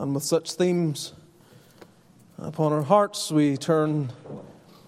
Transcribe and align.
And 0.00 0.14
with 0.14 0.24
such 0.24 0.52
themes 0.52 1.12
upon 2.38 2.72
our 2.72 2.80
hearts, 2.80 3.30
we 3.30 3.58
turn 3.58 4.10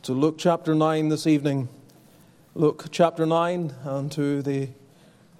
to 0.04 0.15
Luke 0.15 0.37
chapter 0.38 0.74
9 0.74 1.11
this 1.11 1.27
evening. 1.27 1.69
Luke 2.54 2.87
chapter 2.90 3.27
9 3.27 3.75
and 3.85 4.11
to 4.12 4.40
the 4.40 4.71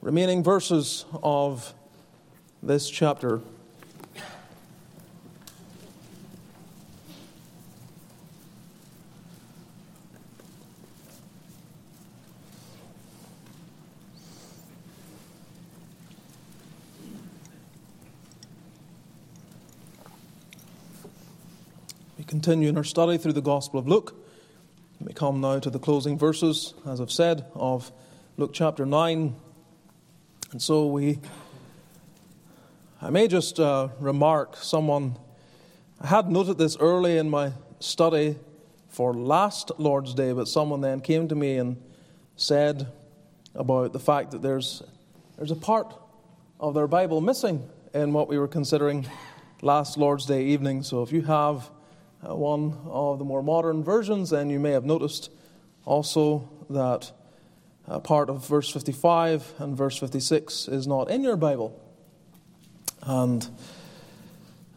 remaining 0.03 0.43
verses 0.43 1.07
of 1.23 1.73
this 2.63 2.91
chapter. 2.91 3.41
Continue 22.43 22.69
in 22.69 22.77
our 22.77 22.83
study 22.83 23.17
through 23.17 23.33
the 23.33 23.41
Gospel 23.41 23.79
of 23.79 23.87
Luke. 23.87 24.17
We 24.99 25.13
come 25.13 25.41
now 25.41 25.61
to 25.61 25.71
the 25.71 25.79
closing 25.79 26.19
verses, 26.19 26.75
as 26.85 27.01
I've 27.01 27.13
said, 27.13 27.45
of 27.55 27.93
Luke 28.37 28.51
chapter 28.53 28.85
9. 28.85 29.33
And 30.51 30.61
so 30.61 30.89
we, 30.89 31.21
I 33.01 33.11
may 33.11 33.29
just 33.29 33.61
uh, 33.61 33.91
remark, 34.01 34.57
someone, 34.57 35.15
I 36.01 36.09
had 36.09 36.33
noted 36.33 36.59
this 36.59 36.77
early 36.81 37.17
in 37.17 37.31
my 37.31 37.53
study 37.79 38.35
for 38.89 39.15
last 39.15 39.71
Lord's 39.79 40.13
Day, 40.13 40.33
but 40.33 40.49
someone 40.49 40.81
then 40.81 41.01
came 41.01 41.29
to 41.29 41.37
me 41.37 41.59
and 41.59 41.81
said 42.35 42.89
about 43.55 43.93
the 43.93 44.01
fact 44.01 44.33
that 44.33 44.43
there's, 44.43 44.83
there's 45.37 45.53
a 45.53 45.55
part 45.55 45.95
of 46.59 46.75
their 46.75 46.89
Bible 46.89 47.21
missing 47.21 47.71
in 47.95 48.13
what 48.13 48.27
we 48.27 48.37
were 48.37 48.49
considering 48.49 49.07
last 49.61 49.97
Lord's 49.97 50.27
Day 50.27 50.47
evening. 50.47 50.83
So 50.83 51.05
if 51.05 51.13
you 51.13 51.23
have 51.23 51.71
one 52.23 52.79
of 52.87 53.19
the 53.19 53.25
more 53.25 53.43
modern 53.43 53.83
versions, 53.83 54.33
and 54.33 54.51
you 54.51 54.61
may 54.61 54.71
have 54.71 54.85
noticed 54.85 55.31
also 55.85 56.49
that 56.71 57.13
uh, 57.89 57.99
part 57.99 58.31
of 58.31 58.47
verse 58.47 58.71
55 58.71 59.55
and 59.59 59.77
verse 59.77 59.99
56 59.99 60.69
is 60.69 60.87
not 60.87 61.11
in 61.11 61.25
your 61.25 61.37
Bible. 61.37 61.79
And 63.03 63.47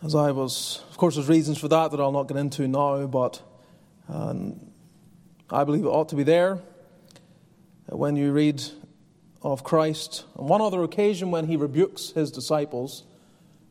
as 0.03 0.15
I 0.15 0.31
was, 0.31 0.83
of 0.89 0.97
course, 0.97 1.15
there's 1.15 1.29
reasons 1.29 1.57
for 1.59 1.67
that 1.67 1.91
that 1.91 1.99
I'll 1.99 2.11
not 2.11 2.27
get 2.27 2.37
into 2.37 2.67
now, 2.67 3.05
but 3.05 3.41
um, 4.09 4.59
I 5.49 5.63
believe 5.63 5.85
it 5.85 5.89
ought 5.89 6.09
to 6.09 6.15
be 6.15 6.23
there. 6.23 6.59
Uh, 7.91 7.97
when 7.97 8.15
you 8.15 8.31
read 8.31 8.63
of 9.43 9.63
Christ, 9.63 10.25
on 10.35 10.47
one 10.47 10.61
other 10.61 10.81
occasion 10.81 11.29
when 11.29 11.45
he 11.45 11.55
rebukes 11.55 12.09
his 12.11 12.31
disciples, 12.31 13.03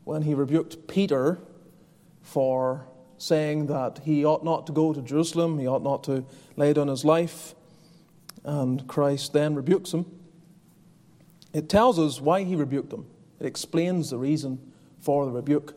when 0.05 0.21
he 0.21 0.33
rebuked 0.33 0.87
Peter 0.87 1.39
for 2.21 2.85
saying 3.25 3.67
that 3.67 3.99
he 4.03 4.23
ought 4.23 4.43
not 4.43 4.67
to 4.67 4.71
go 4.71 4.93
to 4.93 5.01
Jerusalem, 5.01 5.57
he 5.59 5.67
ought 5.67 5.83
not 5.83 6.03
to 6.03 6.23
lay 6.55 6.73
down 6.73 6.87
his 6.87 7.03
life, 7.03 7.55
and 8.43 8.87
Christ 8.87 9.33
then 9.33 9.55
rebukes 9.55 9.93
him. 9.93 10.05
It 11.51 11.67
tells 11.67 11.97
us 11.97 12.21
why 12.21 12.43
he 12.43 12.55
rebuked 12.55 12.93
him, 12.93 13.07
it 13.39 13.45
explains 13.45 14.09
the 14.11 14.17
reason 14.17 14.71
for 14.99 15.25
the 15.25 15.31
rebuke. 15.31 15.73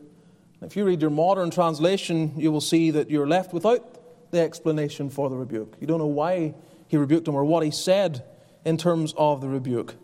If 0.60 0.76
you 0.76 0.84
read 0.84 1.00
your 1.00 1.10
modern 1.10 1.50
translation, 1.50 2.32
you 2.36 2.50
will 2.50 2.60
see 2.60 2.91
that 2.91 3.10
you're 3.10 3.28
left 3.28 3.52
without 3.52 4.30
the 4.32 4.41
explanation 4.41 5.08
for 5.08 5.30
the 5.30 5.36
rebuke. 5.36 5.76
You 5.80 5.86
don't 5.86 5.98
know 5.98 6.06
why 6.06 6.54
he 6.88 6.96
rebuked 6.96 7.28
him 7.28 7.34
or 7.34 7.44
what 7.44 7.62
he 7.62 7.70
said 7.70 8.24
in 8.64 8.76
terms 8.76 9.14
of 9.16 9.41
the 9.41 9.48
rebuke. 9.48 9.94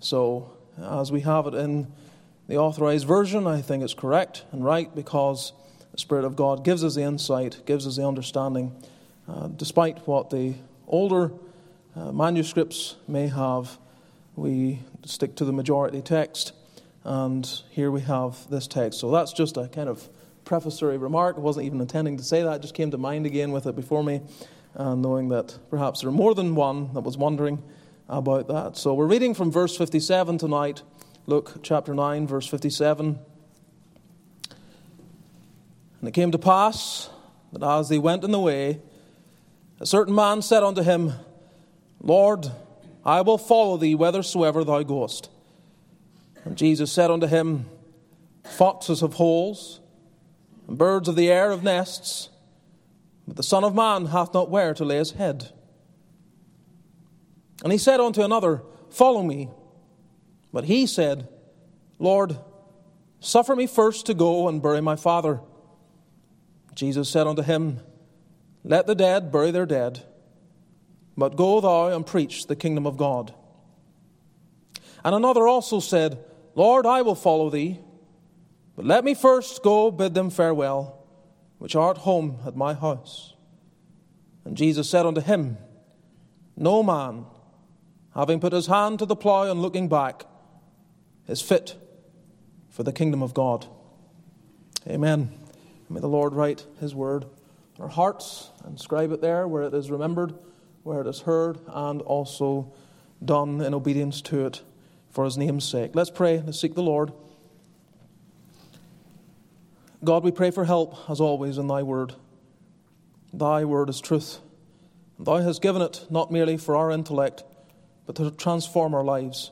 So, 0.00 0.56
as 0.82 1.12
we 1.12 1.20
have 1.20 1.46
it 1.46 1.54
in 1.54 1.92
the 2.48 2.56
authorized 2.56 3.06
version, 3.06 3.46
I 3.46 3.60
think 3.60 3.82
it's 3.82 3.94
correct 3.94 4.44
and 4.50 4.64
right 4.64 4.92
because 4.94 5.52
Spirit 5.98 6.24
of 6.24 6.36
God 6.36 6.64
gives 6.64 6.84
us 6.84 6.94
the 6.94 7.02
insight, 7.02 7.60
gives 7.66 7.84
us 7.84 7.96
the 7.96 8.06
understanding, 8.06 8.72
uh, 9.28 9.48
despite 9.48 10.06
what 10.06 10.30
the 10.30 10.54
older 10.86 11.32
uh, 11.96 12.12
manuscripts 12.12 12.94
may 13.08 13.26
have. 13.26 13.78
We 14.36 14.78
stick 15.04 15.34
to 15.36 15.44
the 15.44 15.52
majority 15.52 16.00
text, 16.00 16.52
and 17.02 17.44
here 17.70 17.90
we 17.90 18.02
have 18.02 18.48
this 18.48 18.68
text. 18.68 19.00
So 19.00 19.10
that's 19.10 19.32
just 19.32 19.56
a 19.56 19.66
kind 19.66 19.88
of 19.88 20.08
prefatory 20.44 20.98
remark. 20.98 21.36
I 21.36 21.40
wasn't 21.40 21.66
even 21.66 21.80
intending 21.80 22.16
to 22.18 22.22
say 22.22 22.44
that, 22.44 22.56
it 22.56 22.62
just 22.62 22.74
came 22.74 22.92
to 22.92 22.98
mind 22.98 23.26
again 23.26 23.50
with 23.50 23.66
it 23.66 23.74
before 23.74 24.04
me, 24.04 24.20
uh, 24.76 24.94
knowing 24.94 25.30
that 25.30 25.58
perhaps 25.68 26.02
there 26.02 26.10
are 26.10 26.12
more 26.12 26.32
than 26.32 26.54
one 26.54 26.94
that 26.94 27.00
was 27.00 27.18
wondering 27.18 27.60
about 28.08 28.46
that. 28.46 28.76
So 28.76 28.94
we're 28.94 29.06
reading 29.06 29.34
from 29.34 29.50
verse 29.50 29.76
57 29.76 30.38
tonight, 30.38 30.82
Luke 31.26 31.58
chapter 31.64 31.92
9, 31.92 32.28
verse 32.28 32.46
57. 32.46 33.18
And 36.00 36.08
it 36.08 36.12
came 36.12 36.30
to 36.32 36.38
pass 36.38 37.10
that 37.52 37.62
as 37.62 37.88
they 37.88 37.98
went 37.98 38.24
in 38.24 38.30
the 38.30 38.40
way, 38.40 38.80
a 39.80 39.86
certain 39.86 40.14
man 40.14 40.42
said 40.42 40.62
unto 40.62 40.82
him, 40.82 41.12
Lord, 42.00 42.46
I 43.04 43.20
will 43.22 43.38
follow 43.38 43.76
thee 43.76 43.94
whithersoever 43.94 44.64
thou 44.64 44.82
goest. 44.82 45.30
And 46.44 46.56
Jesus 46.56 46.92
said 46.92 47.10
unto 47.10 47.26
him, 47.26 47.66
Foxes 48.44 49.00
have 49.00 49.14
holes, 49.14 49.80
and 50.66 50.78
birds 50.78 51.08
of 51.08 51.16
the 51.16 51.30
air 51.30 51.50
have 51.50 51.62
nests, 51.62 52.30
but 53.26 53.36
the 53.36 53.42
Son 53.42 53.64
of 53.64 53.74
Man 53.74 54.06
hath 54.06 54.32
not 54.32 54.50
where 54.50 54.74
to 54.74 54.84
lay 54.84 54.96
his 54.96 55.12
head. 55.12 55.50
And 57.62 57.72
he 57.72 57.78
said 57.78 58.00
unto 58.00 58.22
another, 58.22 58.62
Follow 58.90 59.22
me. 59.22 59.50
But 60.52 60.64
he 60.64 60.86
said, 60.86 61.28
Lord, 61.98 62.38
suffer 63.20 63.54
me 63.54 63.66
first 63.66 64.06
to 64.06 64.14
go 64.14 64.48
and 64.48 64.62
bury 64.62 64.80
my 64.80 64.96
father. 64.96 65.40
Jesus 66.78 67.08
said 67.08 67.26
unto 67.26 67.42
him, 67.42 67.80
Let 68.62 68.86
the 68.86 68.94
dead 68.94 69.32
bury 69.32 69.50
their 69.50 69.66
dead, 69.66 70.04
but 71.16 71.34
go 71.34 71.60
thou 71.60 71.88
and 71.88 72.06
preach 72.06 72.46
the 72.46 72.54
kingdom 72.54 72.86
of 72.86 72.96
God. 72.96 73.34
And 75.04 75.12
another 75.12 75.48
also 75.48 75.80
said, 75.80 76.24
Lord, 76.54 76.86
I 76.86 77.02
will 77.02 77.16
follow 77.16 77.50
thee, 77.50 77.80
but 78.76 78.84
let 78.84 79.04
me 79.04 79.14
first 79.14 79.64
go 79.64 79.90
bid 79.90 80.14
them 80.14 80.30
farewell, 80.30 81.04
which 81.58 81.74
are 81.74 81.90
at 81.90 81.98
home 81.98 82.38
at 82.46 82.54
my 82.54 82.74
house. 82.74 83.34
And 84.44 84.56
Jesus 84.56 84.88
said 84.88 85.04
unto 85.04 85.20
him, 85.20 85.58
No 86.56 86.84
man, 86.84 87.26
having 88.14 88.38
put 88.38 88.52
his 88.52 88.68
hand 88.68 89.00
to 89.00 89.06
the 89.06 89.16
plough 89.16 89.50
and 89.50 89.60
looking 89.60 89.88
back, 89.88 90.26
is 91.26 91.42
fit 91.42 91.74
for 92.70 92.84
the 92.84 92.92
kingdom 92.92 93.20
of 93.20 93.34
God. 93.34 93.66
Amen. 94.86 95.37
May 95.90 96.00
the 96.00 96.08
Lord 96.08 96.34
write 96.34 96.66
His 96.80 96.94
word 96.94 97.24
in 97.76 97.82
our 97.82 97.88
hearts 97.88 98.50
and 98.64 98.78
scribe 98.78 99.12
it 99.12 99.20
there 99.20 99.48
where 99.48 99.62
it 99.62 99.74
is 99.74 99.90
remembered, 99.90 100.34
where 100.82 101.00
it 101.00 101.06
is 101.06 101.20
heard, 101.20 101.58
and 101.66 102.02
also 102.02 102.72
done 103.24 103.60
in 103.60 103.74
obedience 103.74 104.20
to 104.22 104.46
it 104.46 104.62
for 105.10 105.24
His 105.24 105.38
name's 105.38 105.64
sake. 105.64 105.92
Let's 105.94 106.10
pray. 106.10 106.42
Let's 106.44 106.60
seek 106.60 106.74
the 106.74 106.82
Lord. 106.82 107.12
God, 110.04 110.22
we 110.22 110.30
pray 110.30 110.50
for 110.50 110.64
help, 110.64 111.10
as 111.10 111.20
always, 111.20 111.58
in 111.58 111.66
Thy 111.66 111.82
word. 111.82 112.14
Thy 113.32 113.64
word 113.64 113.88
is 113.88 114.00
truth. 114.00 114.40
Thou 115.18 115.38
hast 115.38 115.60
given 115.60 115.82
it 115.82 116.06
not 116.10 116.30
merely 116.30 116.56
for 116.56 116.76
our 116.76 116.90
intellect, 116.90 117.42
but 118.06 118.14
to 118.16 118.30
transform 118.30 118.94
our 118.94 119.02
lives, 119.02 119.50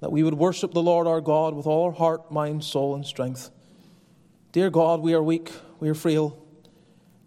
that 0.00 0.10
we 0.10 0.22
would 0.22 0.34
worship 0.34 0.72
the 0.72 0.82
Lord 0.82 1.06
our 1.06 1.20
God 1.20 1.54
with 1.54 1.66
all 1.66 1.86
our 1.86 1.92
heart, 1.92 2.32
mind, 2.32 2.64
soul, 2.64 2.94
and 2.94 3.06
strength. 3.06 3.50
Dear 4.58 4.70
God, 4.70 5.02
we 5.02 5.14
are 5.14 5.22
weak, 5.22 5.52
we 5.78 5.88
are 5.88 5.94
frail. 5.94 6.36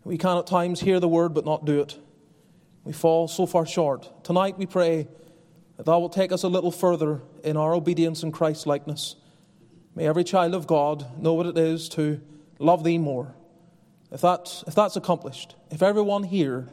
We 0.03 0.17
can 0.17 0.37
at 0.37 0.47
times 0.47 0.81
hear 0.81 0.99
the 0.99 1.07
word 1.07 1.33
but 1.33 1.45
not 1.45 1.63
do 1.63 1.79
it. 1.79 1.97
We 2.83 2.91
fall 2.91 3.29
so 3.29 3.45
far 3.45 3.65
short. 3.65 4.25
Tonight 4.25 4.57
we 4.57 4.65
pray 4.65 5.07
that 5.77 5.85
Thou 5.85 5.99
wilt 5.99 6.11
take 6.11 6.33
us 6.33 6.43
a 6.43 6.49
little 6.49 6.71
further 6.71 7.21
in 7.41 7.55
our 7.55 7.73
obedience 7.73 8.21
in 8.21 8.33
Christ's 8.33 8.67
likeness. 8.67 9.15
May 9.95 10.07
every 10.07 10.25
child 10.25 10.53
of 10.53 10.67
God 10.67 11.05
know 11.23 11.33
what 11.33 11.45
it 11.45 11.57
is 11.57 11.87
to 11.95 12.19
love 12.59 12.83
Thee 12.83 12.97
more. 12.97 13.33
If, 14.11 14.19
that, 14.19 14.65
if 14.67 14.75
that's 14.75 14.97
accomplished, 14.97 15.55
if 15.69 15.81
everyone 15.81 16.23
here 16.23 16.67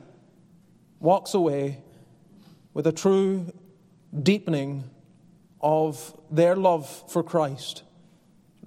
walks 0.99 1.35
away 1.35 1.85
with 2.75 2.89
a 2.89 2.93
true 2.93 3.53
deepening 4.25 4.91
of 5.61 6.19
their 6.33 6.57
love 6.57 7.05
for 7.13 7.23
Christ, 7.23 7.85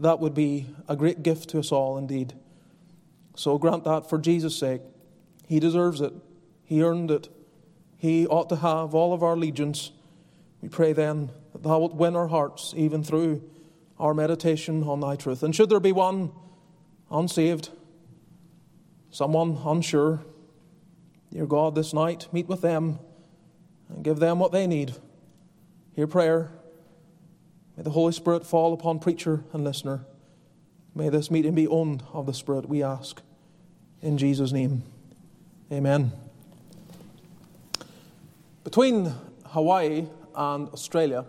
that 0.01 0.19
would 0.19 0.33
be 0.33 0.67
a 0.87 0.95
great 0.95 1.23
gift 1.23 1.49
to 1.49 1.59
us 1.59 1.71
all 1.71 1.97
indeed. 1.97 2.33
So 3.35 3.57
grant 3.57 3.83
that 3.83 4.09
for 4.09 4.17
Jesus' 4.17 4.57
sake. 4.57 4.81
He 5.47 5.59
deserves 5.59 6.01
it, 6.01 6.13
He 6.63 6.83
earned 6.83 7.11
it. 7.11 7.29
He 7.97 8.25
ought 8.25 8.49
to 8.49 8.55
have 8.55 8.95
all 8.95 9.13
of 9.13 9.21
our 9.21 9.33
allegiance. 9.33 9.91
We 10.59 10.69
pray 10.69 10.91
then 10.91 11.31
that 11.53 11.61
Thou 11.61 11.79
wilt 11.79 11.93
win 11.93 12.15
our 12.15 12.27
hearts 12.27 12.73
even 12.75 13.03
through 13.03 13.43
our 13.99 14.15
meditation 14.15 14.83
on 14.83 14.99
Thy 14.99 15.15
truth. 15.15 15.43
And 15.43 15.55
should 15.55 15.69
there 15.69 15.79
be 15.79 15.91
one 15.91 16.31
unsaved, 17.11 17.69
someone 19.11 19.59
unsure, 19.63 20.23
dear 21.31 21.45
God, 21.45 21.75
this 21.75 21.93
night, 21.93 22.27
meet 22.31 22.47
with 22.47 22.61
them 22.61 22.97
and 23.87 24.03
give 24.03 24.17
them 24.19 24.39
what 24.39 24.51
they 24.51 24.65
need. 24.65 24.95
Hear 25.93 26.07
prayer 26.07 26.51
May 27.81 27.85
the 27.85 27.89
Holy 27.89 28.11
Spirit 28.11 28.45
fall 28.45 28.73
upon 28.73 28.99
preacher 28.99 29.43
and 29.53 29.63
listener. 29.63 30.05
May 30.93 31.09
this 31.09 31.31
meeting 31.31 31.55
be 31.55 31.67
owned 31.67 32.03
of 32.13 32.27
the 32.27 32.33
Spirit, 32.35 32.69
we 32.69 32.83
ask. 32.83 33.23
In 34.03 34.19
Jesus' 34.19 34.51
name, 34.51 34.83
amen. 35.71 36.11
Between 38.63 39.11
Hawaii 39.47 40.05
and 40.35 40.69
Australia, 40.69 41.25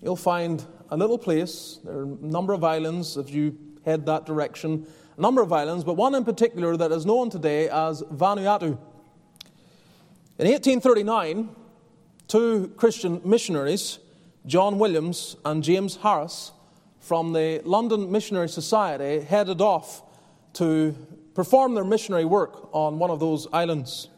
you'll 0.00 0.14
find 0.14 0.64
a 0.90 0.96
little 0.96 1.18
place. 1.18 1.80
There 1.82 1.96
are 1.96 2.02
a 2.04 2.06
number 2.06 2.52
of 2.52 2.62
islands 2.62 3.16
if 3.16 3.28
you 3.28 3.58
head 3.84 4.06
that 4.06 4.26
direction, 4.26 4.86
a 5.16 5.20
number 5.20 5.42
of 5.42 5.52
islands, 5.52 5.82
but 5.82 5.94
one 5.94 6.14
in 6.14 6.24
particular 6.24 6.76
that 6.76 6.92
is 6.92 7.04
known 7.04 7.30
today 7.30 7.68
as 7.68 8.02
Vanuatu. 8.02 8.78
In 10.38 10.46
1839, 10.46 11.48
two 12.28 12.72
Christian 12.76 13.20
missionaries, 13.24 13.98
John 14.48 14.78
Williams 14.78 15.36
and 15.44 15.62
James 15.62 15.96
Harris, 15.96 16.52
from 17.00 17.34
the 17.34 17.60
London 17.66 18.10
Missionary 18.10 18.48
Society, 18.48 19.20
headed 19.20 19.60
off 19.60 20.02
to 20.54 20.96
perform 21.34 21.74
their 21.74 21.84
missionary 21.84 22.24
work 22.24 22.70
on 22.72 22.98
one 22.98 23.10
of 23.10 23.20
those 23.20 23.46
islands. 23.52 24.08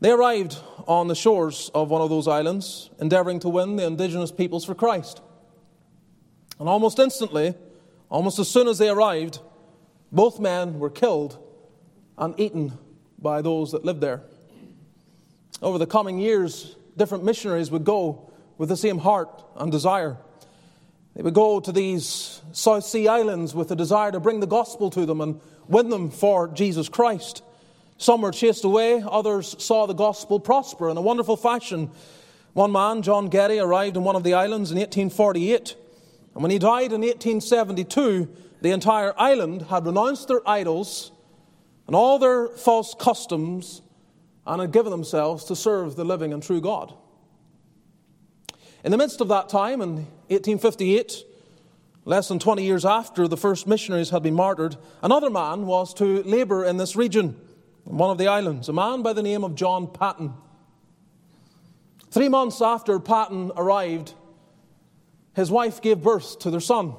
They 0.00 0.10
arrived 0.10 0.58
on 0.88 1.06
the 1.06 1.14
shores 1.14 1.70
of 1.76 1.90
one 1.90 2.02
of 2.02 2.10
those 2.10 2.26
islands, 2.26 2.90
endeavoring 3.00 3.38
to 3.40 3.48
win 3.48 3.76
the 3.76 3.86
indigenous 3.86 4.32
peoples 4.32 4.64
for 4.64 4.74
Christ. 4.74 5.20
And 6.58 6.68
almost 6.68 6.98
instantly, 6.98 7.54
almost 8.08 8.40
as 8.40 8.48
soon 8.48 8.66
as 8.66 8.78
they 8.78 8.88
arrived, 8.88 9.38
both 10.10 10.40
men 10.40 10.80
were 10.80 10.90
killed 10.90 11.38
and 12.16 12.34
eaten 12.38 12.76
by 13.16 13.42
those 13.42 13.70
that 13.70 13.84
lived 13.84 14.00
there. 14.00 14.22
Over 15.62 15.78
the 15.78 15.86
coming 15.86 16.18
years, 16.18 16.74
different 16.96 17.22
missionaries 17.22 17.70
would 17.70 17.84
go 17.84 18.27
with 18.58 18.68
the 18.68 18.76
same 18.76 18.98
heart 18.98 19.42
and 19.56 19.72
desire. 19.72 20.18
They 21.14 21.22
would 21.22 21.34
go 21.34 21.60
to 21.60 21.72
these 21.72 22.42
South 22.52 22.84
Sea 22.84 23.08
islands 23.08 23.54
with 23.54 23.68
the 23.68 23.76
desire 23.76 24.12
to 24.12 24.20
bring 24.20 24.40
the 24.40 24.46
gospel 24.46 24.90
to 24.90 25.06
them 25.06 25.20
and 25.20 25.40
win 25.66 25.88
them 25.88 26.10
for 26.10 26.48
Jesus 26.48 26.88
Christ. 26.88 27.42
Some 27.96 28.22
were 28.22 28.30
chased 28.30 28.64
away, 28.64 29.02
others 29.04 29.56
saw 29.58 29.86
the 29.86 29.94
gospel 29.94 30.38
prosper 30.38 30.88
in 30.88 30.96
a 30.96 31.00
wonderful 31.00 31.36
fashion. 31.36 31.90
One 32.52 32.70
man, 32.70 33.02
John 33.02 33.28
Geddie, 33.28 33.58
arrived 33.58 33.96
in 33.96 34.04
one 34.04 34.14
of 34.14 34.22
the 34.22 34.34
islands 34.34 34.70
in 34.70 34.78
1848, 34.78 35.76
and 36.34 36.42
when 36.42 36.52
he 36.52 36.58
died 36.58 36.92
in 36.92 37.00
1872, 37.00 38.28
the 38.60 38.70
entire 38.70 39.12
island 39.16 39.62
had 39.62 39.86
renounced 39.86 40.28
their 40.28 40.48
idols 40.48 41.10
and 41.86 41.96
all 41.96 42.18
their 42.18 42.48
false 42.48 42.94
customs 42.94 43.82
and 44.46 44.60
had 44.60 44.72
given 44.72 44.90
themselves 44.90 45.44
to 45.44 45.56
serve 45.56 45.96
the 45.96 46.04
living 46.04 46.32
and 46.32 46.42
true 46.42 46.60
God. 46.60 46.94
In 48.84 48.92
the 48.92 48.98
midst 48.98 49.20
of 49.20 49.28
that 49.28 49.48
time, 49.48 49.80
in 49.80 49.96
1858, 50.28 51.24
less 52.04 52.28
than 52.28 52.38
20 52.38 52.64
years 52.64 52.84
after 52.84 53.26
the 53.26 53.36
first 53.36 53.66
missionaries 53.66 54.10
had 54.10 54.22
been 54.22 54.34
martyred, 54.34 54.76
another 55.02 55.30
man 55.30 55.66
was 55.66 55.92
to 55.94 56.22
labor 56.22 56.64
in 56.64 56.76
this 56.76 56.94
region 56.94 57.36
one 57.84 58.10
of 58.10 58.18
the 58.18 58.28
islands, 58.28 58.68
a 58.68 58.72
man 58.72 59.02
by 59.02 59.12
the 59.12 59.22
name 59.22 59.44
of 59.44 59.54
John 59.54 59.86
Paton. 59.86 60.34
Three 62.10 62.28
months 62.28 62.60
after 62.60 63.00
Paton 63.00 63.50
arrived, 63.56 64.12
his 65.34 65.50
wife 65.50 65.80
gave 65.80 66.02
birth 66.02 66.38
to 66.40 66.50
their 66.50 66.60
son. 66.60 66.94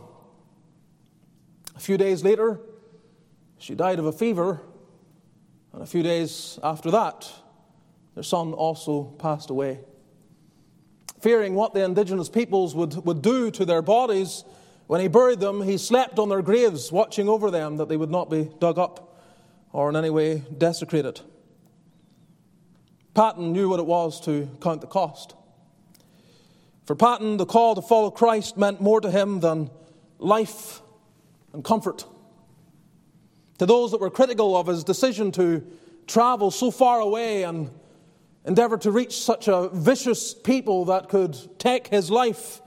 A 1.76 1.80
few 1.80 1.98
days 1.98 2.24
later, 2.24 2.60
she 3.58 3.76
died 3.76 4.00
of 4.00 4.06
a 4.06 4.12
fever, 4.12 4.62
and 5.74 5.82
a 5.82 5.86
few 5.86 6.04
days 6.04 6.60
after 6.64 6.92
that, 6.92 7.32
their 8.16 8.24
son 8.24 8.54
also 8.54 9.04
passed 9.04 9.50
away. 9.50 9.80
Fearing 11.22 11.56
what 11.56 11.74
the 11.74 11.84
indigenous 11.84 12.30
peoples 12.30 12.76
would, 12.76 13.06
would 13.06 13.22
do 13.22 13.52
to 13.52 13.66
their 13.66 13.82
bodies 13.82 14.44
when 14.90 15.02
he 15.02 15.08
buried 15.08 15.40
them, 15.40 15.62
he 15.62 15.78
slept 15.78 16.18
on 16.18 16.30
their 16.30 16.42
graves, 16.42 16.92
watching 16.92 17.30
over 17.30 17.52
them 17.52 17.78
that 17.78 17.90
they 17.90 17.96
would 17.96 18.10
not 18.10 18.28
be 18.28 18.50
dug 18.58 18.80
up 18.80 19.22
or 19.72 19.88
in 19.88 19.96
any 19.96 20.10
way 20.10 20.42
desecrated. 20.58 21.22
Paton 23.14 23.54
knew 23.54 23.70
what 23.70 23.80
it 23.80 23.86
was 23.86 24.20
to 24.22 24.50
count 24.60 24.82
the 24.82 24.88
cost. 24.88 25.36
For 26.86 26.96
Paton, 26.96 27.38
the 27.38 27.46
call 27.46 27.76
to 27.76 27.84
follow 27.84 28.10
Christ 28.10 28.58
meant 28.58 28.82
more 28.82 29.00
to 29.00 29.12
him 29.12 29.42
than 29.42 29.70
life 30.18 30.82
and 31.54 31.64
comfort. 31.64 32.06
To 33.60 33.68
those 33.68 33.92
that 33.92 34.02
were 34.02 34.10
critical 34.10 34.58
of 34.58 34.66
his 34.66 34.84
decision 34.84 35.32
to 35.34 35.64
travel 36.08 36.50
so 36.50 36.72
far 36.72 37.00
away 37.00 37.44
and 37.44 37.70
endeavor 38.46 38.78
to 38.78 38.92
reach 38.92 39.22
such 39.22 39.48
a 39.48 39.70
vicious 39.70 40.34
people 40.34 40.86
that 40.86 41.10
could 41.10 41.60
take 41.60 41.88
his 41.88 42.10
life, 42.10 42.62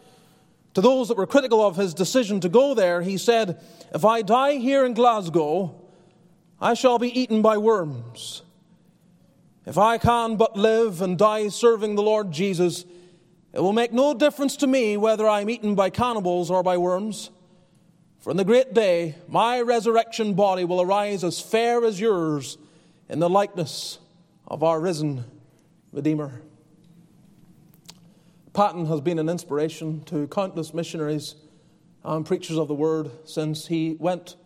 to 0.74 0.80
those 0.80 1.08
that 1.08 1.16
were 1.16 1.26
critical 1.26 1.64
of 1.64 1.76
his 1.76 1.92
decision 1.92 2.40
to 2.40 2.48
go 2.48 2.74
there, 2.74 3.02
he 3.02 3.18
said, 3.18 3.60
If 3.94 4.04
I 4.04 4.22
die 4.22 4.56
here 4.56 4.86
in 4.86 4.94
Glasgow, 4.94 5.74
I 6.60 6.74
shall 6.74 6.98
be 6.98 7.18
eaten 7.18 7.42
by 7.42 7.58
worms. 7.58 8.42
If 9.66 9.78
I 9.78 9.98
can 9.98 10.36
but 10.36 10.56
live 10.56 11.02
and 11.02 11.18
die 11.18 11.48
serving 11.48 11.94
the 11.94 12.02
Lord 12.02 12.32
Jesus, 12.32 12.84
it 13.52 13.60
will 13.60 13.72
make 13.72 13.92
no 13.92 14.14
difference 14.14 14.56
to 14.56 14.66
me 14.66 14.96
whether 14.96 15.28
I 15.28 15.42
am 15.42 15.50
eaten 15.50 15.74
by 15.74 15.90
cannibals 15.90 16.50
or 16.50 16.62
by 16.62 16.78
worms. 16.78 17.30
For 18.20 18.30
in 18.30 18.36
the 18.36 18.44
great 18.44 18.72
day, 18.72 19.16
my 19.28 19.60
resurrection 19.60 20.34
body 20.34 20.64
will 20.64 20.80
arise 20.80 21.22
as 21.22 21.40
fair 21.40 21.84
as 21.84 22.00
yours 22.00 22.56
in 23.08 23.18
the 23.18 23.28
likeness 23.28 23.98
of 24.48 24.62
our 24.62 24.80
risen 24.80 25.24
Redeemer. 25.92 26.40
Paton 28.54 28.86
has 28.86 29.02
been 29.02 29.18
an 29.18 29.28
inspiration 29.28 30.02
to 30.04 30.26
countless 30.28 30.72
missionaries 30.72 31.34
and 32.02 32.24
preachers 32.24 32.56
of 32.56 32.68
the 32.68 32.74
word 32.74 33.10
since 33.26 33.66
he 33.66 33.96
went 33.98 34.36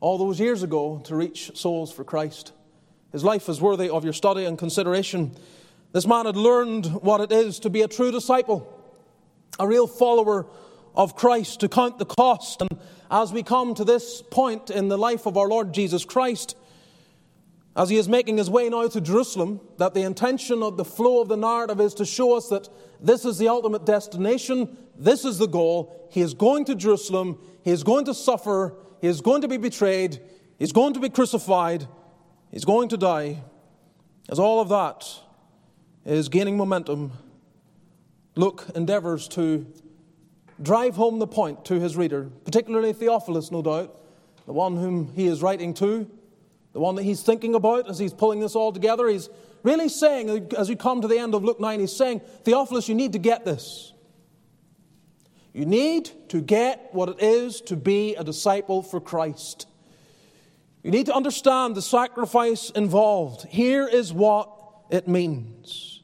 all 0.00 0.18
those 0.18 0.38
years 0.38 0.62
ago 0.62 1.00
to 1.04 1.16
reach 1.16 1.56
souls 1.56 1.90
for 1.90 2.04
Christ. 2.04 2.52
His 3.12 3.24
life 3.24 3.48
is 3.48 3.62
worthy 3.62 3.88
of 3.88 4.04
your 4.04 4.12
study 4.12 4.44
and 4.44 4.58
consideration. 4.58 5.34
This 5.92 6.06
man 6.06 6.26
had 6.26 6.36
learned 6.36 6.86
what 6.86 7.22
it 7.22 7.32
is 7.32 7.60
to 7.60 7.70
be 7.70 7.80
a 7.80 7.88
true 7.88 8.12
disciple, 8.12 8.70
a 9.58 9.66
real 9.66 9.86
follower 9.86 10.46
of 10.94 11.16
Christ, 11.16 11.60
to 11.60 11.68
count 11.68 11.98
the 11.98 12.04
cost. 12.04 12.60
And 12.60 12.78
as 13.10 13.32
we 13.32 13.42
come 13.42 13.74
to 13.74 13.84
this 13.84 14.20
point 14.20 14.68
in 14.68 14.88
the 14.88 14.98
life 14.98 15.24
of 15.24 15.38
our 15.38 15.48
Lord 15.48 15.72
Jesus 15.72 16.04
Christ, 16.04 16.56
as 17.76 17.90
he 17.90 17.96
is 17.96 18.08
making 18.08 18.36
his 18.36 18.48
way 18.48 18.68
now 18.68 18.86
to 18.86 19.00
Jerusalem, 19.00 19.60
that 19.78 19.94
the 19.94 20.02
intention 20.02 20.62
of 20.62 20.76
the 20.76 20.84
flow 20.84 21.20
of 21.20 21.28
the 21.28 21.36
narrative 21.36 21.80
is 21.80 21.94
to 21.94 22.04
show 22.04 22.36
us 22.36 22.48
that 22.48 22.68
this 23.00 23.24
is 23.24 23.38
the 23.38 23.48
ultimate 23.48 23.84
destination, 23.84 24.76
this 24.96 25.24
is 25.24 25.38
the 25.38 25.48
goal. 25.48 26.08
He 26.10 26.20
is 26.20 26.34
going 26.34 26.64
to 26.66 26.74
Jerusalem, 26.74 27.38
he 27.62 27.72
is 27.72 27.82
going 27.82 28.04
to 28.04 28.14
suffer, 28.14 28.74
he 29.00 29.08
is 29.08 29.20
going 29.20 29.42
to 29.42 29.48
be 29.48 29.58
betrayed. 29.58 30.20
He's 30.58 30.72
going 30.72 30.94
to 30.94 31.00
be 31.00 31.10
crucified. 31.10 31.86
He's 32.50 32.64
going 32.64 32.88
to 32.88 32.96
die. 32.96 33.42
As 34.30 34.38
all 34.38 34.60
of 34.60 34.68
that 34.70 35.06
is 36.06 36.28
gaining 36.30 36.56
momentum, 36.56 37.12
Luke 38.36 38.66
endeavors 38.74 39.28
to 39.28 39.66
drive 40.62 40.96
home 40.96 41.18
the 41.18 41.26
point 41.26 41.64
to 41.66 41.78
his 41.80 41.96
reader, 41.96 42.30
particularly 42.44 42.92
Theophilus, 42.92 43.50
no 43.50 43.60
doubt, 43.60 44.00
the 44.46 44.52
one 44.52 44.76
whom 44.76 45.12
he 45.14 45.26
is 45.26 45.42
writing 45.42 45.74
to, 45.74 46.10
the 46.74 46.80
one 46.80 46.96
that 46.96 47.04
he's 47.04 47.22
thinking 47.22 47.54
about 47.54 47.88
as 47.88 47.98
he's 47.98 48.12
pulling 48.12 48.40
this 48.40 48.54
all 48.54 48.72
together. 48.72 49.08
He's 49.08 49.30
really 49.62 49.88
saying, 49.88 50.52
as 50.58 50.68
you 50.68 50.76
come 50.76 51.00
to 51.00 51.08
the 51.08 51.18
end 51.18 51.34
of 51.34 51.42
Luke 51.42 51.60
9, 51.60 51.80
he's 51.80 51.96
saying, 51.96 52.20
Theophilus, 52.42 52.88
you 52.88 52.96
need 52.96 53.12
to 53.12 53.18
get 53.18 53.44
this. 53.44 53.92
You 55.52 55.66
need 55.66 56.10
to 56.30 56.40
get 56.40 56.88
what 56.92 57.08
it 57.08 57.20
is 57.20 57.60
to 57.62 57.76
be 57.76 58.16
a 58.16 58.24
disciple 58.24 58.82
for 58.82 59.00
Christ. 59.00 59.68
You 60.82 60.90
need 60.90 61.06
to 61.06 61.14
understand 61.14 61.76
the 61.76 61.82
sacrifice 61.82 62.70
involved. 62.70 63.46
Here 63.46 63.86
is 63.86 64.12
what 64.12 64.50
it 64.90 65.06
means. 65.06 66.02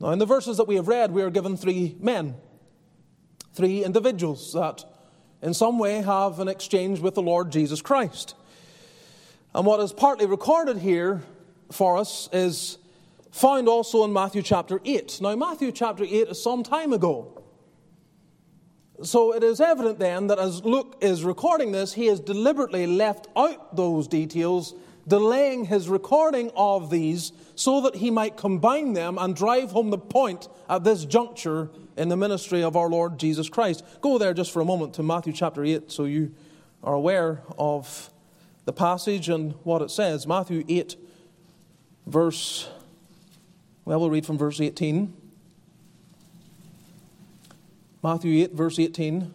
Now, 0.00 0.10
in 0.10 0.18
the 0.18 0.26
verses 0.26 0.56
that 0.56 0.66
we 0.66 0.74
have 0.74 0.88
read, 0.88 1.12
we 1.12 1.22
are 1.22 1.30
given 1.30 1.56
three 1.56 1.96
men, 2.00 2.34
three 3.54 3.84
individuals 3.84 4.52
that 4.54 4.84
in 5.40 5.54
some 5.54 5.78
way 5.78 6.02
have 6.02 6.40
an 6.40 6.48
exchange 6.48 6.98
with 6.98 7.14
the 7.14 7.22
Lord 7.22 7.52
Jesus 7.52 7.80
Christ. 7.80 8.34
And 9.54 9.66
what 9.66 9.80
is 9.80 9.92
partly 9.92 10.26
recorded 10.26 10.78
here 10.78 11.22
for 11.70 11.98
us 11.98 12.28
is 12.32 12.78
found 13.30 13.68
also 13.68 14.04
in 14.04 14.12
Matthew 14.12 14.42
chapter 14.42 14.80
8. 14.84 15.20
Now, 15.20 15.34
Matthew 15.36 15.72
chapter 15.72 16.04
8 16.04 16.28
is 16.28 16.42
some 16.42 16.62
time 16.62 16.92
ago. 16.92 17.42
So 19.02 19.34
it 19.34 19.42
is 19.42 19.60
evident 19.60 19.98
then 19.98 20.28
that 20.28 20.38
as 20.38 20.64
Luke 20.64 20.96
is 21.00 21.24
recording 21.24 21.72
this, 21.72 21.92
he 21.92 22.06
has 22.06 22.20
deliberately 22.20 22.86
left 22.86 23.26
out 23.36 23.74
those 23.74 24.06
details, 24.06 24.74
delaying 25.08 25.64
his 25.64 25.88
recording 25.88 26.50
of 26.54 26.88
these 26.88 27.32
so 27.54 27.80
that 27.80 27.96
he 27.96 28.10
might 28.10 28.36
combine 28.36 28.92
them 28.92 29.18
and 29.18 29.34
drive 29.34 29.72
home 29.72 29.90
the 29.90 29.98
point 29.98 30.48
at 30.68 30.84
this 30.84 31.04
juncture 31.04 31.68
in 31.96 32.08
the 32.08 32.16
ministry 32.16 32.62
of 32.62 32.76
our 32.76 32.88
Lord 32.88 33.18
Jesus 33.18 33.48
Christ. 33.48 33.84
Go 34.00 34.18
there 34.18 34.34
just 34.34 34.52
for 34.52 34.62
a 34.62 34.64
moment 34.64 34.94
to 34.94 35.02
Matthew 35.02 35.32
chapter 35.32 35.64
8 35.64 35.90
so 35.90 36.04
you 36.04 36.32
are 36.84 36.94
aware 36.94 37.42
of 37.58 38.11
the 38.64 38.72
passage 38.72 39.28
and 39.28 39.52
what 39.64 39.82
it 39.82 39.90
says. 39.90 40.26
Matthew 40.26 40.64
8, 40.68 40.96
verse, 42.06 42.68
well, 43.84 44.00
we'll 44.00 44.10
read 44.10 44.26
from 44.26 44.38
verse 44.38 44.60
18. 44.60 45.12
Matthew 48.02 48.42
8, 48.44 48.52
verse 48.52 48.78
18. 48.78 49.34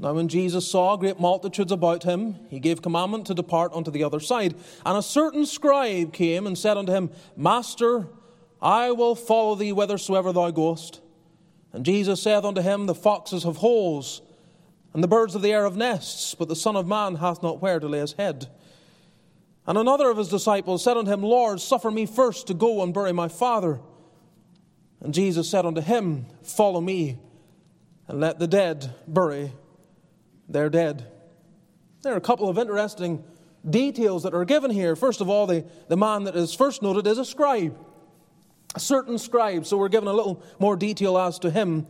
Now, 0.00 0.12
when 0.12 0.28
Jesus 0.28 0.70
saw 0.70 0.96
great 0.96 1.18
multitudes 1.18 1.72
about 1.72 2.04
him, 2.04 2.36
he 2.48 2.60
gave 2.60 2.82
commandment 2.82 3.26
to 3.26 3.34
depart 3.34 3.72
unto 3.74 3.90
the 3.90 4.04
other 4.04 4.20
side. 4.20 4.54
And 4.86 4.96
a 4.96 5.02
certain 5.02 5.44
scribe 5.44 6.12
came 6.12 6.46
and 6.46 6.56
said 6.56 6.76
unto 6.76 6.92
him, 6.92 7.10
Master, 7.36 8.06
I 8.62 8.92
will 8.92 9.16
follow 9.16 9.56
thee 9.56 9.70
whithersoever 9.70 10.32
thou 10.32 10.50
goest. 10.52 11.00
And 11.72 11.84
Jesus 11.84 12.22
saith 12.22 12.44
unto 12.44 12.60
him, 12.60 12.86
The 12.86 12.94
foxes 12.94 13.42
have 13.42 13.56
holes, 13.56 14.22
and 14.94 15.02
the 15.02 15.08
birds 15.08 15.34
of 15.34 15.42
the 15.42 15.52
air 15.52 15.64
have 15.64 15.76
nests, 15.76 16.34
but 16.34 16.48
the 16.48 16.56
Son 16.56 16.76
of 16.76 16.86
Man 16.86 17.16
hath 17.16 17.42
not 17.42 17.60
where 17.60 17.78
to 17.78 17.88
lay 17.88 17.98
his 17.98 18.12
head. 18.14 18.48
And 19.66 19.76
another 19.76 20.10
of 20.10 20.16
his 20.16 20.28
disciples 20.28 20.82
said 20.82 20.96
unto 20.96 21.10
him, 21.10 21.22
Lord, 21.22 21.60
suffer 21.60 21.90
me 21.90 22.06
first 22.06 22.46
to 22.46 22.54
go 22.54 22.82
and 22.82 22.94
bury 22.94 23.12
my 23.12 23.28
father. 23.28 23.80
And 25.00 25.12
Jesus 25.12 25.48
said 25.48 25.66
unto 25.66 25.82
him, 25.82 26.26
Follow 26.42 26.80
me, 26.80 27.18
and 28.06 28.18
let 28.18 28.38
the 28.38 28.46
dead 28.46 28.94
bury 29.06 29.52
their 30.48 30.70
dead. 30.70 31.06
There 32.02 32.14
are 32.14 32.16
a 32.16 32.22
couple 32.22 32.48
of 32.48 32.58
interesting 32.58 33.22
details 33.68 34.22
that 34.22 34.34
are 34.34 34.44
given 34.44 34.70
here. 34.70 34.96
First 34.96 35.20
of 35.20 35.28
all, 35.28 35.46
the, 35.46 35.66
the 35.88 35.96
man 35.96 36.24
that 36.24 36.34
is 36.34 36.54
first 36.54 36.82
noted 36.82 37.06
is 37.06 37.18
a 37.18 37.24
scribe, 37.24 37.76
a 38.74 38.80
certain 38.80 39.18
scribe. 39.18 39.66
So 39.66 39.76
we're 39.76 39.88
given 39.88 40.08
a 40.08 40.12
little 40.12 40.42
more 40.58 40.76
detail 40.76 41.18
as 41.18 41.38
to 41.40 41.50
him. 41.50 41.86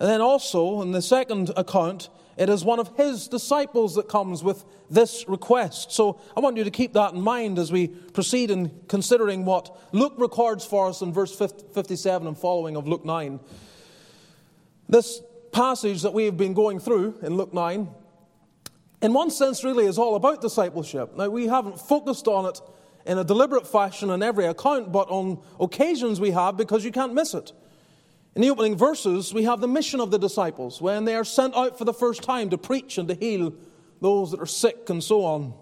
And 0.00 0.08
then 0.08 0.20
also, 0.20 0.80
in 0.80 0.92
the 0.92 1.02
second 1.02 1.50
account, 1.56 2.08
it 2.38 2.48
is 2.48 2.64
one 2.64 2.78
of 2.78 2.96
his 2.96 3.26
disciples 3.26 3.96
that 3.96 4.08
comes 4.08 4.44
with 4.44 4.64
this 4.88 5.28
request. 5.28 5.90
So 5.90 6.20
I 6.36 6.40
want 6.40 6.56
you 6.56 6.62
to 6.62 6.70
keep 6.70 6.92
that 6.92 7.12
in 7.12 7.20
mind 7.20 7.58
as 7.58 7.72
we 7.72 7.88
proceed 7.88 8.52
in 8.52 8.70
considering 8.86 9.44
what 9.44 9.76
Luke 9.92 10.14
records 10.18 10.64
for 10.64 10.88
us 10.88 11.02
in 11.02 11.12
verse 11.12 11.34
57 11.34 12.28
and 12.28 12.38
following 12.38 12.76
of 12.76 12.86
Luke 12.86 13.04
9. 13.04 13.40
This 14.88 15.20
passage 15.50 16.02
that 16.02 16.14
we 16.14 16.26
have 16.26 16.36
been 16.36 16.54
going 16.54 16.78
through 16.78 17.18
in 17.22 17.36
Luke 17.36 17.52
9, 17.52 17.88
in 19.02 19.12
one 19.12 19.30
sense, 19.30 19.64
really 19.64 19.86
is 19.86 19.98
all 19.98 20.14
about 20.14 20.40
discipleship. 20.40 21.16
Now, 21.16 21.28
we 21.28 21.48
haven't 21.48 21.80
focused 21.80 22.28
on 22.28 22.46
it 22.46 22.60
in 23.04 23.18
a 23.18 23.24
deliberate 23.24 23.66
fashion 23.66 24.10
in 24.10 24.22
every 24.22 24.46
account, 24.46 24.92
but 24.92 25.08
on 25.08 25.42
occasions 25.58 26.20
we 26.20 26.30
have 26.30 26.56
because 26.56 26.84
you 26.84 26.92
can't 26.92 27.14
miss 27.14 27.34
it. 27.34 27.52
In 28.38 28.42
the 28.42 28.50
opening 28.50 28.76
verses, 28.76 29.34
we 29.34 29.42
have 29.42 29.60
the 29.60 29.66
mission 29.66 29.98
of 29.98 30.12
the 30.12 30.16
disciples 30.16 30.80
when 30.80 31.04
they 31.04 31.16
are 31.16 31.24
sent 31.24 31.56
out 31.56 31.76
for 31.76 31.84
the 31.84 31.92
first 31.92 32.22
time 32.22 32.50
to 32.50 32.56
preach 32.56 32.96
and 32.96 33.08
to 33.08 33.14
heal 33.14 33.52
those 34.00 34.30
that 34.30 34.38
are 34.38 34.46
sick 34.46 34.88
and 34.90 35.02
so 35.02 35.24
on. 35.24 35.54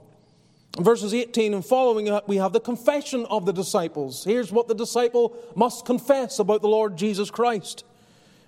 In 0.76 0.84
verses 0.84 1.14
18 1.14 1.54
and 1.54 1.64
following, 1.64 2.20
we 2.26 2.36
have 2.36 2.52
the 2.52 2.60
confession 2.60 3.24
of 3.30 3.46
the 3.46 3.52
disciples. 3.54 4.24
Here's 4.24 4.52
what 4.52 4.68
the 4.68 4.74
disciple 4.74 5.34
must 5.54 5.86
confess 5.86 6.38
about 6.38 6.60
the 6.60 6.68
Lord 6.68 6.98
Jesus 6.98 7.30
Christ. 7.30 7.86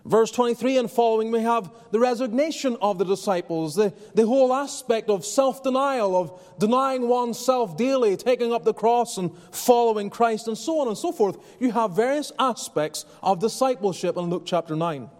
Verse 0.09 0.31
23 0.31 0.79
and 0.79 0.91
following, 0.91 1.31
we 1.31 1.43
have 1.43 1.71
the 1.91 2.01
resignation 2.01 2.79
of 2.81 2.97
the 2.97 3.05
disciples, 3.05 3.75
the, 3.75 3.93
the 4.15 4.27
whole 4.27 4.55
aspect 4.55 5.11
of 5.11 5.23
self 5.23 5.63
denial, 5.63 6.17
of 6.17 6.59
denying 6.59 7.07
oneself 7.07 7.77
daily, 7.77 8.17
taking 8.17 8.51
up 8.51 8.65
the 8.65 8.73
cross 8.73 9.19
and 9.19 9.37
following 9.53 10.09
Christ, 10.09 10.49
and 10.49 10.57
so 10.57 10.81
on 10.81 10.89
and 10.89 10.97
so 10.97 11.13
forth. 11.13 11.37
You 11.61 11.73
have 11.73 11.95
various 11.95 12.33
aspects 12.39 13.05
of 13.23 13.39
discipleship 13.39 14.17
in 14.17 14.31
Luke 14.31 14.45
chapter 14.47 14.75
9. 14.75 15.11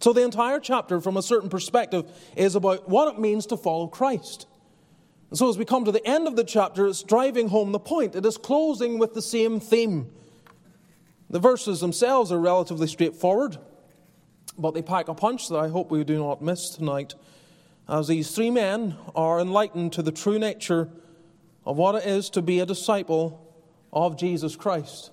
So 0.00 0.12
the 0.12 0.24
entire 0.24 0.60
chapter, 0.60 1.00
from 1.00 1.16
a 1.16 1.22
certain 1.22 1.48
perspective, 1.48 2.04
is 2.36 2.56
about 2.56 2.86
what 2.86 3.14
it 3.14 3.18
means 3.18 3.46
to 3.46 3.56
follow 3.56 3.86
Christ. 3.86 4.46
And 5.30 5.38
so 5.38 5.48
as 5.48 5.56
we 5.56 5.64
come 5.64 5.86
to 5.86 5.92
the 5.92 6.06
end 6.06 6.28
of 6.28 6.36
the 6.36 6.44
chapter, 6.44 6.86
it's 6.86 7.02
driving 7.02 7.48
home 7.48 7.72
the 7.72 7.78
point. 7.78 8.14
It 8.14 8.26
is 8.26 8.36
closing 8.36 8.98
with 8.98 9.14
the 9.14 9.22
same 9.22 9.58
theme. 9.58 10.12
The 11.30 11.38
verses 11.38 11.80
themselves 11.80 12.30
are 12.30 12.40
relatively 12.40 12.86
straightforward. 12.86 13.56
But 14.58 14.72
they 14.74 14.82
pack 14.82 15.08
a 15.08 15.14
punch 15.14 15.48
that 15.48 15.56
I 15.56 15.68
hope 15.68 15.90
we 15.90 16.04
do 16.04 16.18
not 16.18 16.42
miss 16.42 16.70
tonight, 16.70 17.14
as 17.88 18.08
these 18.08 18.30
three 18.32 18.50
men 18.50 18.96
are 19.14 19.40
enlightened 19.40 19.92
to 19.94 20.02
the 20.02 20.12
true 20.12 20.38
nature 20.38 20.88
of 21.64 21.76
what 21.76 21.94
it 21.94 22.04
is 22.04 22.30
to 22.30 22.42
be 22.42 22.60
a 22.60 22.66
disciple 22.66 23.54
of 23.92 24.16
Jesus 24.16 24.56
Christ. 24.56 25.10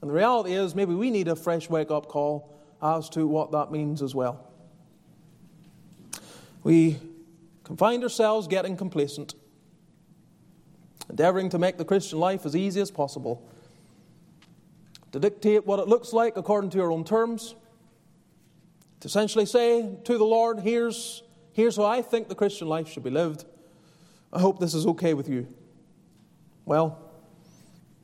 And 0.00 0.10
the 0.10 0.14
reality 0.14 0.52
is, 0.52 0.74
maybe 0.74 0.94
we 0.94 1.10
need 1.10 1.28
a 1.28 1.36
fresh 1.36 1.70
wake 1.70 1.90
up 1.90 2.08
call 2.08 2.54
as 2.82 3.08
to 3.10 3.26
what 3.26 3.52
that 3.52 3.72
means 3.72 4.02
as 4.02 4.14
well. 4.14 4.46
We 6.62 6.98
can 7.64 7.76
find 7.76 8.02
ourselves 8.02 8.46
getting 8.46 8.76
complacent, 8.76 9.34
endeavoring 11.08 11.48
to 11.50 11.58
make 11.58 11.78
the 11.78 11.84
Christian 11.84 12.18
life 12.18 12.44
as 12.44 12.54
easy 12.54 12.80
as 12.80 12.90
possible, 12.90 13.46
to 15.12 15.18
dictate 15.18 15.66
what 15.66 15.78
it 15.78 15.88
looks 15.88 16.12
like 16.12 16.36
according 16.36 16.70
to 16.70 16.80
our 16.82 16.90
own 16.90 17.04
terms, 17.04 17.54
to 19.04 19.08
essentially 19.08 19.44
say 19.44 19.98
to 20.04 20.16
the 20.16 20.24
Lord, 20.24 20.60
here's, 20.60 21.22
here's 21.52 21.76
how 21.76 21.84
I 21.84 22.00
think 22.00 22.28
the 22.28 22.34
Christian 22.34 22.68
life 22.68 22.88
should 22.88 23.04
be 23.04 23.10
lived. 23.10 23.44
I 24.32 24.40
hope 24.40 24.58
this 24.58 24.72
is 24.72 24.86
okay 24.86 25.12
with 25.12 25.28
you. 25.28 25.46
Well, 26.64 26.98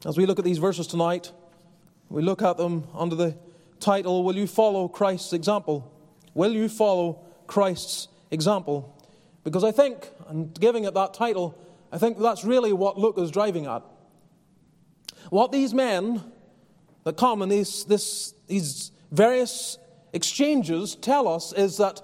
as 0.04 0.18
we 0.18 0.26
look 0.26 0.38
at 0.38 0.44
these 0.44 0.58
verses 0.58 0.86
tonight, 0.86 1.32
we 2.10 2.20
look 2.20 2.42
at 2.42 2.58
them 2.58 2.86
under 2.92 3.16
the 3.16 3.34
title, 3.80 4.24
Will 4.24 4.36
You 4.36 4.46
Follow 4.46 4.88
Christ's 4.88 5.32
Example? 5.32 5.90
Will 6.34 6.52
you 6.52 6.68
follow 6.68 7.24
Christ's 7.46 8.08
example? 8.30 8.94
Because 9.42 9.64
I 9.64 9.72
think, 9.72 10.10
and 10.28 10.52
giving 10.60 10.84
it 10.84 10.92
that 10.92 11.14
title, 11.14 11.58
I 11.90 11.96
think 11.96 12.18
that's 12.18 12.44
really 12.44 12.74
what 12.74 12.98
Luke 12.98 13.16
is 13.16 13.30
driving 13.30 13.64
at. 13.64 13.82
What 15.30 15.50
these 15.50 15.72
men 15.72 16.22
that 17.04 17.16
come 17.16 17.40
in 17.40 17.48
these, 17.48 17.84
this, 17.86 18.34
these 18.48 18.92
various 19.10 19.78
exchanges 20.12 20.96
tell 20.96 21.28
us 21.28 21.52
is 21.52 21.76
that 21.78 22.02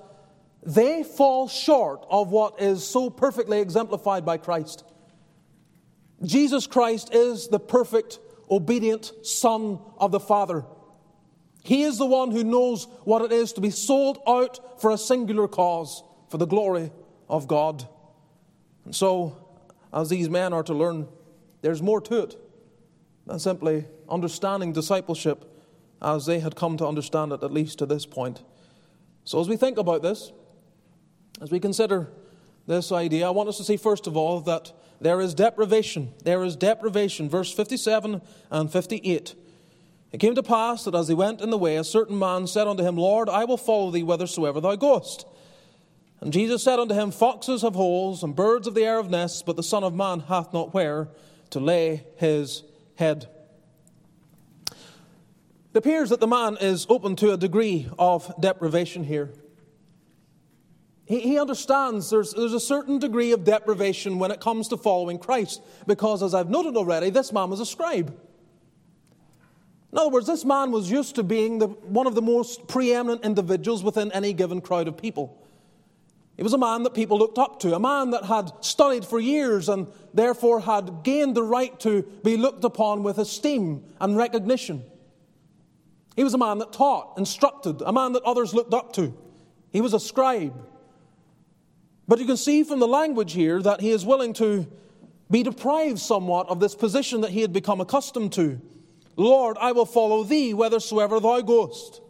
they 0.63 1.03
fall 1.03 1.49
short 1.49 2.05
of 2.11 2.31
what 2.31 2.61
is 2.61 2.85
so 2.87 3.09
perfectly 3.09 3.61
exemplified 3.61 4.25
by 4.25 4.37
Christ. 4.37 4.85
Jesus 6.25 6.67
Christ 6.67 7.15
is 7.15 7.49
the 7.49 7.61
perfect, 7.61 8.19
obedient 8.51 9.13
Son 9.23 9.79
of 9.99 10.11
the 10.11 10.21
Father. 10.21 10.65
He 11.63 11.83
is 11.83 11.99
the 11.99 12.07
one 12.07 12.31
who 12.31 12.45
knows 12.45 12.87
what 13.05 13.23
it 13.23 13.33
is 13.33 13.53
to 13.55 13.61
be 13.61 13.71
sold 13.71 14.19
out 14.27 14.81
for 14.81 14.91
a 14.91 14.99
singular 14.99 15.49
cause, 15.49 16.03
for 16.31 16.39
the 16.39 16.47
glory 16.47 16.93
of 17.29 17.49
God. 17.49 17.87
And 18.85 18.95
so, 18.95 19.37
as 19.93 20.09
these 20.09 20.31
men 20.31 20.53
are 20.53 20.63
to 20.63 20.75
learn, 20.75 21.09
there's 21.63 21.83
more 21.83 22.01
to 22.03 22.23
it 22.23 22.37
than 23.27 23.39
simply 23.39 23.85
understanding 24.09 24.73
discipleship 24.73 25.56
as 26.03 26.27
they 26.27 26.41
had 26.41 26.57
come 26.57 26.77
to 26.77 26.87
understand 26.87 27.33
it, 27.33 27.43
at 27.43 27.53
least 27.53 27.79
to 27.79 27.87
this 27.87 28.07
point. 28.07 28.43
So, 29.25 29.41
as 29.41 29.49
we 29.49 29.57
think 29.57 29.79
about 29.79 30.03
this, 30.03 30.33
as 31.41 31.51
we 31.51 31.61
consider 31.61 32.09
this 32.67 32.93
idea, 32.93 33.27
I 33.27 33.31
want 33.31 33.49
us 33.49 33.57
to 33.59 33.65
see, 33.65 33.77
first 33.77 34.07
of 34.07 34.17
all, 34.17 34.41
that 34.41 34.73
there 35.01 35.21
is 35.21 35.35
deprivation. 35.35 36.13
There 36.25 36.45
is 36.45 36.57
deprivation. 36.57 37.29
Verse 37.29 37.53
57 37.53 38.23
and 38.51 38.73
58. 38.73 39.35
It 40.13 40.19
came 40.19 40.35
to 40.35 40.43
pass 40.43 40.85
that 40.85 40.95
as 40.95 41.09
he 41.09 41.15
went 41.15 41.41
in 41.41 41.51
the 41.51 41.59
way, 41.59 41.77
a 41.77 41.85
certain 41.85 42.19
man 42.19 42.47
said 42.47 42.67
unto 42.67 42.83
him, 42.83 42.97
Lord, 42.97 43.29
I 43.29 43.45
will 43.45 43.57
follow 43.57 43.91
thee 43.91 44.03
whithersoever 44.03 44.61
thou 44.61 44.77
goest. 44.77 45.27
And 46.21 46.33
Jesus 46.33 46.63
said 46.63 46.79
unto 46.79 46.95
him, 46.95 47.11
Foxes 47.11 47.63
have 47.63 47.75
holes, 47.75 48.23
and 48.23 48.35
birds 48.35 48.67
of 48.67 48.75
the 48.75 48.85
air 48.85 48.97
have 48.97 49.11
nests, 49.11 49.43
but 49.43 49.57
the 49.57 49.63
Son 49.63 49.85
of 49.85 49.95
Man 49.95 50.21
hath 50.21 50.53
not 50.53 50.73
where 50.73 51.09
to 51.51 51.61
lay 51.61 52.05
his 52.17 52.63
head. 52.95 53.29
It 55.77 55.81
appears 55.81 56.09
that 56.09 56.21
the 56.21 56.27
man 56.27 56.57
is 56.59 56.87
open 56.89 57.17
to 57.17 57.35
a 57.35 57.37
degree 57.37 57.87
of 57.99 58.35
deprivation 58.41 59.05
here. 59.05 59.35
He, 61.05 61.21
he 61.21 61.39
understands 61.39 62.09
there's, 62.09 62.33
there's 62.33 62.55
a 62.55 62.61
certain 62.61 62.99
degree 62.99 63.33
of 63.33 63.45
deprivation 63.45 64.19
when 64.19 64.31
it 64.31 64.41
comes 64.41 64.69
to 64.69 64.79
following 64.79 65.19
Christ, 65.19 65.61
because 65.87 66.23
as 66.23 66.33
I've 66.33 66.49
noted 66.49 66.79
already, 66.79 67.11
this 67.11 67.31
man 67.31 67.51
was 67.51 67.61
a 67.61 67.67
scribe. 67.67 68.09
In 69.93 69.99
other 69.99 70.09
words, 70.09 70.27
this 70.27 70.47
man 70.47 70.71
was 70.71 70.91
used 70.91 71.17
to 71.17 71.23
being 71.23 71.59
the, 71.59 71.67
one 71.67 72.07
of 72.07 72.15
the 72.15 72.23
most 72.23 72.69
preeminent 72.69 73.23
individuals 73.23 73.85
within 73.85 74.11
any 74.13 74.33
given 74.33 74.63
crowd 74.63 74.89
of 74.89 74.97
people. 74.97 75.47
He 76.39 76.43
was 76.43 76.55
a 76.55 76.59
man 76.59 76.85
that 76.85 76.95
people 76.95 77.19
looked 77.19 77.37
up 77.37 77.61
to, 77.61 77.75
a 77.75 77.79
man 77.79 78.13
that 78.13 78.25
had 78.25 78.51
studied 78.63 79.05
for 79.05 79.21
years 79.21 79.69
and 79.69 79.89
therefore 80.15 80.61
had 80.61 81.03
gained 81.03 81.35
the 81.35 81.43
right 81.43 81.79
to 81.81 82.01
be 82.25 82.39
looked 82.39 82.65
upon 82.65 83.03
with 83.03 83.19
esteem 83.19 83.85
and 84.01 84.17
recognition. 84.17 84.83
He 86.17 86.25
was 86.25 86.35
a 86.35 86.39
man 86.39 86.59
that 86.59 86.73
taught, 86.73 87.19
instructed, 87.19 87.83
a 87.83 87.93
man 87.93 88.15
that 88.15 88.23
others 88.23 88.55
looked 88.55 88.73
up 88.73 88.95
to. 88.95 89.15
He 89.71 89.83
was 89.83 89.93
a 89.93 90.01
scribe. 90.01 90.55
But 92.09 92.19
you 92.19 92.25
can 92.25 92.39
see 92.39 92.63
from 92.63 92.81
the 92.81 92.89
language 92.89 93.35
here 93.35 93.61
that 93.61 93.83
he 93.83 93.91
is 93.91 94.07
willing 94.07 94.33
to 94.35 94.67
be 95.31 95.43
deprived 95.43 95.99
somewhat 95.99 96.49
of 96.49 96.59
this 96.59 96.75
position 96.75 97.21
that 97.21 97.31
he 97.31 97.43
had 97.43 97.53
become 97.53 97.81
accustomed 97.81 98.33
to. 98.35 98.61
Lord, 99.17 99.59
I 99.61 99.73
will 99.73 99.87
follow 99.87 100.25
thee 100.25 100.53
whithersoever 100.53 101.21
thou 101.21 101.41
goest. 101.43 102.01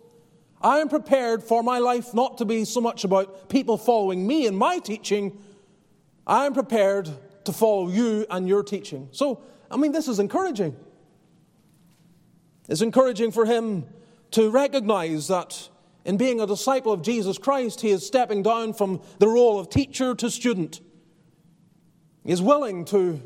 I 0.60 0.78
am 0.78 0.88
prepared 0.88 1.42
for 1.42 1.62
my 1.62 1.78
life 1.78 2.14
not 2.14 2.38
to 2.38 2.44
be 2.44 2.64
so 2.64 2.80
much 2.80 3.04
about 3.04 3.48
people 3.48 3.76
following 3.76 4.26
me 4.26 4.46
and 4.46 4.56
my 4.56 4.78
teaching. 4.78 5.42
I 6.26 6.46
am 6.46 6.54
prepared 6.54 7.08
to 7.44 7.52
follow 7.52 7.88
you 7.88 8.26
and 8.30 8.48
your 8.48 8.62
teaching. 8.62 9.08
So, 9.12 9.42
I 9.70 9.76
mean, 9.76 9.92
this 9.92 10.08
is 10.08 10.18
encouraging. 10.18 10.76
It's 12.68 12.80
encouraging 12.80 13.32
for 13.32 13.44
him 13.46 13.86
to 14.32 14.50
recognize 14.50 15.28
that 15.28 15.68
in 16.04 16.16
being 16.16 16.40
a 16.40 16.46
disciple 16.46 16.92
of 16.92 17.02
Jesus 17.02 17.38
Christ, 17.38 17.80
he 17.80 17.90
is 17.90 18.06
stepping 18.06 18.42
down 18.42 18.72
from 18.72 19.00
the 19.18 19.28
role 19.28 19.58
of 19.58 19.70
teacher 19.70 20.14
to 20.14 20.30
student. 20.30 20.80
He 22.24 22.32
is 22.32 22.42
willing 22.42 22.84
to, 22.86 23.20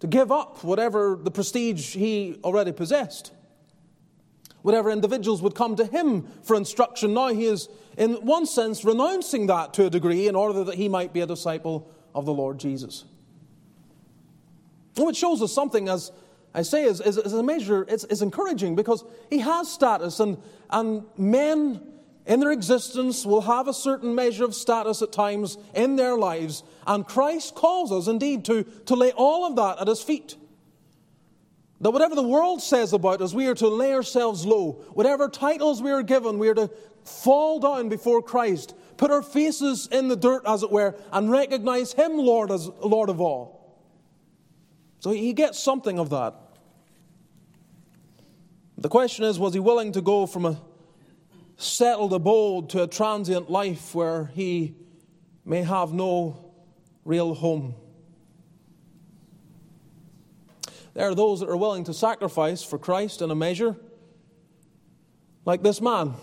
to 0.00 0.06
give 0.06 0.30
up 0.30 0.62
whatever 0.64 1.18
the 1.20 1.30
prestige 1.30 1.94
he 1.94 2.38
already 2.44 2.72
possessed. 2.72 3.32
Whatever 4.62 4.90
individuals 4.90 5.40
would 5.40 5.54
come 5.54 5.76
to 5.76 5.86
him 5.86 6.28
for 6.42 6.54
instruction, 6.54 7.14
now 7.14 7.28
he 7.28 7.46
is, 7.46 7.68
in 7.96 8.14
one 8.14 8.44
sense, 8.44 8.84
renouncing 8.84 9.46
that 9.46 9.72
to 9.74 9.86
a 9.86 9.90
degree 9.90 10.28
in 10.28 10.36
order 10.36 10.64
that 10.64 10.74
he 10.74 10.88
might 10.88 11.14
be 11.14 11.20
a 11.20 11.26
disciple 11.26 11.90
of 12.14 12.26
the 12.26 12.34
Lord 12.34 12.58
Jesus. 12.58 13.04
Well, 14.96 15.08
it 15.08 15.16
shows 15.16 15.40
us 15.40 15.52
something 15.52 15.88
as 15.88 16.12
I 16.52 16.62
say, 16.62 16.84
is, 16.84 17.00
is, 17.00 17.16
is 17.16 17.32
a 17.32 17.42
measure, 17.42 17.86
it's, 17.88 18.04
it's 18.04 18.22
encouraging 18.22 18.74
because 18.74 19.04
he 19.28 19.38
has 19.38 19.70
status, 19.70 20.18
and, 20.18 20.36
and 20.68 21.04
men 21.16 21.80
in 22.26 22.40
their 22.40 22.50
existence 22.50 23.24
will 23.24 23.42
have 23.42 23.68
a 23.68 23.74
certain 23.74 24.14
measure 24.14 24.44
of 24.44 24.54
status 24.54 25.00
at 25.00 25.12
times 25.12 25.58
in 25.74 25.96
their 25.96 26.16
lives, 26.16 26.64
and 26.86 27.06
Christ 27.06 27.54
calls 27.54 27.92
us 27.92 28.08
indeed 28.08 28.44
to, 28.46 28.64
to 28.86 28.94
lay 28.94 29.12
all 29.12 29.46
of 29.46 29.56
that 29.56 29.80
at 29.80 29.88
his 29.88 30.02
feet. 30.02 30.36
That 31.80 31.92
whatever 31.92 32.14
the 32.14 32.22
world 32.22 32.60
says 32.60 32.92
about 32.92 33.22
us, 33.22 33.32
we 33.32 33.46
are 33.46 33.54
to 33.54 33.68
lay 33.68 33.94
ourselves 33.94 34.44
low. 34.44 34.84
Whatever 34.92 35.28
titles 35.28 35.80
we 35.80 35.90
are 35.90 36.02
given, 36.02 36.38
we 36.38 36.48
are 36.48 36.54
to 36.54 36.70
fall 37.04 37.58
down 37.58 37.88
before 37.88 38.22
Christ, 38.22 38.74
put 38.98 39.10
our 39.10 39.22
faces 39.22 39.88
in 39.90 40.08
the 40.08 40.16
dirt, 40.16 40.42
as 40.46 40.62
it 40.62 40.70
were, 40.70 40.94
and 41.12 41.30
recognize 41.30 41.94
Him 41.94 42.18
Lord 42.18 42.50
as 42.50 42.68
Lord 42.80 43.08
of 43.08 43.20
all. 43.20 43.59
So 45.00 45.10
he 45.10 45.32
gets 45.32 45.58
something 45.58 45.98
of 45.98 46.10
that. 46.10 46.34
The 48.76 48.88
question 48.88 49.24
is 49.24 49.38
was 49.38 49.54
he 49.54 49.60
willing 49.60 49.92
to 49.92 50.02
go 50.02 50.26
from 50.26 50.44
a 50.44 50.60
settled 51.56 52.12
abode 52.12 52.70
to 52.70 52.82
a 52.82 52.86
transient 52.86 53.50
life 53.50 53.94
where 53.94 54.26
he 54.26 54.74
may 55.44 55.62
have 55.62 55.92
no 55.92 56.52
real 57.04 57.34
home? 57.34 57.74
There 60.92 61.08
are 61.08 61.14
those 61.14 61.40
that 61.40 61.48
are 61.48 61.56
willing 61.56 61.84
to 61.84 61.94
sacrifice 61.94 62.62
for 62.62 62.78
Christ 62.78 63.22
in 63.22 63.30
a 63.30 63.34
measure, 63.34 63.76
like 65.46 65.62
this 65.62 65.80
man. 65.80 66.14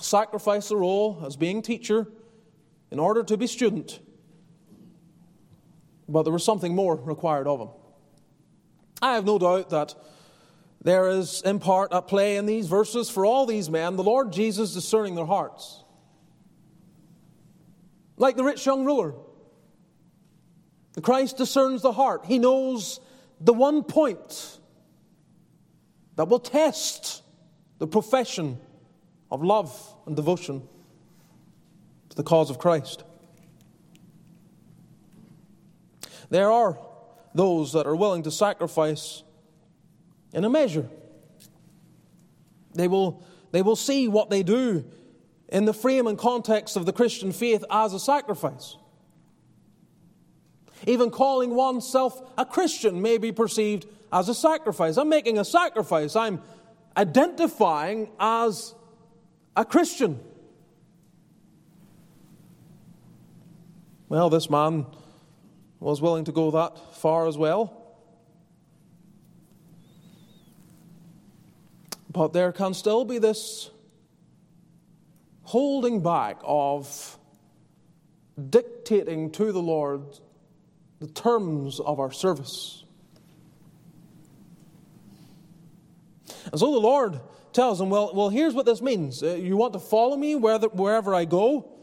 Sacrifice 0.00 0.68
the 0.68 0.76
role 0.76 1.22
as 1.26 1.36
being 1.36 1.62
teacher 1.62 2.06
in 2.90 3.00
order 3.00 3.24
to 3.24 3.36
be 3.36 3.46
student 3.46 4.00
but 6.08 6.22
there 6.24 6.32
was 6.32 6.44
something 6.44 6.74
more 6.74 6.96
required 6.96 7.46
of 7.46 7.60
him. 7.60 7.68
I 9.00 9.14
have 9.14 9.24
no 9.24 9.38
doubt 9.38 9.70
that 9.70 9.94
there 10.82 11.08
is, 11.08 11.40
in 11.42 11.60
part, 11.60 11.88
a 11.92 12.02
play 12.02 12.36
in 12.36 12.46
these 12.46 12.66
verses 12.66 13.08
for 13.08 13.24
all 13.24 13.46
these 13.46 13.70
men, 13.70 13.96
the 13.96 14.02
Lord 14.02 14.32
Jesus 14.32 14.74
discerning 14.74 15.14
their 15.14 15.24
hearts. 15.24 15.82
Like 18.16 18.36
the 18.36 18.44
rich 18.44 18.64
young 18.64 18.84
ruler, 18.84 19.14
the 20.92 21.00
Christ 21.00 21.36
discerns 21.36 21.82
the 21.82 21.92
heart. 21.92 22.26
He 22.26 22.38
knows 22.38 23.00
the 23.40 23.52
one 23.52 23.82
point 23.82 24.58
that 26.16 26.28
will 26.28 26.38
test 26.38 27.22
the 27.78 27.86
profession 27.86 28.58
of 29.30 29.42
love 29.42 29.76
and 30.06 30.14
devotion 30.14 30.62
to 32.10 32.16
the 32.16 32.22
cause 32.22 32.50
of 32.50 32.58
Christ. 32.58 33.02
There 36.30 36.50
are 36.50 36.78
those 37.34 37.72
that 37.72 37.86
are 37.86 37.96
willing 37.96 38.22
to 38.24 38.30
sacrifice 38.30 39.22
in 40.32 40.44
a 40.44 40.50
measure. 40.50 40.88
They 42.74 42.88
will, 42.88 43.24
they 43.52 43.62
will 43.62 43.76
see 43.76 44.08
what 44.08 44.30
they 44.30 44.42
do 44.42 44.84
in 45.48 45.64
the 45.64 45.74
frame 45.74 46.06
and 46.06 46.18
context 46.18 46.76
of 46.76 46.86
the 46.86 46.92
Christian 46.92 47.32
faith 47.32 47.64
as 47.70 47.92
a 47.92 48.00
sacrifice. 48.00 48.76
Even 50.86 51.10
calling 51.10 51.54
oneself 51.54 52.20
a 52.36 52.44
Christian 52.44 53.00
may 53.00 53.18
be 53.18 53.32
perceived 53.32 53.86
as 54.12 54.28
a 54.28 54.34
sacrifice. 54.34 54.96
I'm 54.96 55.08
making 55.08 55.38
a 55.38 55.44
sacrifice. 55.44 56.16
I'm 56.16 56.42
identifying 56.96 58.10
as 58.18 58.74
a 59.56 59.64
Christian. 59.64 60.20
Well, 64.08 64.30
this 64.30 64.50
man 64.50 64.86
was 65.80 66.00
willing 66.00 66.24
to 66.24 66.32
go 66.32 66.50
that 66.52 66.96
far 66.96 67.26
as 67.26 67.36
well. 67.36 67.80
But 72.10 72.32
there 72.32 72.52
can 72.52 72.74
still 72.74 73.04
be 73.04 73.18
this 73.18 73.70
holding 75.42 76.00
back 76.00 76.40
of 76.44 77.18
dictating 78.50 79.30
to 79.32 79.52
the 79.52 79.60
Lord 79.60 80.02
the 81.00 81.08
terms 81.08 81.80
of 81.80 82.00
our 82.00 82.12
service. 82.12 82.84
And 86.50 86.60
so 86.60 86.72
the 86.72 86.78
Lord 86.78 87.20
tells 87.52 87.80
him, 87.80 87.90
Well, 87.90 88.12
well 88.14 88.28
here's 88.28 88.54
what 88.54 88.66
this 88.66 88.80
means. 88.80 89.22
Uh, 89.22 89.34
you 89.34 89.56
want 89.56 89.72
to 89.72 89.78
follow 89.78 90.16
me 90.16 90.34
wherever, 90.34 90.68
wherever 90.68 91.14
I 91.14 91.24
go? 91.24 91.73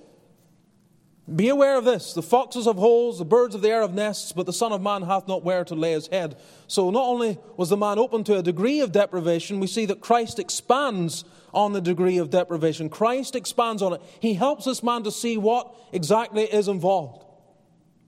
Be 1.34 1.50
aware 1.50 1.78
of 1.78 1.86
this 1.86 2.14
the 2.14 2.24
foxes 2.24 2.66
have 2.66 2.78
holes, 2.78 3.20
the 3.20 3.26
birds 3.26 3.54
of 3.54 3.62
the 3.62 3.70
air 3.70 3.82
have 3.82 3.94
nests, 3.94 4.32
but 4.32 4.46
the 4.46 4.54
Son 4.54 4.72
of 4.72 4.82
Man 4.82 5.04
hath 5.04 5.28
not 5.28 5.44
where 5.44 5.64
to 5.64 5.76
lay 5.76 5.92
his 5.92 6.08
head. 6.08 6.38
So, 6.68 6.90
not 6.90 7.06
only 7.06 7.38
was 7.58 7.70
the 7.70 7.78
man 7.78 8.00
open 8.00 8.24
to 8.26 8.38
a 8.38 8.44
degree 8.44 8.82
of 8.82 8.92
deprivation, 8.92 9.60
we 9.60 9.68
see 9.68 9.86
that 9.86 10.02
Christ 10.02 10.40
expands 10.40 11.24
on 11.54 11.74
the 11.74 11.82
degree 11.82 12.18
of 12.18 12.32
deprivation. 12.32 12.90
Christ 12.90 13.36
expands 13.36 13.82
on 13.82 13.94
it. 13.94 14.02
He 14.20 14.34
helps 14.34 14.66
this 14.66 14.82
man 14.82 15.04
to 15.04 15.12
see 15.12 15.38
what 15.38 15.74
exactly 15.92 16.44
is 16.44 16.68
involved. 16.68 17.24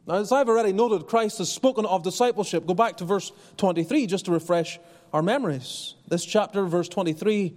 Now, 0.08 0.16
as 0.16 0.32
I've 0.32 0.50
already 0.50 0.74
noted, 0.74 1.08
Christ 1.08 1.38
has 1.38 1.52
spoken 1.52 1.86
of 1.86 2.04
discipleship. 2.04 2.66
Go 2.66 2.74
back 2.74 2.98
to 2.98 3.06
verse 3.06 3.32
23 3.58 4.08
just 4.08 4.26
to 4.26 4.32
refresh 4.32 4.80
our 5.14 5.22
memories. 5.22 5.96
This 6.08 6.26
chapter, 6.26 6.66
verse 6.66 6.90
23 6.90 7.56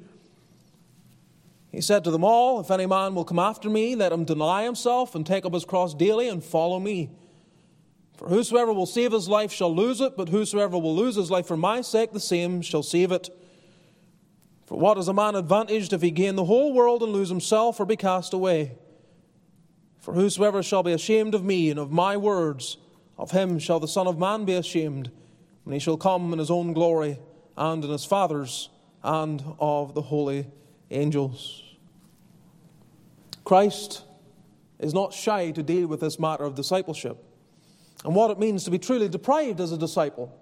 he 1.77 1.83
said 1.83 2.05
to 2.05 2.11
them 2.11 2.25
all, 2.25 2.59
If 2.59 2.71
any 2.71 2.87
man 2.87 3.15
will 3.15 3.27
come 3.27 3.39
after 3.39 3.69
me, 3.69 3.95
let 3.95 4.11
him 4.11 4.25
deny 4.25 4.65
himself 4.65 5.15
and 5.15 5.27
take 5.27 5.45
up 5.45 5.53
his 5.53 5.67
cross 5.67 5.93
daily 5.93 6.27
and 6.27 6.43
follow 6.43 6.81
me. 6.81 7.11
For 8.17 8.31
whosoever 8.31 8.73
will 8.73 8.87
save 8.87 9.12
his 9.12 9.29
life 9.29 9.53
shall 9.53 9.77
lose 9.77 10.01
it, 10.01 10.17
but 10.17 10.31
whosoever 10.31 10.79
will 10.79 10.97
lose 10.97 11.17
his 11.17 11.31
life 11.31 11.47
for 11.47 11.57
my 11.59 11.83
sake, 11.83 12.15
the 12.15 12.19
same 12.19 12.62
shall 12.62 12.83
save 12.83 13.12
it. 13.12 13.29
For 14.65 14.79
what 14.79 14.97
is 14.97 15.07
a 15.07 15.12
man 15.12 15.35
advantaged 15.35 15.93
if 15.93 16.01
he 16.01 16.11
gain 16.11 16.37
the 16.37 16.47
whole 16.47 16.73
world 16.73 17.03
and 17.03 17.12
lose 17.12 17.29
himself 17.29 17.79
or 17.79 17.85
be 17.85 17.97
cast 17.97 18.33
away? 18.33 18.79
For 20.01 20.15
whosoever 20.15 20.62
shall 20.62 20.83
be 20.83 20.93
ashamed 20.93 21.35
of 21.35 21.45
me 21.45 21.69
and 21.69 21.79
of 21.79 21.93
my 21.93 22.17
words, 22.17 22.79
of 23.19 23.33
him 23.33 23.59
shall 23.59 23.81
the 23.81 23.87
Son 23.87 24.07
of 24.07 24.19
Man 24.19 24.47
be 24.47 24.55
ashamed, 24.55 25.11
when 25.65 25.75
he 25.75 25.79
shall 25.79 25.99
come 25.99 26.33
in 26.33 26.39
his 26.39 26.51
own 26.51 26.73
glory 26.73 27.19
and 27.55 27.85
in 27.85 27.91
his 27.91 28.07
Father's 28.07 28.71
and 29.03 29.45
of 29.59 29.93
the 29.93 30.01
holy 30.01 30.47
angels. 30.91 31.65
Christ 33.47 34.03
is 34.81 34.93
not 34.93 35.15
shy 35.15 35.53
to 35.53 35.63
deal 35.63 35.87
with 35.87 36.01
this 36.01 36.19
matter 36.19 36.43
of 36.43 36.57
discipleship 36.57 37.17
and 38.05 38.13
what 38.13 38.33
it 38.33 38.41
means 38.41 38.65
to 38.65 38.73
be 38.73 38.79
truly 38.79 39.09
deprived 39.09 39.61
as 39.61 39.71
a 39.71 39.79
disciple. 39.79 40.37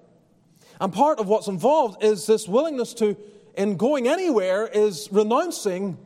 And 0.80 0.90
part 0.90 1.20
of 1.20 1.28
what's 1.28 1.46
involved 1.46 2.02
is 2.02 2.26
this 2.26 2.48
willingness 2.48 2.94
to, 2.94 3.14
in 3.58 3.76
going 3.76 4.08
anywhere, 4.08 4.66
is 4.66 5.10
renouncing 5.12 5.98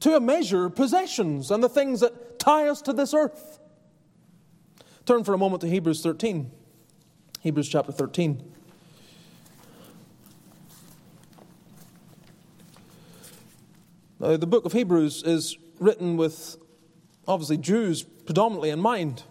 to 0.00 0.16
a 0.16 0.20
measure 0.20 0.68
possessions 0.68 1.52
and 1.52 1.62
the 1.62 1.68
things 1.68 2.00
that 2.00 2.40
tie 2.40 2.68
us 2.68 2.82
to 2.82 2.92
this 2.92 3.14
earth. 3.14 3.60
Turn 5.06 5.22
for 5.22 5.34
a 5.34 5.38
moment 5.38 5.60
to 5.60 5.68
Hebrews 5.68 6.02
13. 6.02 6.50
Hebrews 7.42 7.68
chapter 7.68 7.92
13. 7.92 8.52
Now, 14.18 14.36
the 14.36 14.48
book 14.48 14.64
of 14.64 14.72
Hebrews 14.72 15.22
is 15.22 15.58
written 15.82 16.16
with 16.16 16.56
obviously 17.26 17.56
Jews 17.56 18.02
predominantly 18.02 18.70
in 18.70 18.80
mind. 18.80 19.24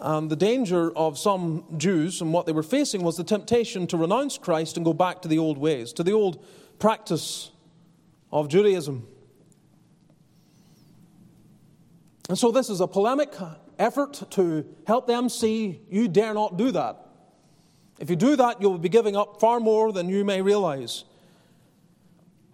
And 0.00 0.30
the 0.30 0.36
danger 0.36 0.96
of 0.96 1.18
some 1.18 1.64
Jews 1.76 2.20
and 2.20 2.32
what 2.32 2.46
they 2.46 2.52
were 2.52 2.62
facing 2.62 3.02
was 3.02 3.16
the 3.16 3.24
temptation 3.24 3.86
to 3.88 3.96
renounce 3.96 4.38
Christ 4.38 4.76
and 4.76 4.84
go 4.84 4.92
back 4.92 5.22
to 5.22 5.28
the 5.28 5.38
old 5.38 5.58
ways, 5.58 5.92
to 5.94 6.04
the 6.04 6.12
old 6.12 6.44
practice 6.78 7.50
of 8.30 8.48
Judaism. 8.48 9.06
And 12.28 12.38
so, 12.38 12.52
this 12.52 12.68
is 12.68 12.80
a 12.80 12.86
polemic 12.86 13.34
effort 13.78 14.22
to 14.30 14.66
help 14.86 15.06
them 15.06 15.28
see 15.28 15.80
you 15.90 16.08
dare 16.08 16.34
not 16.34 16.56
do 16.56 16.70
that. 16.72 17.06
If 17.98 18.10
you 18.10 18.16
do 18.16 18.36
that, 18.36 18.60
you'll 18.60 18.78
be 18.78 18.88
giving 18.88 19.16
up 19.16 19.40
far 19.40 19.58
more 19.58 19.92
than 19.92 20.08
you 20.08 20.24
may 20.24 20.42
realize. 20.42 21.04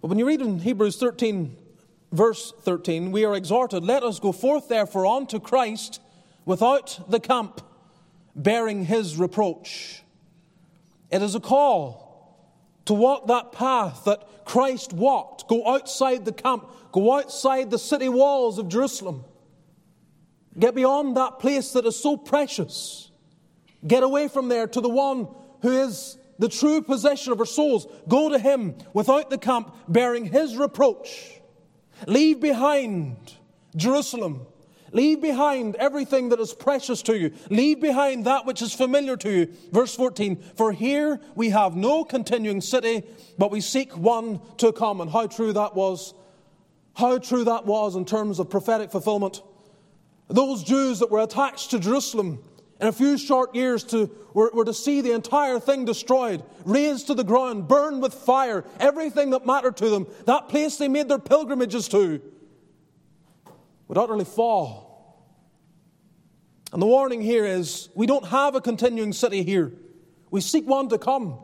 But 0.00 0.08
when 0.08 0.18
you 0.18 0.26
read 0.26 0.40
in 0.40 0.60
Hebrews 0.60 0.96
13, 0.96 1.56
verse 2.14 2.52
13, 2.62 3.12
we 3.12 3.24
are 3.24 3.34
exhorted, 3.34 3.84
Let 3.84 4.02
us 4.02 4.20
go 4.20 4.32
forth 4.32 4.68
therefore 4.68 5.06
unto 5.06 5.40
Christ 5.40 6.00
without 6.44 7.10
the 7.10 7.20
camp, 7.20 7.60
bearing 8.36 8.84
his 8.84 9.16
reproach. 9.16 10.02
It 11.10 11.22
is 11.22 11.34
a 11.34 11.40
call 11.40 12.04
to 12.86 12.94
walk 12.94 13.26
that 13.26 13.52
path 13.52 14.04
that 14.04 14.44
Christ 14.44 14.92
walked. 14.92 15.48
Go 15.48 15.66
outside 15.66 16.24
the 16.24 16.32
camp, 16.32 16.68
go 16.92 17.18
outside 17.18 17.70
the 17.70 17.78
city 17.78 18.08
walls 18.08 18.58
of 18.58 18.68
Jerusalem. 18.68 19.24
Get 20.58 20.74
beyond 20.74 21.16
that 21.16 21.40
place 21.40 21.72
that 21.72 21.84
is 21.84 21.96
so 21.96 22.16
precious. 22.16 23.10
Get 23.84 24.04
away 24.04 24.28
from 24.28 24.48
there 24.48 24.68
to 24.68 24.80
the 24.80 24.88
one 24.88 25.28
who 25.62 25.72
is 25.72 26.16
the 26.38 26.48
true 26.48 26.80
possession 26.80 27.32
of 27.32 27.40
our 27.40 27.46
souls. 27.46 27.86
Go 28.06 28.28
to 28.28 28.38
him 28.38 28.76
without 28.92 29.30
the 29.30 29.38
camp, 29.38 29.74
bearing 29.88 30.26
his 30.26 30.56
reproach. 30.56 31.40
Leave 32.06 32.40
behind 32.40 33.34
Jerusalem. 33.76 34.46
Leave 34.92 35.20
behind 35.20 35.74
everything 35.76 36.28
that 36.28 36.38
is 36.38 36.54
precious 36.54 37.02
to 37.02 37.18
you. 37.18 37.32
Leave 37.50 37.80
behind 37.80 38.26
that 38.26 38.46
which 38.46 38.62
is 38.62 38.72
familiar 38.72 39.16
to 39.16 39.30
you. 39.30 39.52
Verse 39.72 39.94
14 39.94 40.36
For 40.56 40.72
here 40.72 41.20
we 41.34 41.50
have 41.50 41.74
no 41.74 42.04
continuing 42.04 42.60
city, 42.60 43.02
but 43.36 43.50
we 43.50 43.60
seek 43.60 43.96
one 43.96 44.40
to 44.58 44.72
come. 44.72 45.00
And 45.00 45.10
how 45.10 45.26
true 45.26 45.52
that 45.52 45.74
was. 45.74 46.14
How 46.94 47.18
true 47.18 47.42
that 47.44 47.66
was 47.66 47.96
in 47.96 48.04
terms 48.04 48.38
of 48.38 48.48
prophetic 48.48 48.92
fulfillment. 48.92 49.42
Those 50.28 50.62
Jews 50.62 51.00
that 51.00 51.10
were 51.10 51.22
attached 51.22 51.72
to 51.72 51.80
Jerusalem 51.80 52.38
in 52.80 52.88
a 52.88 52.92
few 52.92 53.16
short 53.16 53.54
years 53.54 53.84
to, 53.84 54.10
were, 54.32 54.50
were, 54.52 54.64
to 54.64 54.74
see 54.74 55.00
the 55.00 55.12
entire 55.12 55.60
thing 55.60 55.84
destroyed, 55.84 56.42
razed 56.64 57.06
to 57.06 57.14
the 57.14 57.24
ground, 57.24 57.68
burned 57.68 58.02
with 58.02 58.12
fire, 58.12 58.64
everything 58.80 59.30
that 59.30 59.46
mattered 59.46 59.76
to 59.76 59.88
them, 59.88 60.06
that 60.26 60.48
place 60.48 60.76
they 60.76 60.88
made 60.88 61.08
their 61.08 61.18
pilgrimages 61.18 61.88
to, 61.88 62.20
would 63.88 63.98
utterly 63.98 64.24
fall. 64.24 64.84
And 66.72 66.82
the 66.82 66.86
warning 66.86 67.22
here 67.22 67.44
is 67.44 67.88
we 67.94 68.06
don't 68.06 68.26
have 68.26 68.56
a 68.56 68.60
continuing 68.60 69.12
city 69.12 69.44
here. 69.44 69.72
We 70.30 70.40
seek 70.40 70.66
one 70.66 70.88
to 70.88 70.98
come. 70.98 71.38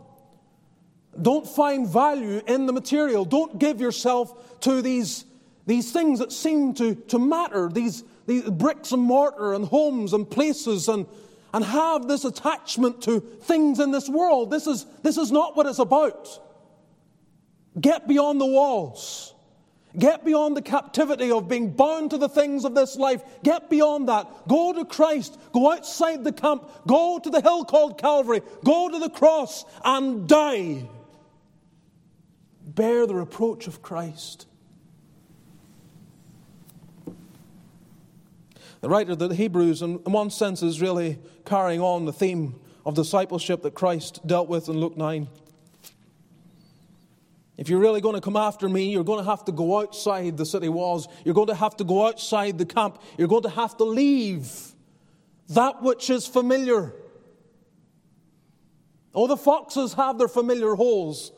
Don't 1.20 1.46
find 1.46 1.86
value 1.88 2.42
in 2.46 2.66
the 2.66 2.72
material. 2.72 3.24
Don't 3.24 3.58
give 3.58 3.80
yourself 3.80 4.60
to 4.62 4.82
these, 4.82 5.24
these 5.66 5.92
things 5.92 6.18
that 6.18 6.32
seem 6.32 6.74
to, 6.74 6.96
to 6.96 7.18
matter, 7.20 7.68
these, 7.68 8.02
these 8.30 8.48
bricks 8.48 8.92
and 8.92 9.02
mortar 9.02 9.54
and 9.54 9.64
homes 9.64 10.12
and 10.12 10.30
places, 10.30 10.86
and, 10.86 11.04
and 11.52 11.64
have 11.64 12.06
this 12.06 12.24
attachment 12.24 13.02
to 13.02 13.18
things 13.18 13.80
in 13.80 13.90
this 13.90 14.08
world. 14.08 14.52
This 14.52 14.68
is, 14.68 14.86
this 15.02 15.16
is 15.16 15.32
not 15.32 15.56
what 15.56 15.66
it's 15.66 15.80
about. 15.80 16.28
Get 17.80 18.06
beyond 18.06 18.40
the 18.40 18.46
walls. 18.46 19.34
Get 19.98 20.24
beyond 20.24 20.56
the 20.56 20.62
captivity 20.62 21.32
of 21.32 21.48
being 21.48 21.72
bound 21.72 22.10
to 22.10 22.18
the 22.18 22.28
things 22.28 22.64
of 22.64 22.76
this 22.76 22.94
life. 22.94 23.20
Get 23.42 23.68
beyond 23.68 24.08
that. 24.08 24.46
Go 24.46 24.72
to 24.74 24.84
Christ. 24.84 25.36
Go 25.52 25.72
outside 25.72 26.22
the 26.22 26.32
camp. 26.32 26.70
Go 26.86 27.18
to 27.18 27.30
the 27.30 27.40
hill 27.40 27.64
called 27.64 27.98
Calvary. 27.98 28.42
Go 28.64 28.88
to 28.88 29.00
the 29.00 29.10
cross 29.10 29.64
and 29.84 30.28
die. 30.28 30.88
Bear 32.64 33.08
the 33.08 33.16
reproach 33.16 33.66
of 33.66 33.82
Christ. 33.82 34.46
The 38.80 38.88
writer 38.88 39.12
of 39.12 39.18
the 39.18 39.34
Hebrews, 39.34 39.82
in 39.82 39.96
one 40.04 40.30
sense, 40.30 40.62
is 40.62 40.80
really 40.80 41.18
carrying 41.44 41.80
on 41.80 42.06
the 42.06 42.12
theme 42.12 42.58
of 42.86 42.94
discipleship 42.94 43.62
that 43.62 43.74
Christ 43.74 44.26
dealt 44.26 44.48
with 44.48 44.68
in 44.68 44.78
Luke 44.80 44.96
9. 44.96 45.28
If 47.58 47.68
you're 47.68 47.78
really 47.78 48.00
going 48.00 48.14
to 48.14 48.22
come 48.22 48.36
after 48.36 48.70
me, 48.70 48.90
you're 48.90 49.04
going 49.04 49.22
to 49.22 49.30
have 49.30 49.44
to 49.44 49.52
go 49.52 49.80
outside 49.80 50.38
the 50.38 50.46
city 50.46 50.70
walls. 50.70 51.08
You're 51.26 51.34
going 51.34 51.48
to 51.48 51.54
have 51.54 51.76
to 51.76 51.84
go 51.84 52.06
outside 52.06 52.56
the 52.56 52.64
camp. 52.64 53.02
You're 53.18 53.28
going 53.28 53.42
to 53.42 53.50
have 53.50 53.76
to 53.76 53.84
leave 53.84 54.50
that 55.50 55.82
which 55.82 56.08
is 56.08 56.26
familiar. 56.26 56.94
Oh, 59.14 59.26
the 59.26 59.36
foxes 59.36 59.92
have 59.92 60.16
their 60.16 60.28
familiar 60.28 60.74
holes, 60.74 61.32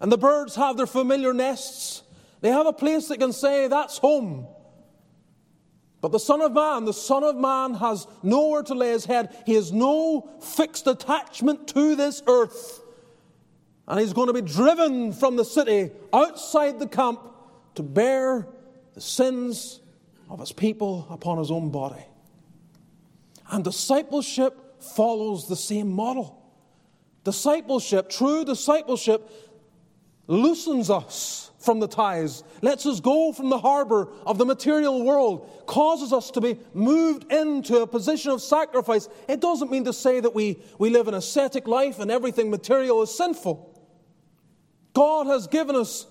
and 0.00 0.10
the 0.10 0.18
birds 0.18 0.56
have 0.56 0.76
their 0.76 0.86
familiar 0.86 1.32
nests. 1.32 2.02
They 2.40 2.50
have 2.50 2.66
a 2.66 2.72
place 2.72 3.06
that 3.08 3.20
can 3.20 3.32
say, 3.32 3.68
That's 3.68 3.98
home. 3.98 4.48
But 6.00 6.12
the 6.12 6.20
Son 6.20 6.40
of 6.40 6.52
Man, 6.52 6.84
the 6.84 6.92
Son 6.92 7.24
of 7.24 7.36
Man 7.36 7.74
has 7.74 8.06
nowhere 8.22 8.62
to 8.64 8.74
lay 8.74 8.90
his 8.90 9.04
head. 9.04 9.36
He 9.46 9.54
has 9.54 9.72
no 9.72 10.30
fixed 10.40 10.86
attachment 10.86 11.66
to 11.68 11.96
this 11.96 12.22
earth. 12.26 12.82
And 13.88 13.98
he's 13.98 14.12
going 14.12 14.28
to 14.28 14.32
be 14.32 14.42
driven 14.42 15.12
from 15.12 15.36
the 15.36 15.44
city 15.44 15.90
outside 16.12 16.78
the 16.78 16.86
camp 16.86 17.20
to 17.74 17.82
bear 17.82 18.46
the 18.94 19.00
sins 19.00 19.80
of 20.30 20.40
his 20.40 20.52
people 20.52 21.06
upon 21.10 21.38
his 21.38 21.50
own 21.50 21.70
body. 21.70 22.04
And 23.50 23.64
discipleship 23.64 24.82
follows 24.82 25.48
the 25.48 25.56
same 25.56 25.90
model. 25.90 26.38
Discipleship, 27.24 28.10
true 28.10 28.44
discipleship, 28.44 29.30
loosens 30.26 30.90
us 30.90 31.47
from 31.58 31.80
the 31.80 31.88
ties, 31.88 32.44
lets 32.62 32.86
us 32.86 33.00
go 33.00 33.32
from 33.32 33.50
the 33.50 33.58
harbor 33.58 34.08
of 34.24 34.38
the 34.38 34.46
material 34.46 35.02
world, 35.02 35.64
causes 35.66 36.12
us 36.12 36.30
to 36.30 36.40
be 36.40 36.58
moved 36.72 37.30
into 37.32 37.78
a 37.78 37.86
position 37.86 38.30
of 38.30 38.40
sacrifice. 38.40 39.08
It 39.28 39.40
doesn't 39.40 39.70
mean 39.70 39.84
to 39.84 39.92
say 39.92 40.20
that 40.20 40.34
we, 40.34 40.62
we 40.78 40.90
live 40.90 41.08
an 41.08 41.14
ascetic 41.14 41.66
life 41.66 41.98
and 41.98 42.10
everything 42.10 42.50
material 42.50 43.02
is 43.02 43.14
sinful. 43.14 43.74
God 44.94 45.26
has 45.26 45.48
given 45.48 45.74
us 45.74 46.06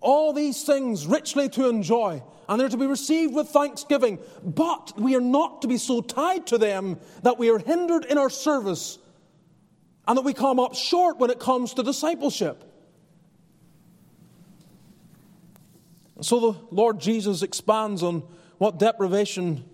all 0.00 0.32
these 0.32 0.64
things 0.64 1.06
richly 1.06 1.48
to 1.50 1.68
enjoy, 1.68 2.22
and 2.48 2.60
they're 2.60 2.68
to 2.68 2.76
be 2.76 2.86
received 2.86 3.34
with 3.34 3.48
thanksgiving. 3.48 4.18
But 4.42 4.92
we 4.96 5.16
are 5.16 5.20
not 5.20 5.62
to 5.62 5.68
be 5.68 5.76
so 5.76 6.00
tied 6.00 6.46
to 6.48 6.58
them 6.58 6.98
that 7.24 7.38
we 7.38 7.50
are 7.50 7.58
hindered 7.58 8.06
in 8.06 8.16
our 8.16 8.30
service 8.30 8.98
and 10.06 10.16
that 10.16 10.22
we 10.22 10.32
come 10.32 10.58
up 10.58 10.74
short 10.74 11.18
when 11.18 11.30
it 11.30 11.38
comes 11.38 11.74
to 11.74 11.82
discipleship. 11.82 12.64
So 16.20 16.40
the 16.40 16.58
Lord 16.70 17.00
Jesus 17.00 17.42
expands 17.42 18.02
on 18.02 18.22
what 18.58 18.78
deprivation 18.78 19.64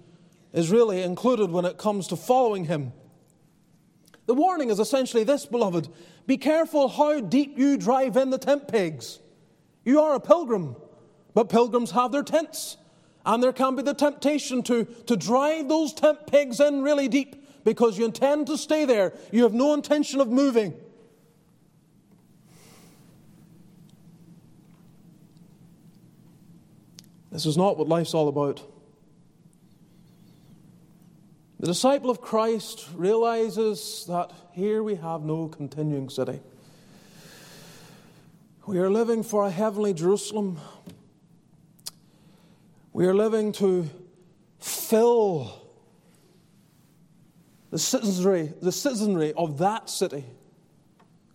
is 0.52 0.70
really 0.70 1.02
included 1.02 1.50
when 1.50 1.64
it 1.64 1.78
comes 1.78 2.08
to 2.08 2.16
following 2.16 2.66
Him. 2.66 2.92
The 4.26 4.34
warning 4.34 4.70
is 4.70 4.78
essentially 4.78 5.24
this, 5.24 5.46
beloved 5.46 5.88
be 6.26 6.36
careful 6.36 6.88
how 6.88 7.20
deep 7.20 7.58
you 7.58 7.76
drive 7.76 8.16
in 8.16 8.30
the 8.30 8.38
tent 8.38 8.68
pegs. 8.68 9.18
You 9.84 10.00
are 10.00 10.14
a 10.14 10.20
pilgrim, 10.20 10.76
but 11.34 11.50
pilgrims 11.50 11.90
have 11.90 12.12
their 12.12 12.22
tents. 12.22 12.76
And 13.26 13.42
there 13.42 13.52
can 13.52 13.76
be 13.76 13.82
the 13.82 13.94
temptation 13.94 14.62
to, 14.64 14.84
to 15.06 15.16
drive 15.16 15.68
those 15.68 15.92
tent 15.92 16.26
pegs 16.26 16.60
in 16.60 16.82
really 16.82 17.08
deep 17.08 17.64
because 17.64 17.98
you 17.98 18.04
intend 18.04 18.46
to 18.48 18.58
stay 18.58 18.84
there. 18.84 19.14
You 19.32 19.42
have 19.44 19.54
no 19.54 19.72
intention 19.74 20.20
of 20.20 20.28
moving. 20.28 20.74
This 27.34 27.46
is 27.46 27.56
not 27.56 27.76
what 27.76 27.88
life's 27.88 28.14
all 28.14 28.28
about. 28.28 28.62
The 31.58 31.66
disciple 31.66 32.08
of 32.08 32.20
Christ 32.20 32.86
realizes 32.94 34.04
that 34.08 34.30
here 34.52 34.84
we 34.84 34.94
have 34.94 35.22
no 35.22 35.48
continuing 35.48 36.08
city. 36.10 36.38
We 38.68 38.78
are 38.78 38.88
living 38.88 39.24
for 39.24 39.44
a 39.44 39.50
heavenly 39.50 39.94
Jerusalem. 39.94 40.60
We 42.92 43.04
are 43.06 43.14
living 43.14 43.50
to 43.54 43.90
fill 44.60 45.60
the 47.72 47.80
citizenry, 47.80 48.52
the 48.62 48.70
citizenry 48.70 49.32
of 49.36 49.58
that 49.58 49.90
city, 49.90 50.24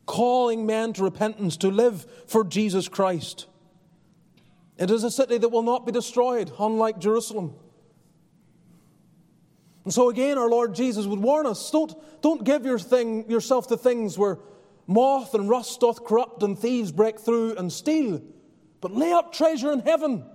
calling 0.05 0.65
men 0.65 0.93
to 0.93 1.03
repentance, 1.03 1.57
to 1.57 1.69
live 1.69 2.05
for 2.25 2.45
Jesus 2.45 2.87
Christ. 2.87 3.47
It 4.79 4.89
is 4.89 5.03
a 5.03 5.11
city 5.11 5.37
that 5.37 5.49
will 5.49 5.61
not 5.61 5.85
be 5.85 5.91
destroyed, 5.91 6.51
unlike 6.57 6.99
Jerusalem. 6.99 7.53
And 9.83 9.93
so 9.93 10.09
again, 10.09 10.37
our 10.37 10.49
Lord 10.49 10.73
Jesus 10.73 11.05
would 11.05 11.19
warn 11.19 11.45
us 11.45 11.69
don't, 11.69 11.93
don't 12.21 12.43
give 12.45 12.65
your 12.65 12.79
thing, 12.79 13.29
yourself 13.29 13.67
to 13.67 13.77
things 13.77 14.17
where 14.17 14.39
moth 14.87 15.33
and 15.33 15.49
rust 15.49 15.81
doth 15.81 16.05
corrupt 16.05 16.43
and 16.43 16.57
thieves 16.57 16.93
break 16.93 17.19
through 17.19 17.55
and 17.57 17.71
steal, 17.71 18.21
but 18.79 18.91
lay 18.91 19.11
up 19.11 19.33
treasure 19.33 19.71
in 19.71 19.81
heaven. 19.81 20.25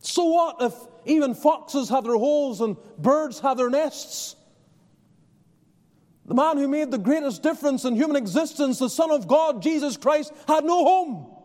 So 0.00 0.24
what 0.24 0.56
if 0.60 0.74
even 1.06 1.34
foxes 1.34 1.88
have 1.88 2.04
their 2.04 2.16
holes 2.16 2.60
and 2.60 2.76
birds 2.98 3.40
have 3.40 3.56
their 3.56 3.70
nests? 3.70 4.36
The 6.26 6.34
man 6.34 6.58
who 6.58 6.68
made 6.68 6.90
the 6.90 6.98
greatest 6.98 7.42
difference 7.42 7.84
in 7.84 7.94
human 7.94 8.16
existence, 8.16 8.78
the 8.78 8.90
Son 8.90 9.10
of 9.10 9.26
God, 9.26 9.62
Jesus 9.62 9.96
Christ, 9.96 10.32
had 10.46 10.64
no 10.64 10.84
home, 10.84 11.35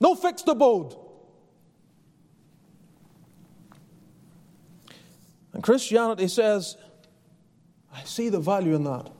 no 0.00 0.14
fixed 0.14 0.48
abode. 0.48 0.96
And 5.52 5.62
Christianity 5.62 6.28
says, 6.28 6.76
I 7.92 8.04
see 8.04 8.28
the 8.28 8.38
value 8.38 8.74
in 8.74 8.84
that. 8.84 9.10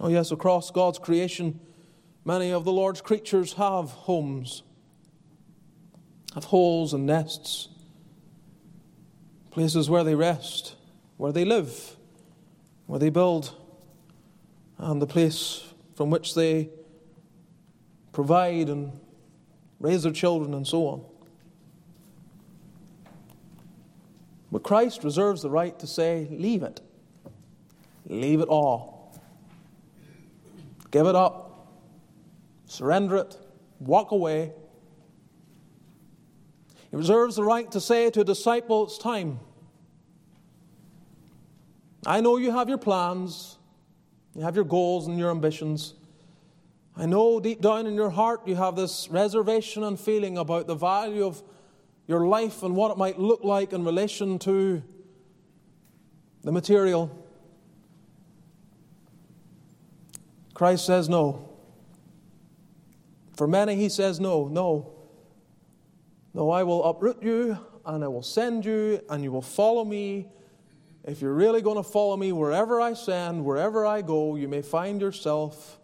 Oh, 0.00 0.08
yes, 0.08 0.30
across 0.30 0.70
God's 0.70 0.98
creation, 0.98 1.60
many 2.24 2.52
of 2.52 2.64
the 2.64 2.72
Lord's 2.72 3.02
creatures 3.02 3.54
have 3.54 3.90
homes, 3.90 4.62
have 6.34 6.44
holes 6.44 6.94
and 6.94 7.04
nests, 7.04 7.68
places 9.50 9.90
where 9.90 10.04
they 10.04 10.14
rest, 10.14 10.74
where 11.18 11.32
they 11.32 11.44
live, 11.44 11.96
where 12.86 12.98
they 12.98 13.10
build, 13.10 13.54
and 14.80 15.00
the 15.00 15.06
place 15.06 15.62
from 15.94 16.10
which 16.10 16.34
they 16.34 16.70
provide 18.12 18.68
and 18.68 18.98
raise 19.78 20.02
their 20.02 20.12
children 20.12 20.54
and 20.54 20.66
so 20.66 20.86
on. 20.86 21.04
But 24.50 24.62
Christ 24.62 25.04
reserves 25.04 25.42
the 25.42 25.50
right 25.50 25.78
to 25.78 25.86
say, 25.86 26.26
Leave 26.30 26.62
it. 26.62 26.80
Leave 28.06 28.40
it 28.40 28.48
all. 28.48 29.20
Give 30.90 31.06
it 31.06 31.14
up. 31.14 31.68
Surrender 32.66 33.16
it. 33.16 33.36
Walk 33.78 34.10
away. 34.10 34.52
He 36.90 36.96
reserves 36.96 37.36
the 37.36 37.44
right 37.44 37.70
to 37.70 37.80
say 37.80 38.10
to 38.10 38.22
a 38.22 38.24
disciple, 38.24 38.84
It's 38.84 38.98
time. 38.98 39.38
I 42.06 42.20
know 42.22 42.38
you 42.38 42.50
have 42.50 42.68
your 42.68 42.78
plans, 42.78 43.58
you 44.34 44.42
have 44.42 44.54
your 44.54 44.64
goals 44.64 45.06
and 45.06 45.18
your 45.18 45.30
ambitions. 45.30 45.94
I 46.96 47.06
know 47.06 47.40
deep 47.40 47.60
down 47.60 47.86
in 47.86 47.94
your 47.94 48.10
heart 48.10 48.42
you 48.46 48.56
have 48.56 48.76
this 48.76 49.08
reservation 49.08 49.84
and 49.84 49.98
feeling 49.98 50.38
about 50.38 50.66
the 50.66 50.74
value 50.74 51.24
of 51.24 51.42
your 52.06 52.26
life 52.26 52.62
and 52.62 52.74
what 52.74 52.90
it 52.90 52.98
might 52.98 53.18
look 53.18 53.44
like 53.44 53.72
in 53.72 53.84
relation 53.84 54.38
to 54.40 54.82
the 56.42 56.52
material. 56.52 57.10
Christ 60.54 60.84
says 60.84 61.08
no. 61.08 61.48
For 63.36 63.46
many, 63.46 63.76
he 63.76 63.88
says 63.88 64.20
no, 64.20 64.48
no. 64.48 64.92
No, 66.34 66.50
I 66.50 66.62
will 66.62 66.84
uproot 66.84 67.22
you 67.22 67.58
and 67.86 68.04
I 68.04 68.08
will 68.08 68.22
send 68.22 68.64
you 68.64 69.00
and 69.08 69.24
you 69.24 69.32
will 69.32 69.40
follow 69.40 69.84
me. 69.84 70.28
If 71.04 71.22
you're 71.22 71.32
really 71.32 71.62
going 71.62 71.76
to 71.76 71.82
follow 71.82 72.16
me 72.16 72.32
wherever 72.32 72.80
I 72.80 72.92
send, 72.92 73.44
wherever 73.44 73.86
I 73.86 74.02
go, 74.02 74.36
you 74.36 74.48
may 74.48 74.62
find 74.62 75.00
yourself 75.00 75.78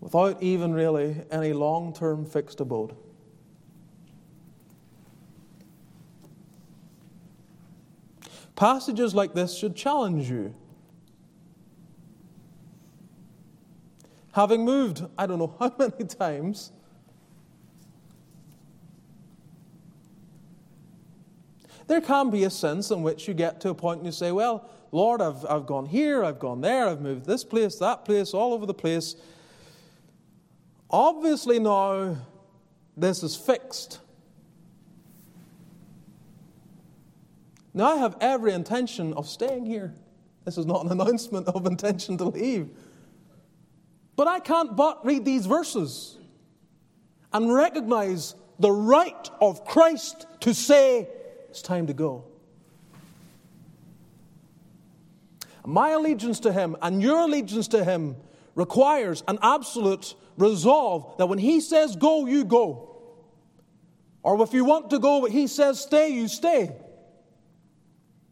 without 0.00 0.42
even 0.42 0.72
really 0.72 1.22
any 1.30 1.52
long 1.52 1.92
term 1.92 2.24
fixed 2.24 2.60
abode. 2.60 2.96
Passages 8.56 9.14
like 9.14 9.32
this 9.32 9.56
should 9.56 9.74
challenge 9.74 10.28
you. 10.28 10.54
Having 14.32 14.64
moved, 14.64 15.02
I 15.18 15.26
don't 15.26 15.38
know 15.38 15.54
how 15.58 15.74
many 15.78 16.04
times, 16.04 16.72
there 21.90 22.00
can 22.00 22.30
be 22.30 22.44
a 22.44 22.50
sense 22.50 22.92
in 22.92 23.02
which 23.02 23.26
you 23.26 23.34
get 23.34 23.60
to 23.62 23.70
a 23.70 23.74
point 23.74 23.98
and 23.98 24.06
you 24.06 24.12
say, 24.12 24.30
Well, 24.30 24.70
Lord, 24.92 25.20
I've, 25.20 25.44
I've 25.44 25.66
gone 25.66 25.86
here, 25.86 26.22
I've 26.22 26.38
gone 26.38 26.60
there, 26.60 26.86
I've 26.86 27.00
moved 27.00 27.26
this 27.26 27.42
place, 27.42 27.74
that 27.80 28.04
place, 28.04 28.32
all 28.32 28.52
over 28.52 28.64
the 28.64 28.72
place. 28.72 29.16
Obviously, 30.88 31.58
now 31.58 32.16
this 32.96 33.24
is 33.24 33.34
fixed. 33.34 33.98
Now 37.74 37.86
I 37.86 37.96
have 37.96 38.16
every 38.20 38.52
intention 38.52 39.12
of 39.14 39.28
staying 39.28 39.66
here. 39.66 39.92
This 40.44 40.58
is 40.58 40.66
not 40.66 40.84
an 40.84 40.92
announcement 41.00 41.48
of 41.48 41.66
intention 41.66 42.16
to 42.18 42.26
leave. 42.26 42.70
But 44.14 44.28
I 44.28 44.38
can't 44.38 44.76
but 44.76 45.04
read 45.04 45.24
these 45.24 45.46
verses 45.46 46.18
and 47.32 47.52
recognize 47.52 48.36
the 48.60 48.70
right 48.70 49.28
of 49.40 49.64
Christ 49.64 50.28
to 50.40 50.54
say, 50.54 51.08
It's 51.50 51.62
time 51.62 51.88
to 51.88 51.92
go. 51.92 52.24
My 55.66 55.90
allegiance 55.90 56.40
to 56.40 56.52
Him 56.52 56.76
and 56.80 57.02
your 57.02 57.18
allegiance 57.18 57.68
to 57.68 57.84
Him 57.84 58.16
requires 58.54 59.22
an 59.28 59.38
absolute 59.42 60.14
resolve 60.36 61.16
that 61.18 61.26
when 61.26 61.38
He 61.38 61.60
says 61.60 61.96
go, 61.96 62.26
you 62.26 62.44
go. 62.44 62.86
Or 64.22 64.40
if 64.42 64.52
you 64.52 64.64
want 64.64 64.90
to 64.90 64.98
go, 64.98 65.20
but 65.20 65.32
He 65.32 65.48
says 65.48 65.80
stay, 65.80 66.10
you 66.10 66.28
stay. 66.28 66.74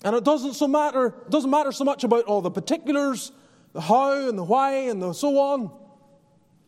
And 0.05 0.15
it 0.15 0.23
doesn't 0.23 0.55
so 0.55 0.69
matter, 0.69 1.13
doesn't 1.29 1.51
matter 1.51 1.73
so 1.73 1.85
much 1.85 2.05
about 2.05 2.25
all 2.25 2.41
the 2.41 2.51
particulars, 2.51 3.33
the 3.73 3.81
how 3.81 4.29
and 4.29 4.39
the 4.39 4.45
why 4.45 4.75
and 4.89 5.03
the 5.03 5.13
so 5.13 5.39
on. 5.39 5.73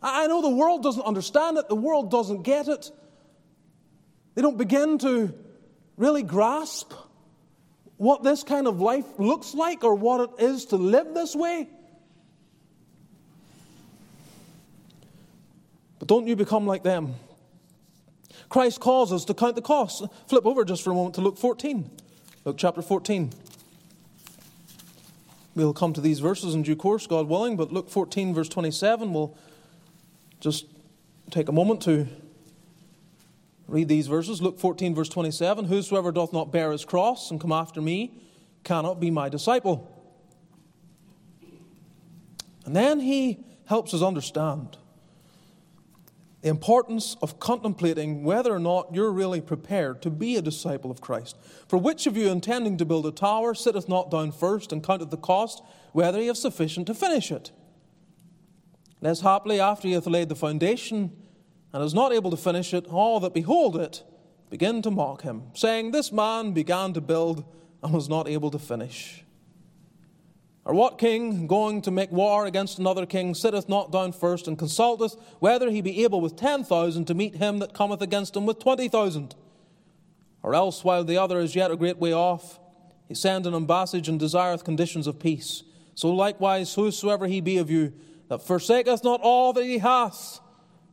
I 0.02 0.26
know 0.26 0.42
the 0.42 0.50
world 0.50 0.82
doesn't 0.82 1.04
understand 1.04 1.58
it, 1.58 1.68
the 1.68 1.76
world 1.76 2.10
doesn't 2.10 2.42
get 2.42 2.66
it. 2.66 2.90
They 4.34 4.42
don't 4.42 4.58
begin 4.58 4.98
to 4.98 5.32
really 6.00 6.22
grasp 6.22 6.94
what 7.98 8.22
this 8.22 8.42
kind 8.42 8.66
of 8.66 8.80
life 8.80 9.04
looks 9.18 9.52
like 9.52 9.84
or 9.84 9.94
what 9.94 10.30
it 10.30 10.42
is 10.42 10.64
to 10.64 10.76
live 10.76 11.12
this 11.12 11.36
way. 11.36 11.68
But 15.98 16.08
don't 16.08 16.26
you 16.26 16.34
become 16.34 16.66
like 16.66 16.82
them. 16.82 17.16
Christ 18.48 18.80
calls 18.80 19.12
us 19.12 19.26
to 19.26 19.34
count 19.34 19.54
the 19.54 19.62
cost. 19.62 20.02
Flip 20.26 20.46
over 20.46 20.64
just 20.64 20.82
for 20.82 20.90
a 20.90 20.94
moment 20.94 21.16
to 21.16 21.20
Luke 21.20 21.36
14. 21.36 21.90
Luke 22.46 22.56
chapter 22.58 22.80
14. 22.80 23.30
We'll 25.54 25.74
come 25.74 25.92
to 25.92 26.00
these 26.00 26.20
verses 26.20 26.54
in 26.54 26.62
due 26.62 26.76
course, 26.76 27.06
God 27.06 27.28
willing, 27.28 27.58
but 27.58 27.74
Luke 27.74 27.90
14, 27.90 28.32
verse 28.32 28.48
27, 28.48 29.12
we'll 29.12 29.36
just 30.40 30.64
take 31.30 31.50
a 31.50 31.52
moment 31.52 31.82
to 31.82 32.08
read 33.70 33.88
these 33.88 34.06
verses. 34.06 34.42
Luke 34.42 34.58
14, 34.58 34.94
verse 34.94 35.08
27 35.08 35.66
Whosoever 35.66 36.12
doth 36.12 36.32
not 36.32 36.52
bear 36.52 36.72
his 36.72 36.84
cross 36.84 37.30
and 37.30 37.40
come 37.40 37.52
after 37.52 37.80
me 37.80 38.12
cannot 38.64 39.00
be 39.00 39.10
my 39.10 39.28
disciple. 39.28 39.88
And 42.66 42.76
then 42.76 43.00
he 43.00 43.44
helps 43.66 43.94
us 43.94 44.02
understand 44.02 44.76
the 46.42 46.48
importance 46.48 47.16
of 47.20 47.38
contemplating 47.38 48.24
whether 48.24 48.52
or 48.52 48.58
not 48.58 48.94
you're 48.94 49.12
really 49.12 49.40
prepared 49.40 50.00
to 50.02 50.10
be 50.10 50.36
a 50.36 50.42
disciple 50.42 50.90
of 50.90 51.00
Christ. 51.00 51.36
For 51.68 51.76
which 51.76 52.06
of 52.06 52.16
you 52.16 52.30
intending 52.30 52.78
to 52.78 52.86
build 52.86 53.06
a 53.06 53.10
tower 53.10 53.54
sitteth 53.54 53.88
not 53.88 54.10
down 54.10 54.32
first 54.32 54.72
and 54.72 54.82
counteth 54.82 55.10
the 55.10 55.18
cost, 55.18 55.62
whether 55.92 56.18
he 56.18 56.28
have 56.28 56.38
sufficient 56.38 56.86
to 56.86 56.94
finish 56.94 57.30
it? 57.30 57.52
Lest 59.02 59.22
haply 59.22 59.60
after 59.60 59.88
he 59.88 59.94
hath 59.94 60.06
laid 60.06 60.28
the 60.28 60.34
foundation 60.34 61.12
and 61.72 61.84
is 61.84 61.94
not 61.94 62.12
able 62.12 62.30
to 62.30 62.36
finish 62.36 62.74
it, 62.74 62.86
all 62.86 63.20
that 63.20 63.34
behold 63.34 63.76
it 63.76 64.02
begin 64.50 64.82
to 64.82 64.90
mock 64.90 65.22
him, 65.22 65.44
saying, 65.54 65.92
This 65.92 66.10
man 66.10 66.52
began 66.52 66.92
to 66.92 67.00
build 67.00 67.44
and 67.82 67.92
was 67.92 68.08
not 68.08 68.28
able 68.28 68.50
to 68.50 68.58
finish. 68.58 69.24
Or 70.64 70.74
what 70.74 70.98
king, 70.98 71.46
going 71.46 71.82
to 71.82 71.90
make 71.90 72.12
war 72.12 72.46
against 72.46 72.78
another 72.78 73.06
king, 73.06 73.34
sitteth 73.34 73.68
not 73.68 73.90
down 73.90 74.12
first 74.12 74.46
and 74.46 74.58
consulteth 74.58 75.16
whether 75.38 75.70
he 75.70 75.80
be 75.80 76.04
able 76.04 76.20
with 76.20 76.36
ten 76.36 76.64
thousand 76.64 77.06
to 77.06 77.14
meet 77.14 77.36
him 77.36 77.60
that 77.60 77.72
cometh 77.72 78.02
against 78.02 78.36
him 78.36 78.44
with 78.44 78.58
twenty 78.58 78.88
thousand? 78.88 79.34
Or 80.42 80.54
else, 80.54 80.84
while 80.84 81.04
the 81.04 81.16
other 81.16 81.40
is 81.40 81.54
yet 81.54 81.70
a 81.70 81.76
great 81.76 81.98
way 81.98 82.12
off, 82.12 82.58
he 83.08 83.14
send 83.14 83.46
an 83.46 83.54
ambassage 83.54 84.08
and 84.08 84.18
desireth 84.18 84.64
conditions 84.64 85.06
of 85.06 85.18
peace. 85.18 85.62
So 85.94 86.14
likewise, 86.14 86.74
whosoever 86.74 87.26
he 87.26 87.40
be 87.40 87.58
of 87.58 87.70
you, 87.70 87.92
that 88.28 88.42
forsaketh 88.42 89.02
not 89.02 89.20
all 89.22 89.52
that 89.52 89.64
he 89.64 89.78
hath, 89.78 90.40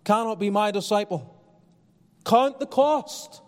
cannot 0.07 0.39
be 0.39 0.49
my 0.49 0.71
disciple. 0.71 1.35
Count 2.23 2.61
the 2.61 2.65
cost. 2.65 3.41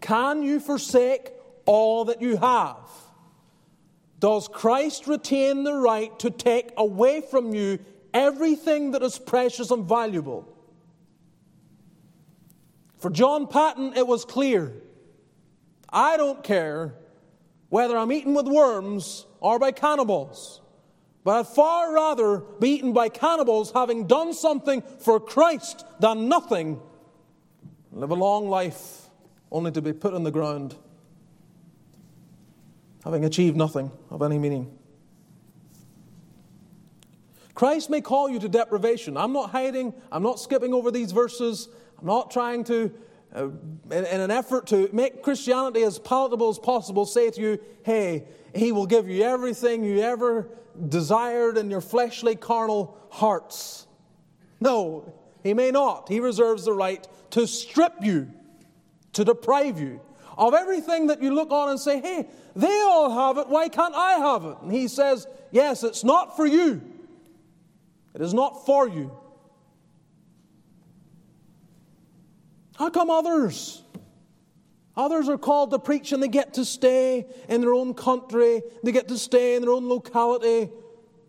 Can 0.00 0.42
you 0.42 0.58
forsake 0.58 1.30
all 1.64 2.06
that 2.06 2.20
you 2.20 2.36
have? 2.38 2.76
Does 4.18 4.48
Christ 4.48 5.06
retain 5.06 5.62
the 5.62 5.74
right 5.74 6.18
to 6.18 6.30
take 6.30 6.72
away 6.76 7.20
from 7.20 7.54
you 7.54 7.78
everything 8.12 8.90
that 8.92 9.02
is 9.04 9.16
precious 9.16 9.70
and 9.70 9.84
valuable? 9.84 10.52
For 12.98 13.08
John 13.08 13.46
Paton, 13.46 13.92
it 13.94 14.08
was 14.08 14.24
clear 14.24 14.72
I 15.88 16.16
don't 16.16 16.42
care 16.42 16.94
whether 17.68 17.96
I'm 17.96 18.10
eaten 18.10 18.34
with 18.34 18.48
worms 18.48 19.24
or 19.38 19.60
by 19.60 19.70
cannibals, 19.70 20.60
but 21.26 21.40
I'd 21.40 21.48
far 21.48 21.92
rather 21.92 22.38
be 22.60 22.68
eaten 22.68 22.92
by 22.92 23.08
cannibals 23.08 23.72
having 23.72 24.06
done 24.06 24.32
something 24.32 24.80
for 25.00 25.18
Christ 25.18 25.84
than 25.98 26.28
nothing. 26.28 26.80
Live 27.90 28.12
a 28.12 28.14
long 28.14 28.48
life 28.48 29.08
only 29.50 29.72
to 29.72 29.82
be 29.82 29.92
put 29.92 30.14
in 30.14 30.22
the 30.22 30.30
ground 30.30 30.76
having 33.02 33.24
achieved 33.24 33.56
nothing 33.56 33.90
of 34.08 34.22
any 34.22 34.38
meaning. 34.38 34.72
Christ 37.54 37.90
may 37.90 38.00
call 38.00 38.30
you 38.30 38.38
to 38.38 38.48
deprivation. 38.48 39.16
I'm 39.16 39.32
not 39.32 39.50
hiding, 39.50 39.94
I'm 40.12 40.22
not 40.22 40.38
skipping 40.38 40.72
over 40.72 40.92
these 40.92 41.10
verses, 41.10 41.68
I'm 41.98 42.06
not 42.06 42.30
trying 42.30 42.62
to, 42.64 42.94
uh, 43.34 43.48
in, 43.90 44.04
in 44.04 44.20
an 44.20 44.30
effort 44.30 44.68
to 44.68 44.88
make 44.92 45.24
Christianity 45.24 45.82
as 45.82 45.98
palatable 45.98 46.50
as 46.50 46.60
possible, 46.60 47.04
say 47.04 47.30
to 47.32 47.40
you, 47.40 47.58
hey, 47.82 48.28
He 48.54 48.70
will 48.70 48.86
give 48.86 49.08
you 49.08 49.24
everything 49.24 49.82
you 49.82 50.02
ever 50.02 50.48
desired 50.88 51.58
in 51.58 51.70
your 51.70 51.80
fleshly, 51.80 52.36
carnal 52.36 52.96
hearts. 53.10 53.86
No, 54.60 55.14
He 55.42 55.54
may 55.54 55.70
not. 55.70 56.08
He 56.08 56.20
reserves 56.20 56.64
the 56.64 56.72
right 56.72 57.06
to 57.30 57.46
strip 57.46 57.94
you, 58.00 58.30
to 59.12 59.24
deprive 59.24 59.80
you 59.80 60.00
of 60.36 60.54
everything 60.54 61.06
that 61.06 61.22
you 61.22 61.34
look 61.34 61.50
on 61.50 61.70
and 61.70 61.80
say, 61.80 62.00
hey, 62.00 62.28
they 62.54 62.80
all 62.82 63.10
have 63.10 63.38
it, 63.38 63.48
why 63.48 63.68
can't 63.68 63.94
I 63.94 64.12
have 64.12 64.44
it? 64.44 64.56
And 64.62 64.72
he 64.72 64.88
says, 64.88 65.26
yes, 65.50 65.82
it's 65.82 66.04
not 66.04 66.36
for 66.36 66.46
you. 66.46 66.82
It 68.14 68.20
is 68.20 68.34
not 68.34 68.64
for 68.66 68.88
you. 68.88 69.16
How 72.76 72.90
come 72.90 73.10
others? 73.10 73.82
Others 74.96 75.28
are 75.28 75.38
called 75.38 75.70
to 75.72 75.78
preach 75.78 76.12
and 76.12 76.22
they 76.22 76.28
get 76.28 76.54
to 76.54 76.64
stay 76.64 77.26
in 77.48 77.60
their 77.60 77.74
own 77.74 77.92
country, 77.94 78.62
they 78.82 78.92
get 78.92 79.08
to 79.08 79.18
stay 79.18 79.54
in 79.54 79.62
their 79.62 79.72
own 79.72 79.88
locality. 79.88 80.70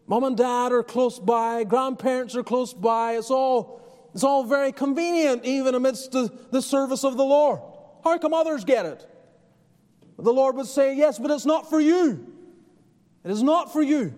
Mom 0.07 0.23
and 0.23 0.37
dad 0.37 0.71
are 0.71 0.83
close 0.83 1.19
by, 1.19 1.65
grandparents 1.65 2.35
are 2.35 2.43
close 2.43 2.73
by. 2.73 3.17
It's 3.17 3.29
all, 3.29 4.09
it's 4.13 4.23
all 4.23 4.45
very 4.45 4.71
convenient, 4.71 5.43
even 5.43 5.75
amidst 5.75 6.13
the, 6.13 6.31
the 6.51 6.61
service 6.61 7.03
of 7.03 7.17
the 7.17 7.25
Lord. 7.25 7.59
How 8.05 8.17
come 8.17 8.33
others 8.33 8.63
get 8.63 8.85
it? 8.85 9.05
The 10.17 10.31
Lord 10.31 10.55
would 10.55 10.67
say, 10.67 10.95
Yes, 10.95 11.19
but 11.19 11.29
it's 11.29 11.45
not 11.45 11.69
for 11.69 11.81
you. 11.81 12.25
It 13.25 13.31
is 13.31 13.43
not 13.43 13.73
for 13.73 13.81
you. 13.81 14.13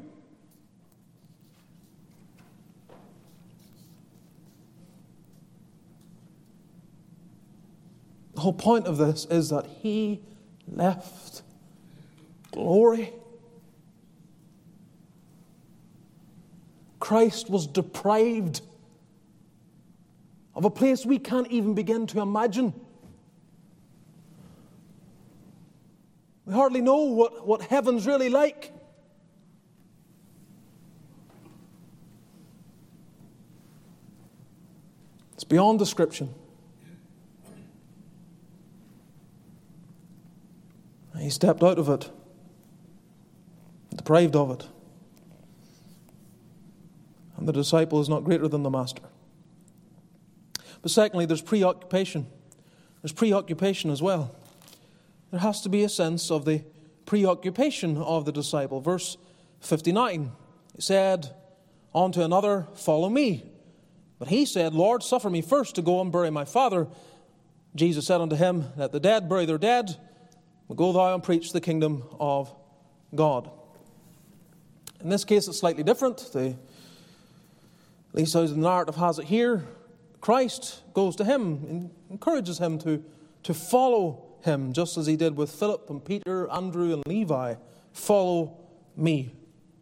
The 8.39 8.43
whole 8.43 8.54
point 8.54 8.88
of 8.88 8.97
this 8.97 9.25
is 9.25 9.49
that 9.49 9.67
he 9.67 10.21
left 10.65 11.41
glory. 12.54 13.12
Christ 17.02 17.49
was 17.49 17.67
deprived 17.67 18.62
of 20.56 20.63
a 20.63 20.69
place 20.69 21.06
we 21.06 21.19
can't 21.19 21.52
even 21.52 21.73
begin 21.73 22.08
to 22.08 22.21
imagine. 22.21 22.73
We 26.45 26.54
hardly 26.54 26.80
know 26.80 27.02
what, 27.02 27.45
what 27.45 27.62
heaven's 27.63 28.08
really 28.08 28.30
like. 28.30 28.71
It's 35.34 35.43
beyond 35.43 35.80
description. 35.80 36.34
He 41.19 41.29
stepped 41.29 41.63
out 41.63 41.77
of 41.77 41.89
it, 41.89 42.10
deprived 43.95 44.36
of 44.36 44.51
it. 44.51 44.67
And 47.38 47.47
the 47.47 47.53
disciple 47.53 48.01
is 48.01 48.10
not 48.10 48.23
greater 48.23 48.47
than 48.47 48.63
the 48.63 48.69
master. 48.69 49.03
But 50.82 50.91
secondly, 50.91 51.25
there's 51.25 51.41
preoccupation. 51.41 52.27
There's 53.01 53.12
preoccupation 53.12 53.91
as 53.91 54.01
well. 54.01 54.36
There 55.32 55.39
has 55.39 55.62
to 55.62 55.69
be 55.69 55.84
a 55.84 55.89
sense 55.89 56.32
of 56.32 56.45
the 56.45 56.63
preoccupation 57.05 57.97
of 57.97 58.25
the 58.25 58.32
disciple. 58.32 58.82
Verse 58.82 59.17
59 59.62 60.32
He 60.75 60.82
said, 60.82 61.34
On 61.93 62.12
to 62.13 62.23
another, 62.23 62.67
follow 62.75 63.10
me. 63.10 63.51
But 64.19 64.29
he 64.29 64.45
said, 64.45 64.73
Lord, 64.73 65.01
suffer 65.01 65.29
me 65.29 65.41
first 65.41 65.75
to 65.75 65.82
go 65.82 66.01
and 66.01 66.12
bury 66.12 66.29
my 66.29 66.45
father. 66.45 66.88
Jesus 67.75 68.08
said 68.08 68.19
unto 68.19 68.36
him, 68.36 68.65
Let 68.75 68.91
the 68.91 68.99
dead 68.99 69.29
bury 69.29 69.45
their 69.45 69.58
dead 69.58 69.97
Go 70.75 70.93
thou 70.93 71.13
and 71.13 71.23
preach 71.23 71.51
the 71.51 71.62
kingdom 71.62 72.03
of 72.19 72.53
God. 73.15 73.49
In 75.01 75.10
this 75.10 75.25
case, 75.25 75.47
it's 75.47 75.60
slightly 75.60 75.84
different. 75.84 76.17
The, 76.34 76.49
at 76.49 76.55
least 78.13 78.36
as 78.36 78.51
the 78.51 78.60
narrative 78.60 78.95
has 78.95 79.17
it 79.17 79.25
here, 79.25 79.65
Christ 80.21 80.82
goes 80.93 81.15
to 81.17 81.23
him 81.23 81.65
and 81.69 81.89
encourages 82.12 82.60
him 82.60 82.77
to, 82.79 83.03
to 83.43 83.53
follow 83.53 84.25
him, 84.41 84.73
just 84.73 84.97
as 84.97 85.05
he 85.05 85.15
did 85.15 85.36
with 85.36 85.51
Philip 85.51 85.89
and 85.89 86.03
Peter, 86.03 86.49
Andrew 86.49 86.93
and 86.93 87.03
Levi. 87.08 87.55
Follow 87.93 88.58
me. 88.95 89.34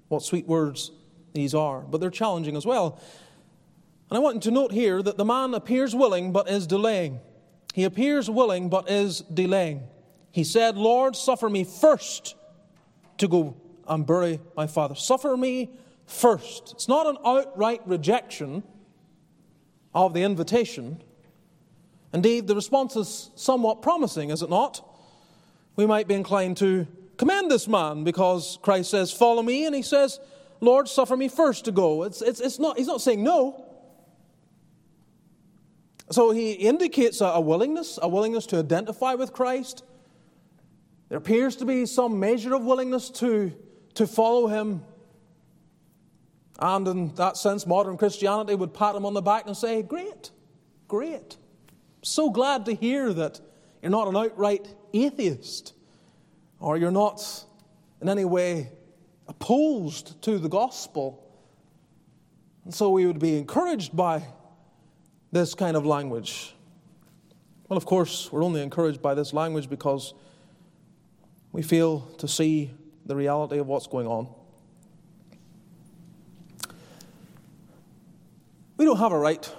What 0.07 0.23
sweet 0.23 0.47
words 0.47 0.91
these 1.33 1.53
are, 1.53 1.81
but 1.81 1.99
they're 1.99 2.09
challenging 2.09 2.55
as 2.55 2.65
well. 2.65 2.99
And 4.09 4.17
I 4.17 4.21
want 4.21 4.35
you 4.35 4.41
to 4.41 4.51
note 4.51 4.71
here 4.71 5.01
that 5.01 5.17
the 5.17 5.25
man 5.25 5.53
appears 5.53 5.93
willing 5.93 6.31
but 6.31 6.49
is 6.49 6.65
delaying. 6.65 7.19
He 7.73 7.83
appears 7.83 8.29
willing 8.29 8.69
but 8.69 8.89
is 8.89 9.19
delaying. 9.21 9.83
He 10.37 10.43
said, 10.43 10.77
Lord, 10.77 11.15
suffer 11.15 11.49
me 11.49 11.63
first 11.63 12.35
to 13.17 13.27
go 13.27 13.57
and 13.87 14.05
bury 14.05 14.39
my 14.55 14.67
father. 14.67 14.93
Suffer 14.93 15.35
me 15.35 15.71
first. 16.05 16.73
It's 16.73 16.87
not 16.87 17.07
an 17.07 17.17
outright 17.25 17.81
rejection 17.87 18.61
of 19.95 20.13
the 20.13 20.21
invitation. 20.21 21.01
Indeed, 22.13 22.45
the 22.45 22.53
response 22.53 22.95
is 22.95 23.31
somewhat 23.33 23.81
promising, 23.81 24.29
is 24.29 24.43
it 24.43 24.49
not? 24.51 24.87
We 25.75 25.87
might 25.87 26.07
be 26.07 26.13
inclined 26.13 26.57
to 26.57 26.85
commend 27.17 27.49
this 27.49 27.67
man 27.67 28.03
because 28.03 28.59
Christ 28.61 28.91
says, 28.91 29.11
Follow 29.11 29.41
me, 29.41 29.65
and 29.65 29.73
he 29.73 29.81
says, 29.81 30.19
Lord, 30.61 30.87
suffer 30.87 31.17
me 31.17 31.29
first 31.29 31.65
to 31.65 31.71
go. 31.71 32.03
It's, 32.03 32.21
it's, 32.21 32.39
it's 32.39 32.59
not, 32.59 32.77
he's 32.77 32.85
not 32.85 33.01
saying 33.01 33.23
no. 33.23 33.65
So 36.11 36.29
he 36.29 36.51
indicates 36.51 37.21
a, 37.21 37.25
a 37.25 37.41
willingness, 37.41 37.97
a 37.99 38.07
willingness 38.07 38.45
to 38.45 38.59
identify 38.59 39.15
with 39.15 39.33
Christ, 39.33 39.83
there 41.09 41.17
appears 41.17 41.55
to 41.57 41.65
be 41.65 41.85
some 41.85 42.19
measure 42.19 42.53
of 42.53 42.63
willingness 42.63 43.09
to, 43.11 43.53
to 43.93 44.05
follow 44.05 44.47
him. 44.47 44.83
And 46.59 46.87
in 46.87 47.15
that 47.15 47.37
sense, 47.37 47.65
modern 47.65 47.97
Christianity 47.97 48.55
would 48.55 48.73
pat 48.73 48.95
him 48.95 49.05
on 49.05 49.13
the 49.13 49.21
back 49.21 49.45
and 49.47 49.55
say, 49.55 49.83
Great, 49.83 50.31
great. 50.87 51.37
So 52.01 52.29
glad 52.29 52.65
to 52.65 52.73
hear 52.73 53.13
that 53.13 53.39
you're 53.81 53.91
not 53.91 54.07
an 54.07 54.17
outright 54.17 54.67
atheist 54.93 55.73
or 56.59 56.77
you're 56.77 56.91
not 56.91 57.21
in 58.01 58.09
any 58.09 58.25
way 58.25 58.71
opposed 59.27 60.21
to 60.23 60.37
the 60.39 60.49
gospel. 60.49 61.23
And 62.65 62.73
so 62.73 62.89
we 62.89 63.05
would 63.05 63.19
be 63.19 63.37
encouraged 63.37 63.95
by 63.95 64.23
this 65.31 65.53
kind 65.53 65.77
of 65.77 65.85
language. 65.85 66.53
Well, 67.67 67.77
of 67.77 67.85
course, 67.85 68.31
we're 68.31 68.43
only 68.43 68.61
encouraged 68.61 69.01
by 69.01 69.13
this 69.13 69.33
language 69.33 69.69
because 69.69 70.13
we 71.57 71.63
fail 71.63 72.01
to 72.19 72.27
see 72.27 72.69
the 73.07 73.15
reality 73.15 73.57
of 73.57 73.65
what's 73.65 73.87
going 73.87 74.05
on. 74.05 74.27
We 78.77 78.85
don't 78.85 78.99
have 78.99 79.11
a 79.11 79.17
right. 79.17 79.51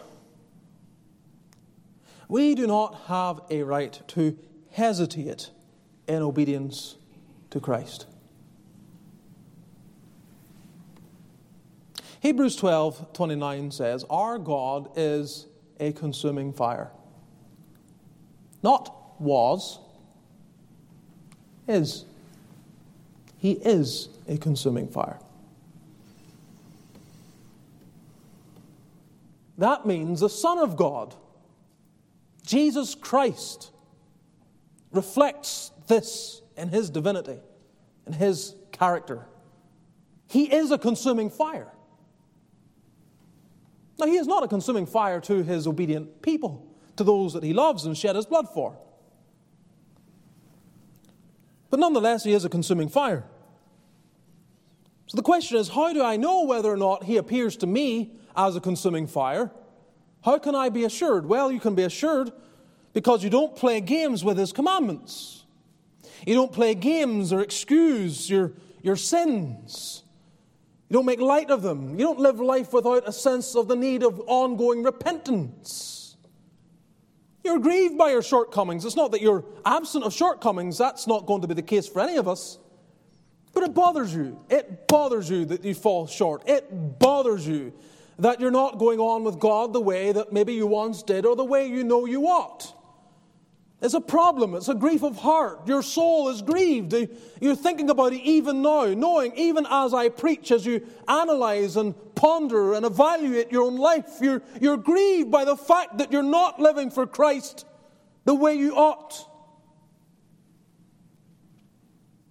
We 2.29 2.55
do 2.55 2.69
not 2.69 2.95
have 3.09 3.41
a 3.51 3.65
right 3.65 4.01
to 4.11 4.39
hesitate 4.71 5.51
in 6.07 6.23
obedience 6.23 6.95
to 7.51 7.59
Christ. 7.59 8.07
Hebrews 12.21 12.55
12 12.55 13.13
29 13.13 13.73
says, 13.73 14.05
Our 14.09 14.39
God 14.39 14.93
is 14.95 15.49
a 15.81 15.91
consuming 15.91 16.53
fire. 16.53 16.93
Not 18.63 19.21
was, 19.21 19.81
is. 21.69 22.05
He 23.39 23.53
is 23.53 24.09
a 24.27 24.37
consuming 24.37 24.89
fire. 24.89 25.19
That 29.59 29.87
means 29.87 30.21
the 30.21 30.29
Son 30.29 30.59
of 30.59 30.77
God, 30.77 31.15
Jesus 32.47 32.95
Christ, 32.95 33.71
reflects 34.93 35.73
this 35.89 36.43
in 36.57 36.69
his 36.69 36.91
divinity, 36.91 37.39
in 38.07 38.13
his 38.13 38.55
character. 38.73 39.27
He 40.29 40.53
is 40.53 40.71
a 40.71 40.79
consuming 40.79 41.31
fire. 41.31 41.73
Now, 43.99 44.07
he 44.07 44.17
is 44.17 44.29
not 44.29 44.45
a 44.45 44.49
consuming 44.49 44.87
fire 44.87 45.21
to 45.23 45.43
his 45.43 45.67
obedient 45.67 46.23
people, 46.23 46.65
to 46.97 47.03
those 47.03 47.33
that 47.33 47.43
he 47.43 47.53
loves 47.53 47.85
and 47.85 47.97
shed 47.97 48.15
his 48.15 48.27
blood 48.27 48.49
for. 48.55 48.77
But 51.71 51.81
nonetheless, 51.81 52.25
he 52.25 52.33
is 52.33 52.45
a 52.45 52.49
consuming 52.49 52.89
fire. 52.89 53.25
So 55.07 55.17
the 55.17 55.23
question 55.23 55.57
is 55.59 55.69
how 55.71 55.93
do 55.93 56.03
I 56.03 56.17
know 56.17 56.45
whether 56.45 56.71
or 56.71 56.77
not 56.77 57.05
he 57.05 57.17
appears 57.17 57.57
to 57.59 57.67
me 57.67 58.13
as 58.37 58.57
a 58.57 58.61
consuming 58.61 59.07
fire? 59.07 59.51
How 60.23 60.39
can 60.39 60.55
I 60.55 60.69
be 60.69 60.85
assured? 60.85 61.27
Well, 61.27 61.51
you 61.51 61.61
can 61.61 61.75
be 61.75 61.83
assured 61.83 62.31
because 62.93 63.25
you 63.25 63.31
don't 63.31 63.57
play 63.57 63.81
games 63.81 64.25
with 64.25 64.37
his 64.37 64.53
commandments. 64.53 65.45
You 66.27 66.35
don't 66.35 66.53
play 66.53 66.75
games 66.75 67.33
or 67.33 67.41
excuse 67.41 68.29
your, 68.29 68.53
your 68.83 68.97
sins. 68.97 70.03
You 70.89 70.95
don't 70.95 71.07
make 71.07 71.21
light 71.21 71.51
of 71.51 71.63
them. 71.63 71.99
You 71.99 72.07
don't 72.07 72.19
live 72.19 72.41
life 72.41 72.73
without 72.73 73.09
a 73.09 73.13
sense 73.13 73.55
of 73.55 73.69
the 73.69 73.77
need 73.77 74.03
of 74.03 74.21
ongoing 74.27 74.83
repentance. 74.83 75.98
You're 77.49 77.59
grieved 77.59 77.97
by 77.97 78.11
your 78.11 78.21
shortcomings. 78.21 78.85
It's 78.85 78.95
not 78.95 79.11
that 79.13 79.23
you're 79.23 79.43
absent 79.65 80.05
of 80.05 80.13
shortcomings. 80.13 80.77
That's 80.77 81.07
not 81.07 81.25
going 81.25 81.41
to 81.41 81.49
be 81.49 81.55
the 81.55 81.63
case 81.63 81.89
for 81.89 82.03
any 82.03 82.19
of 82.19 82.29
us. 82.29 82.59
But 83.55 83.63
it 83.63 83.73
bothers 83.73 84.15
you. 84.15 84.39
It 84.51 84.87
bothers 84.87 85.31
you 85.31 85.47
that 85.47 85.65
you 85.65 85.73
fall 85.73 86.07
short. 86.07 86.47
It 86.47 86.99
bothers 86.99 87.49
you 87.49 87.73
that 88.19 88.39
you're 88.39 88.51
not 88.51 88.79
going 88.79 89.01
on 89.01 89.25
with 89.25 89.39
God 89.39 89.73
the 89.73 89.81
way 89.81 90.13
that 90.13 90.31
maybe 90.31 90.53
you 90.53 90.67
once 90.67 91.03
did 91.03 91.25
or 91.25 91.37
the 91.37 91.45
way 91.45 91.67
you 91.67 91.85
know 91.85 92.05
you 92.05 92.27
ought. 92.27 92.75
It's 93.81 93.95
a 93.95 94.01
problem. 94.01 94.55
It's 94.55 94.69
a 94.69 94.75
grief 94.75 95.05
of 95.05 95.17
heart. 95.17 95.69
Your 95.69 95.83
soul 95.83 96.31
is 96.31 96.43
grieved. 96.43 96.95
You're 97.41 97.55
thinking 97.55 97.91
about 97.91 98.13
it 98.13 98.23
even 98.23 98.61
now, 98.61 98.87
knowing 98.87 99.37
even 99.37 99.67
as 99.71 99.95
I 99.95 100.09
preach, 100.09 100.51
as 100.51 100.67
you 100.67 100.85
analyze 101.07 101.77
and 101.77 101.95
ponder 102.17 102.75
and 102.75 102.85
evaluate 102.85 103.53
your 103.53 103.63
own 103.63 103.77
life, 103.77 104.19
you're, 104.21 104.43
you're 104.61 104.77
grieved 104.77 105.31
by 105.31 105.45
the 105.45 105.57
fact 105.57 105.99
that 105.99 106.11
you're 106.11 106.25
not 106.25 106.59
living 106.59 106.91
for 106.91 107.07
Christ 107.07 107.65
the 108.25 108.35
way 108.35 108.55
you 108.55 108.75
ought. 108.75 109.25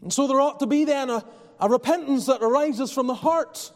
And 0.01 0.11
so 0.11 0.27
there 0.27 0.41
ought 0.41 0.59
to 0.59 0.67
be 0.67 0.83
then 0.83 1.09
a, 1.09 1.23
a 1.61 1.69
repentance 1.69 2.25
that 2.25 2.43
arises 2.43 2.91
from 2.91 3.07
the 3.07 3.15
heart, 3.15 3.71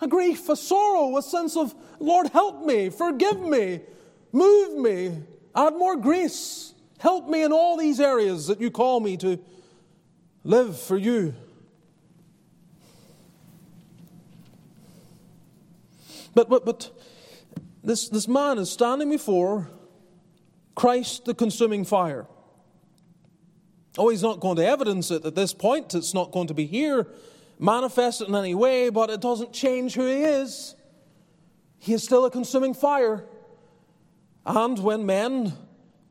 a 0.00 0.08
grief, 0.08 0.48
a 0.48 0.56
sorrow, 0.56 1.14
a 1.18 1.22
sense 1.22 1.58
of, 1.58 1.74
Lord, 2.00 2.28
help 2.28 2.64
me, 2.64 2.88
forgive 2.88 3.40
me, 3.40 3.80
move 4.32 4.78
me, 4.78 5.18
add 5.54 5.74
more 5.74 5.96
grace. 5.96 6.72
Help 7.02 7.28
me 7.28 7.42
in 7.42 7.50
all 7.50 7.76
these 7.76 7.98
areas 7.98 8.46
that 8.46 8.60
you 8.60 8.70
call 8.70 9.00
me 9.00 9.16
to 9.16 9.40
live 10.44 10.78
for 10.78 10.96
you. 10.96 11.34
But, 16.32 16.48
but, 16.48 16.64
but 16.64 16.92
this, 17.82 18.08
this 18.08 18.28
man 18.28 18.56
is 18.56 18.70
standing 18.70 19.10
before 19.10 19.68
Christ, 20.76 21.24
the 21.24 21.34
consuming 21.34 21.84
fire. 21.84 22.28
Oh, 23.98 24.10
he's 24.10 24.22
not 24.22 24.38
going 24.38 24.54
to 24.58 24.64
evidence 24.64 25.10
it 25.10 25.24
at 25.24 25.34
this 25.34 25.52
point. 25.52 25.96
It's 25.96 26.14
not 26.14 26.30
going 26.30 26.46
to 26.46 26.54
be 26.54 26.66
here 26.66 27.08
manifested 27.58 28.28
in 28.28 28.36
any 28.36 28.54
way, 28.54 28.90
but 28.90 29.10
it 29.10 29.20
doesn't 29.20 29.52
change 29.52 29.94
who 29.94 30.06
he 30.06 30.22
is. 30.22 30.76
He 31.80 31.94
is 31.94 32.04
still 32.04 32.24
a 32.26 32.30
consuming 32.30 32.74
fire. 32.74 33.24
And 34.46 34.78
when 34.78 35.04
men 35.04 35.54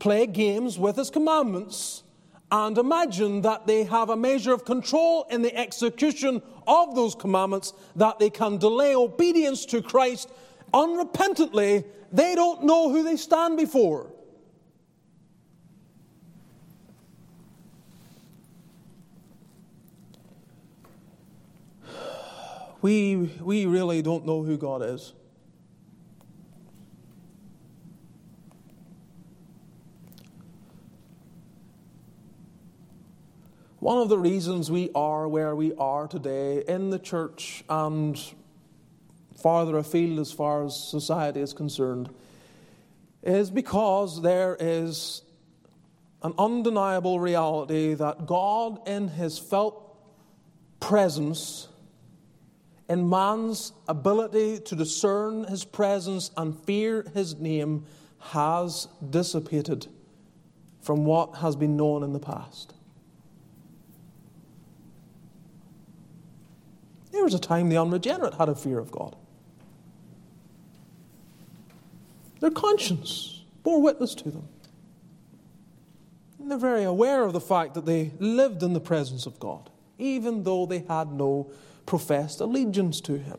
play 0.02 0.26
games 0.26 0.80
with 0.80 0.96
his 0.96 1.10
commandments 1.10 2.02
and 2.50 2.76
imagine 2.76 3.40
that 3.42 3.68
they 3.68 3.84
have 3.84 4.10
a 4.10 4.16
measure 4.16 4.52
of 4.52 4.64
control 4.64 5.24
in 5.30 5.42
the 5.42 5.56
execution 5.56 6.42
of 6.66 6.96
those 6.96 7.14
commandments, 7.14 7.72
that 7.94 8.18
they 8.18 8.28
can 8.28 8.58
delay 8.58 8.96
obedience 8.96 9.64
to 9.64 9.80
Christ 9.80 10.28
unrepentantly, 10.74 11.84
they 12.12 12.34
don't 12.34 12.64
know 12.64 12.90
who 12.90 13.04
they 13.04 13.16
stand 13.16 13.56
before. 13.56 14.10
We, 22.82 23.30
we 23.40 23.66
really 23.66 24.02
don't 24.02 24.26
know 24.26 24.42
who 24.42 24.58
God 24.58 24.82
is. 24.82 25.12
One 33.82 33.98
of 33.98 34.08
the 34.08 34.16
reasons 34.16 34.70
we 34.70 34.90
are 34.94 35.26
where 35.26 35.56
we 35.56 35.74
are 35.74 36.06
today 36.06 36.62
in 36.68 36.90
the 36.90 37.00
church 37.00 37.64
and 37.68 38.16
farther 39.34 39.76
afield 39.76 40.20
as 40.20 40.30
far 40.30 40.64
as 40.64 40.80
society 40.80 41.40
is 41.40 41.52
concerned 41.52 42.08
is 43.24 43.50
because 43.50 44.22
there 44.22 44.56
is 44.60 45.22
an 46.22 46.32
undeniable 46.38 47.18
reality 47.18 47.94
that 47.94 48.24
God, 48.24 48.86
in 48.86 49.08
His 49.08 49.36
felt 49.40 49.96
presence, 50.78 51.66
in 52.88 53.10
man's 53.10 53.72
ability 53.88 54.60
to 54.60 54.76
discern 54.76 55.42
His 55.42 55.64
presence 55.64 56.30
and 56.36 56.56
fear 56.56 57.04
His 57.14 57.34
name, 57.34 57.86
has 58.20 58.86
dissipated 59.10 59.88
from 60.82 61.04
what 61.04 61.38
has 61.38 61.56
been 61.56 61.76
known 61.76 62.04
in 62.04 62.12
the 62.12 62.20
past. 62.20 62.74
There 67.22 67.26
was 67.26 67.34
a 67.34 67.38
time 67.38 67.68
the 67.68 67.76
unregenerate 67.76 68.34
had 68.34 68.48
a 68.48 68.54
fear 68.56 68.80
of 68.80 68.90
God. 68.90 69.14
Their 72.40 72.50
conscience 72.50 73.44
bore 73.62 73.80
witness 73.80 74.16
to 74.16 74.30
them. 74.32 74.48
And 76.40 76.50
they're 76.50 76.58
very 76.58 76.82
aware 76.82 77.22
of 77.22 77.32
the 77.32 77.40
fact 77.40 77.74
that 77.74 77.86
they 77.86 78.10
lived 78.18 78.64
in 78.64 78.72
the 78.72 78.80
presence 78.80 79.24
of 79.24 79.38
God, 79.38 79.70
even 79.98 80.42
though 80.42 80.66
they 80.66 80.80
had 80.80 81.12
no 81.12 81.52
professed 81.86 82.40
allegiance 82.40 83.00
to 83.02 83.16
Him. 83.18 83.38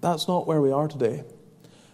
That's 0.00 0.26
not 0.26 0.48
where 0.48 0.60
we 0.60 0.72
are 0.72 0.88
today. 0.88 1.22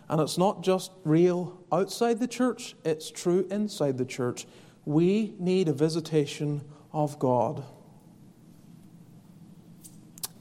And 0.08 0.22
it's 0.22 0.38
not 0.38 0.62
just 0.62 0.90
real 1.04 1.60
outside 1.70 2.18
the 2.18 2.26
church, 2.26 2.76
it's 2.82 3.10
true 3.10 3.46
inside 3.50 3.98
the 3.98 4.06
church. 4.06 4.46
We 4.86 5.34
need 5.38 5.68
a 5.68 5.74
visitation 5.74 6.62
of 6.94 7.18
God. 7.18 7.62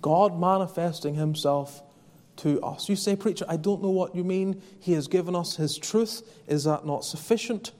God 0.01 0.39
manifesting 0.39 1.15
Himself 1.15 1.83
to 2.37 2.61
us. 2.61 2.87
You 2.87 2.95
say, 2.95 3.15
Preacher, 3.15 3.45
I 3.47 3.57
don't 3.57 3.81
know 3.81 3.89
what 3.89 4.15
you 4.15 4.23
mean. 4.23 4.61
He 4.79 4.93
has 4.93 5.07
given 5.07 5.35
us 5.35 5.55
His 5.55 5.77
truth. 5.77 6.21
Is 6.47 6.63
that 6.63 6.85
not 6.85 7.03
sufficient? 7.03 7.71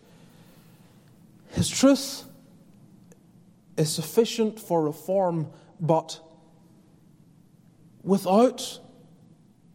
His 1.52 1.70
truth 1.70 2.26
is 3.78 3.94
sufficient 3.94 4.60
for 4.60 4.84
reform, 4.84 5.48
but 5.80 6.20
without 8.04 8.80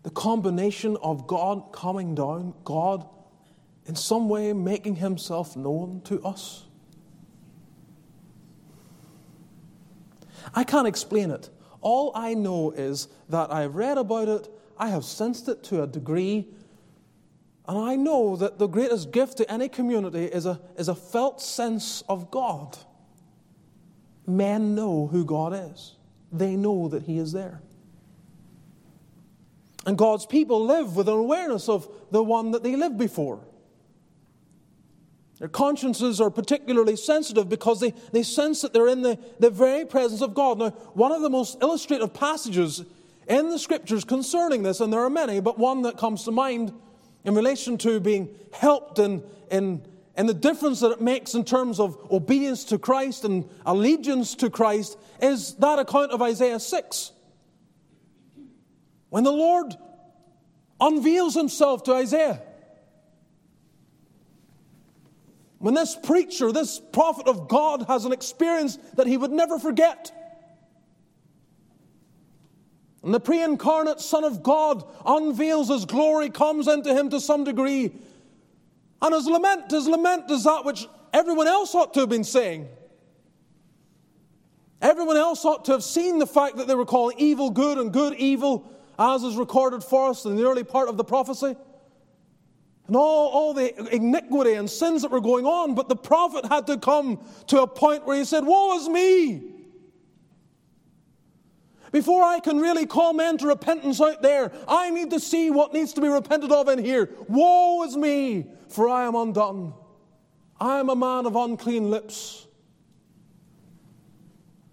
the 0.02 0.10
combination 0.10 0.98
of 1.02 1.26
God 1.26 1.72
coming 1.72 2.14
down, 2.14 2.54
God 2.64 3.08
in 3.86 3.96
some 3.96 4.28
way 4.28 4.52
making 4.52 4.96
Himself 4.96 5.56
known 5.56 6.02
to 6.04 6.22
us. 6.22 6.64
I 10.54 10.64
can't 10.64 10.86
explain 10.86 11.30
it. 11.30 11.48
All 11.84 12.12
I 12.14 12.32
know 12.32 12.70
is 12.70 13.08
that 13.28 13.52
I've 13.52 13.74
read 13.76 13.98
about 13.98 14.28
it, 14.28 14.48
I 14.78 14.88
have 14.88 15.04
sensed 15.04 15.48
it 15.48 15.62
to 15.64 15.82
a 15.82 15.86
degree, 15.86 16.48
and 17.68 17.76
I 17.76 17.94
know 17.94 18.36
that 18.36 18.58
the 18.58 18.66
greatest 18.66 19.12
gift 19.12 19.36
to 19.36 19.52
any 19.52 19.68
community 19.68 20.24
is 20.24 20.46
a, 20.46 20.60
is 20.78 20.88
a 20.88 20.94
felt 20.94 21.42
sense 21.42 22.02
of 22.08 22.30
God. 22.30 22.78
Men 24.26 24.74
know 24.74 25.06
who 25.06 25.26
God 25.26 25.52
is, 25.52 25.96
they 26.32 26.56
know 26.56 26.88
that 26.88 27.02
He 27.02 27.18
is 27.18 27.32
there. 27.32 27.60
And 29.84 29.98
God's 29.98 30.24
people 30.24 30.64
live 30.64 30.96
with 30.96 31.06
an 31.10 31.14
awareness 31.14 31.68
of 31.68 31.86
the 32.10 32.22
one 32.22 32.52
that 32.52 32.62
they 32.62 32.76
lived 32.76 32.96
before. 32.96 33.40
Their 35.38 35.48
consciences 35.48 36.20
are 36.20 36.30
particularly 36.30 36.96
sensitive 36.96 37.48
because 37.48 37.80
they, 37.80 37.92
they 38.12 38.22
sense 38.22 38.62
that 38.62 38.72
they're 38.72 38.88
in 38.88 39.02
the, 39.02 39.18
the 39.40 39.50
very 39.50 39.84
presence 39.84 40.22
of 40.22 40.32
God. 40.32 40.58
Now, 40.58 40.70
one 40.92 41.12
of 41.12 41.22
the 41.22 41.30
most 41.30 41.60
illustrative 41.60 42.14
passages 42.14 42.84
in 43.26 43.48
the 43.48 43.58
scriptures 43.58 44.04
concerning 44.04 44.62
this, 44.62 44.80
and 44.80 44.92
there 44.92 45.00
are 45.00 45.10
many, 45.10 45.40
but 45.40 45.58
one 45.58 45.82
that 45.82 45.96
comes 45.96 46.24
to 46.24 46.30
mind 46.30 46.72
in 47.24 47.34
relation 47.34 47.78
to 47.78 47.98
being 47.98 48.28
helped 48.52 48.98
in, 48.98 49.24
in, 49.50 49.84
in 50.16 50.26
the 50.26 50.34
difference 50.34 50.80
that 50.80 50.92
it 50.92 51.00
makes 51.00 51.34
in 51.34 51.44
terms 51.44 51.80
of 51.80 51.98
obedience 52.12 52.64
to 52.64 52.78
Christ 52.78 53.24
and 53.24 53.48
allegiance 53.66 54.36
to 54.36 54.50
Christ, 54.50 54.96
is 55.20 55.54
that 55.56 55.80
account 55.80 56.12
of 56.12 56.22
Isaiah 56.22 56.60
6. 56.60 57.12
When 59.08 59.24
the 59.24 59.32
Lord 59.32 59.74
unveils 60.80 61.34
himself 61.34 61.82
to 61.84 61.94
Isaiah, 61.94 62.42
When 65.64 65.72
this 65.72 65.96
preacher, 65.96 66.52
this 66.52 66.78
prophet 66.78 67.26
of 67.26 67.48
God, 67.48 67.86
has 67.88 68.04
an 68.04 68.12
experience 68.12 68.76
that 68.96 69.06
he 69.06 69.16
would 69.16 69.30
never 69.30 69.58
forget. 69.58 70.12
And 73.02 73.14
the 73.14 73.18
pre 73.18 73.42
incarnate 73.42 73.98
Son 73.98 74.24
of 74.24 74.42
God 74.42 74.84
unveils 75.06 75.68
his 75.68 75.86
glory, 75.86 76.28
comes 76.28 76.68
into 76.68 76.92
him 76.92 77.08
to 77.08 77.18
some 77.18 77.44
degree. 77.44 77.94
And 79.00 79.14
his 79.14 79.24
lament, 79.24 79.70
his 79.70 79.86
lament 79.86 80.30
is 80.30 80.44
that 80.44 80.66
which 80.66 80.86
everyone 81.14 81.48
else 81.48 81.74
ought 81.74 81.94
to 81.94 82.00
have 82.00 82.10
been 82.10 82.24
saying. 82.24 82.68
Everyone 84.82 85.16
else 85.16 85.46
ought 85.46 85.64
to 85.64 85.72
have 85.72 85.82
seen 85.82 86.18
the 86.18 86.26
fact 86.26 86.58
that 86.58 86.68
they 86.68 86.74
were 86.74 86.84
calling 86.84 87.16
evil 87.18 87.48
good 87.48 87.78
and 87.78 87.90
good 87.90 88.12
evil, 88.16 88.70
as 88.98 89.22
is 89.22 89.36
recorded 89.36 89.82
for 89.82 90.10
us 90.10 90.26
in 90.26 90.36
the 90.36 90.44
early 90.44 90.62
part 90.62 90.90
of 90.90 90.98
the 90.98 91.04
prophecy 91.04 91.56
and 92.86 92.96
all, 92.96 93.28
all 93.28 93.54
the 93.54 93.94
iniquity 93.94 94.54
and 94.54 94.68
sins 94.68 95.02
that 95.02 95.10
were 95.10 95.20
going 95.20 95.46
on. 95.46 95.74
But 95.74 95.88
the 95.88 95.96
prophet 95.96 96.44
had 96.44 96.66
to 96.66 96.76
come 96.76 97.24
to 97.46 97.62
a 97.62 97.66
point 97.66 98.06
where 98.06 98.18
he 98.18 98.24
said, 98.24 98.44
Woe 98.44 98.76
is 98.76 98.88
me! 98.88 99.50
Before 101.92 102.22
I 102.24 102.40
can 102.40 102.58
really 102.58 102.86
call 102.86 103.12
men 103.12 103.38
to 103.38 103.46
repentance 103.46 104.00
out 104.00 104.20
there, 104.20 104.50
I 104.66 104.90
need 104.90 105.10
to 105.10 105.20
see 105.20 105.50
what 105.50 105.72
needs 105.72 105.92
to 105.92 106.00
be 106.00 106.08
repented 106.08 106.50
of 106.50 106.68
in 106.68 106.84
here. 106.84 107.08
Woe 107.28 107.84
is 107.84 107.96
me, 107.96 108.46
for 108.68 108.88
I 108.88 109.06
am 109.06 109.14
undone. 109.14 109.74
I 110.60 110.80
am 110.80 110.88
a 110.88 110.96
man 110.96 111.24
of 111.26 111.36
unclean 111.36 111.90
lips. 111.90 112.46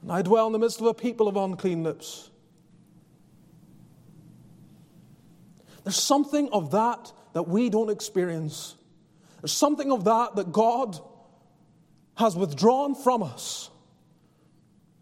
And 0.02 0.12
I 0.12 0.24
dwell 0.24 0.48
in 0.48 0.54
the 0.54 0.60
midst 0.60 0.82
of 0.82 0.88
a 0.88 0.96
people 0.96 1.28
of 1.28 1.38
unclean 1.38 1.84
lips. 1.84 2.32
There's 5.84 5.96
something 5.96 6.50
of 6.52 6.72
that 6.72 7.12
that 7.34 7.48
we 7.48 7.70
don't 7.70 7.90
experience 7.90 8.76
There's 9.42 9.54
something 9.54 9.92
of 9.92 10.04
that 10.04 10.36
that 10.36 10.52
God 10.52 11.00
has 12.16 12.36
withdrawn 12.36 12.94
from 12.94 13.24
us. 13.24 13.70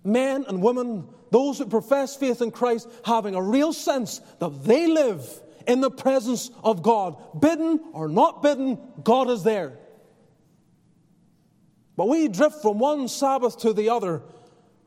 Men 0.04 0.46
and 0.48 0.62
women, 0.62 1.08
those 1.32 1.58
who 1.58 1.66
profess 1.66 2.16
faith 2.16 2.42
in 2.42 2.52
Christ, 2.52 2.88
having 3.04 3.36
a 3.36 3.42
real 3.42 3.74
sense 3.74 4.20
that 4.40 4.64
they 4.64 4.88
live 4.88 5.28
in 5.68 5.82
the 5.82 5.92
presence 5.92 6.50
of 6.64 6.82
God. 6.82 7.18
Bidden 7.40 7.82
or 7.94 8.08
not 8.08 8.42
bidden, 8.42 8.78
God 9.04 9.30
is 9.30 9.44
there. 9.44 9.78
But 11.98 12.08
we 12.08 12.30
drift 12.30 12.62
from 12.62 12.80
one 12.80 13.10
Sabbath 13.10 13.58
to 13.60 13.74
the 13.74 13.90
other 13.90 14.22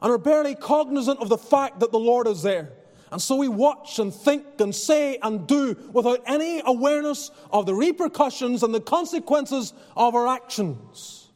and 0.00 0.10
are 0.10 0.18
barely 0.18 0.54
cognizant 0.54 1.20
of 1.20 1.28
the 1.28 1.36
fact 1.36 1.80
that 1.80 1.92
the 1.92 1.98
Lord 1.98 2.26
is 2.26 2.42
there. 2.42 2.72
And 3.12 3.20
so 3.20 3.36
we 3.36 3.46
watch 3.46 3.98
and 3.98 4.12
think 4.12 4.58
and 4.58 4.74
say 4.74 5.18
and 5.22 5.46
do 5.46 5.76
without 5.92 6.22
any 6.26 6.62
awareness 6.64 7.30
of 7.52 7.66
the 7.66 7.74
repercussions 7.74 8.62
and 8.62 8.74
the 8.74 8.80
consequences 8.80 9.74
of 9.94 10.14
our 10.14 10.26
actions. 10.26 11.28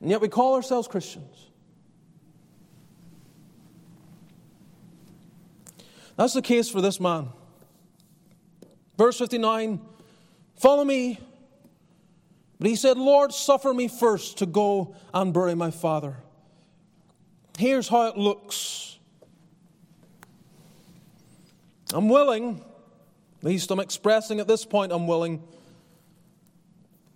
And 0.00 0.10
yet 0.10 0.20
we 0.20 0.28
call 0.28 0.54
ourselves 0.54 0.86
Christians. 0.86 1.50
That's 6.16 6.34
the 6.34 6.42
case 6.42 6.70
for 6.70 6.80
this 6.80 7.00
man. 7.00 7.30
Verse 8.96 9.18
59 9.18 9.80
Follow 10.54 10.84
me. 10.84 11.18
But 12.60 12.68
he 12.68 12.76
said, 12.76 12.96
Lord, 12.96 13.32
suffer 13.32 13.74
me 13.74 13.88
first 13.88 14.38
to 14.38 14.46
go 14.46 14.94
and 15.12 15.34
bury 15.34 15.56
my 15.56 15.72
father. 15.72 16.18
Here's 17.58 17.88
how 17.88 18.06
it 18.06 18.16
looks. 18.16 18.93
I'm 21.94 22.08
willing, 22.08 22.60
at 23.38 23.44
least 23.44 23.70
I'm 23.70 23.78
expressing 23.78 24.40
at 24.40 24.48
this 24.48 24.64
point, 24.64 24.90
I'm 24.90 25.06
willing. 25.06 25.40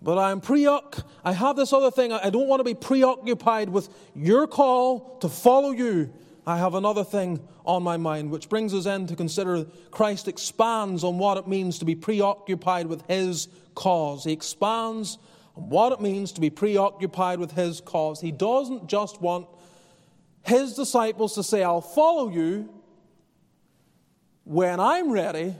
But 0.01 0.17
I'm 0.17 0.39
preoc. 0.39 1.03
I 1.25 1.33
have 1.33 1.57
this 1.57 1.73
other 1.73 1.91
thing. 1.91 2.13
I 2.13 2.29
don't 2.29 2.47
want 2.47 2.61
to 2.61 2.63
be 2.63 2.73
preoccupied 2.73 3.67
with 3.67 3.89
your 4.15 4.47
call 4.47 5.17
to 5.19 5.27
follow 5.27 5.71
you. 5.71 6.13
I 6.47 6.57
have 6.57 6.75
another 6.75 7.03
thing 7.03 7.45
on 7.65 7.83
my 7.83 7.97
mind, 7.97 8.31
which 8.31 8.47
brings 8.47 8.73
us 8.73 8.85
in 8.85 9.05
to 9.07 9.17
consider 9.17 9.65
Christ 9.91 10.29
expands 10.29 11.03
on 11.03 11.17
what 11.17 11.37
it 11.37 11.45
means 11.45 11.79
to 11.79 11.85
be 11.85 11.95
preoccupied 11.95 12.87
with 12.87 13.05
his 13.07 13.49
cause. 13.75 14.23
He 14.23 14.31
expands 14.31 15.17
on 15.57 15.69
what 15.69 15.91
it 15.91 15.99
means 15.99 16.31
to 16.31 16.41
be 16.41 16.49
preoccupied 16.49 17.39
with 17.39 17.51
his 17.51 17.81
cause. 17.81 18.21
He 18.21 18.31
doesn't 18.31 18.87
just 18.87 19.21
want 19.21 19.45
his 20.43 20.73
disciples 20.73 21.35
to 21.35 21.43
say, 21.43 21.63
I'll 21.63 21.81
follow 21.81 22.29
you 22.29 22.69
when 24.49 24.79
I'm 24.79 25.11
ready. 25.11 25.53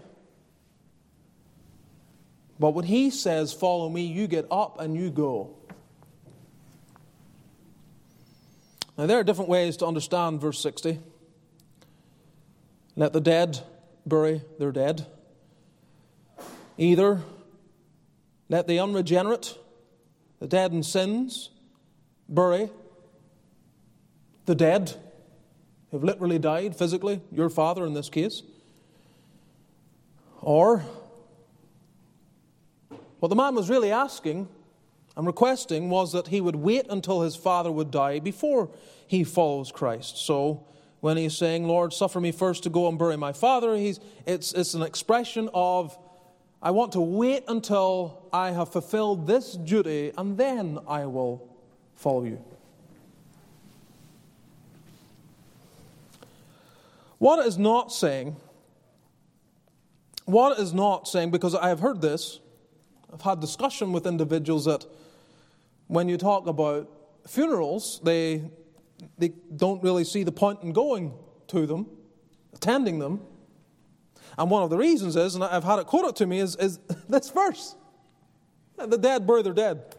But 2.59 2.71
when 2.71 2.85
he 2.85 3.11
says, 3.11 3.53
Follow 3.53 3.87
me, 3.87 4.01
you 4.01 4.25
get 4.25 4.47
up 4.49 4.79
and 4.81 4.95
you 4.95 5.11
go. 5.11 5.55
Now, 8.97 9.05
there 9.05 9.19
are 9.19 9.23
different 9.23 9.47
ways 9.47 9.77
to 9.77 9.85
understand 9.85 10.41
verse 10.41 10.59
60. 10.59 10.99
Let 12.95 13.13
the 13.13 13.21
dead 13.21 13.59
bury 14.07 14.41
their 14.57 14.71
dead. 14.71 15.05
Either 16.79 17.21
let 18.49 18.67
the 18.67 18.79
unregenerate, 18.79 19.55
the 20.39 20.47
dead 20.47 20.71
in 20.71 20.81
sins, 20.81 21.51
bury 22.27 22.71
the 24.47 24.55
dead 24.55 24.95
who've 25.91 26.03
literally 26.03 26.39
died 26.39 26.75
physically, 26.75 27.21
your 27.31 27.51
father 27.51 27.85
in 27.85 27.93
this 27.93 28.09
case. 28.09 28.41
Or, 30.41 30.83
what 33.19 33.29
the 33.29 33.35
man 33.35 33.55
was 33.55 33.69
really 33.69 33.91
asking 33.91 34.47
and 35.17 35.27
requesting 35.27 35.89
was 35.89 36.13
that 36.13 36.27
he 36.27 36.39
would 36.39 36.55
wait 36.55 36.85
until 36.89 37.21
his 37.21 37.35
father 37.35 37.71
would 37.71 37.91
die 37.91 38.19
before 38.19 38.69
he 39.05 39.23
follows 39.23 39.71
Christ. 39.71 40.17
So, 40.17 40.65
when 41.01 41.17
he's 41.17 41.37
saying, 41.37 41.65
Lord, 41.65 41.93
suffer 41.93 42.19
me 42.19 42.31
first 42.31 42.63
to 42.63 42.69
go 42.69 42.87
and 42.87 42.97
bury 42.97 43.17
my 43.17 43.31
father, 43.31 43.75
he's, 43.75 43.99
it's, 44.25 44.53
it's 44.53 44.73
an 44.73 44.81
expression 44.81 45.49
of, 45.53 45.97
I 46.61 46.71
want 46.71 46.91
to 46.93 47.01
wait 47.01 47.43
until 47.47 48.27
I 48.33 48.51
have 48.51 48.69
fulfilled 48.69 49.25
this 49.25 49.53
duty 49.53 50.11
and 50.17 50.37
then 50.37 50.77
I 50.87 51.05
will 51.05 51.47
follow 51.95 52.25
you. 52.25 52.43
What 57.17 57.39
it 57.39 57.47
is 57.47 57.57
not 57.57 57.91
saying, 57.91 58.35
it 60.30 60.59
is 60.59 60.73
not 60.73 61.07
saying, 61.07 61.32
because 61.32 61.55
I 61.55 61.69
have 61.69 61.80
heard 61.80 62.01
this, 62.01 62.39
I've 63.11 63.21
had 63.21 63.39
discussion 63.39 63.91
with 63.91 64.05
individuals 64.05 64.65
that 64.65 64.86
when 65.88 66.07
you 66.07 66.17
talk 66.17 66.47
about 66.47 66.89
funerals, 67.27 67.99
they, 68.03 68.43
they 69.17 69.30
don't 69.55 69.82
really 69.82 70.03
see 70.03 70.23
the 70.23 70.32
point 70.32 70.61
in 70.61 70.71
going 70.71 71.13
to 71.47 71.65
them, 71.65 71.88
attending 72.53 72.99
them. 72.99 73.21
And 74.38 74.51
one 74.51 74.63
of 74.63 74.69
the 74.69 74.77
reasons 74.77 75.15
is, 75.15 75.36
and 75.36 75.43
I've 75.43 75.63
had 75.63 75.80
it 75.80 75.88
quoted 75.88 76.15
to 76.17 76.27
me, 76.27 76.39
is, 76.39 76.55
is 76.57 76.80
this 77.09 77.30
verse 77.30 77.75
The 78.77 78.97
dead 78.97 79.25
bury 79.25 79.41
their 79.41 79.53
dead. 79.53 79.95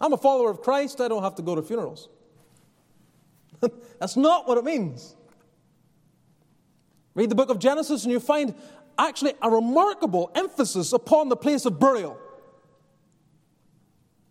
I'm 0.00 0.12
a 0.12 0.18
follower 0.18 0.50
of 0.50 0.62
Christ, 0.62 1.00
I 1.00 1.08
don't 1.08 1.22
have 1.22 1.34
to 1.36 1.42
go 1.42 1.54
to 1.54 1.62
funerals. 1.62 2.08
That's 3.98 4.16
not 4.16 4.46
what 4.46 4.58
it 4.58 4.64
means. 4.64 5.14
Read 7.14 7.30
the 7.30 7.34
book 7.34 7.50
of 7.50 7.58
Genesis 7.58 8.04
and 8.04 8.12
you 8.12 8.20
find 8.20 8.54
actually 9.08 9.34
a 9.42 9.50
remarkable 9.50 10.30
emphasis 10.34 10.92
upon 10.92 11.28
the 11.28 11.36
place 11.36 11.64
of 11.64 11.78
burial. 11.78 12.18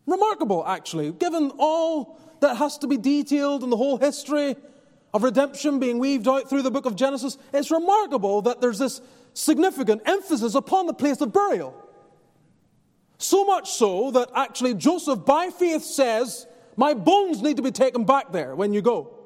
Remarkable, 0.05 0.65
actually, 0.65 1.11
given 1.11 1.51
all 1.57 2.17
that 2.41 2.55
has 2.57 2.77
to 2.79 2.87
be 2.87 2.97
detailed 2.97 3.63
in 3.63 3.69
the 3.69 3.77
whole 3.77 3.97
history 3.97 4.55
of 5.13 5.23
redemption 5.23 5.79
being 5.79 5.99
weaved 5.99 6.27
out 6.27 6.49
through 6.49 6.61
the 6.61 6.71
book 6.71 6.85
of 6.85 6.95
Genesis. 6.95 7.37
It's 7.53 7.71
remarkable 7.71 8.41
that 8.43 8.61
there's 8.61 8.79
this 8.79 9.01
significant 9.33 10.01
emphasis 10.05 10.55
upon 10.55 10.85
the 10.85 10.93
place 10.93 11.21
of 11.21 11.33
burial. 11.33 11.75
So 13.17 13.43
much 13.43 13.71
so 13.71 14.11
that 14.11 14.29
actually 14.35 14.75
Joseph, 14.75 15.25
by 15.25 15.49
faith, 15.49 15.83
says, 15.83 16.47
My 16.77 16.93
bones 16.93 17.41
need 17.41 17.57
to 17.57 17.63
be 17.63 17.71
taken 17.71 18.05
back 18.05 18.31
there 18.31 18.55
when 18.55 18.73
you 18.73 18.81
go. 18.81 19.18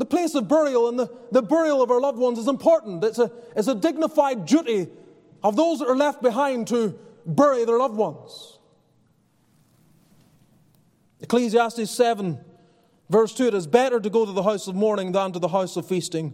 The 0.00 0.06
place 0.06 0.34
of 0.34 0.48
burial 0.48 0.88
and 0.88 0.98
the, 0.98 1.10
the 1.30 1.42
burial 1.42 1.82
of 1.82 1.90
our 1.90 2.00
loved 2.00 2.16
ones 2.16 2.38
is 2.38 2.48
important. 2.48 3.04
It's 3.04 3.18
a, 3.18 3.30
it's 3.54 3.68
a 3.68 3.74
dignified 3.74 4.46
duty 4.46 4.88
of 5.42 5.56
those 5.56 5.80
that 5.80 5.88
are 5.88 5.96
left 5.96 6.22
behind 6.22 6.68
to 6.68 6.98
bury 7.26 7.66
their 7.66 7.76
loved 7.76 7.96
ones. 7.96 8.58
Ecclesiastes 11.20 11.90
7, 11.90 12.40
verse 13.10 13.34
2 13.34 13.48
It 13.48 13.54
is 13.54 13.66
better 13.66 14.00
to 14.00 14.08
go 14.08 14.24
to 14.24 14.32
the 14.32 14.42
house 14.42 14.68
of 14.68 14.74
mourning 14.74 15.12
than 15.12 15.32
to 15.32 15.38
the 15.38 15.48
house 15.48 15.76
of 15.76 15.86
feasting, 15.86 16.32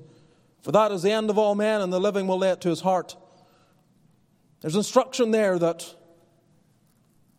for 0.62 0.70
that 0.70 0.92
is 0.92 1.02
the 1.02 1.10
end 1.10 1.28
of 1.28 1.36
all 1.36 1.56
men, 1.56 1.80
and 1.80 1.92
the 1.92 1.98
living 1.98 2.28
will 2.28 2.38
lay 2.38 2.50
it 2.50 2.60
to 2.60 2.68
his 2.68 2.82
heart. 2.82 3.16
There's 4.60 4.76
instruction 4.76 5.32
there 5.32 5.58
that 5.58 5.92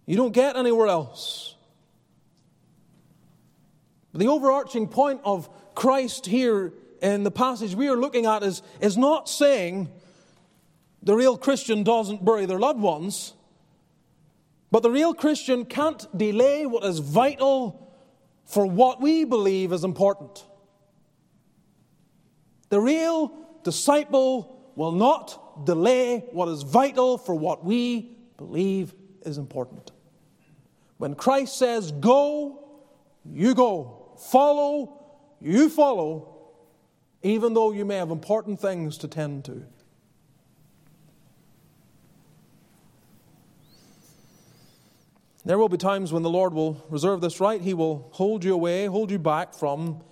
you 0.05 0.17
don't 0.17 0.33
get 0.33 0.57
anywhere 0.57 0.87
else. 0.87 1.55
But 4.11 4.19
the 4.19 4.27
overarching 4.27 4.89
point 4.89 5.21
of 5.23 5.47
Christ 5.77 6.25
here 6.25 6.73
in 7.03 7.21
the 7.21 7.29
passage 7.29 7.75
we 7.75 7.87
are 7.87 7.95
looking 7.95 8.25
at 8.25 8.41
is, 8.41 8.63
is 8.81 8.97
not 8.97 9.29
saying 9.29 9.87
the 11.03 11.13
real 11.13 11.37
Christian 11.37 11.83
doesn't 11.83 12.25
bury 12.25 12.47
their 12.47 12.57
loved 12.57 12.79
ones, 12.79 13.35
but 14.71 14.81
the 14.81 14.89
real 14.89 15.13
Christian 15.13 15.65
can't 15.65 16.07
delay 16.17 16.65
what 16.65 16.83
is 16.83 16.97
vital 16.97 17.93
for 18.45 18.65
what 18.65 18.99
we 18.99 19.23
believe 19.23 19.71
is 19.71 19.83
important. 19.83 20.43
The 22.69 22.79
real 22.79 23.31
disciple 23.63 24.71
will 24.75 24.93
not 24.93 25.63
delay 25.63 26.25
what 26.31 26.47
is 26.47 26.63
vital 26.63 27.19
for 27.19 27.35
what 27.35 27.63
we 27.63 28.17
believe 28.37 28.95
is 29.21 29.37
important. 29.37 29.91
When 30.97 31.13
Christ 31.13 31.55
says, 31.59 31.91
Go, 31.91 32.81
you 33.31 33.53
go. 33.53 34.15
Follow, 34.31 34.96
you 35.41 35.69
follow, 35.69 36.35
even 37.21 37.53
though 37.53 37.71
you 37.71 37.85
may 37.85 37.97
have 37.97 38.11
important 38.11 38.59
things 38.59 38.97
to 38.99 39.07
tend 39.07 39.45
to. 39.45 39.63
There 45.45 45.57
will 45.57 45.69
be 45.69 45.77
times 45.77 46.11
when 46.11 46.23
the 46.23 46.29
Lord 46.29 46.53
will 46.53 46.85
reserve 46.89 47.21
this 47.21 47.39
right. 47.39 47.61
He 47.61 47.73
will 47.73 48.09
hold 48.11 48.43
you 48.43 48.53
away, 48.53 48.85
hold 48.87 49.09
you 49.09 49.17
back 49.17 49.53
from 49.53 50.03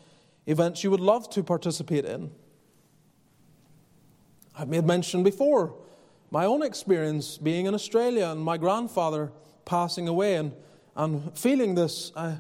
events 0.46 0.82
you 0.84 0.92
would 0.92 1.02
love 1.02 1.30
to 1.32 1.44
participate 1.44 2.06
in. 2.06 2.32
I've 4.58 4.70
made 4.70 4.86
mention 4.86 5.24
before 5.24 5.76
my 6.32 6.46
own 6.46 6.64
experience 6.64 7.38
being 7.38 7.66
in 7.66 7.74
Australia 7.74 8.28
and 8.28 8.42
my 8.42 8.58
grandfather 8.58 9.32
passing 9.66 10.08
away 10.08 10.36
and, 10.36 10.54
and 10.96 11.38
feeling 11.38 11.76
this. 11.76 12.14
Uh, 12.16 12.36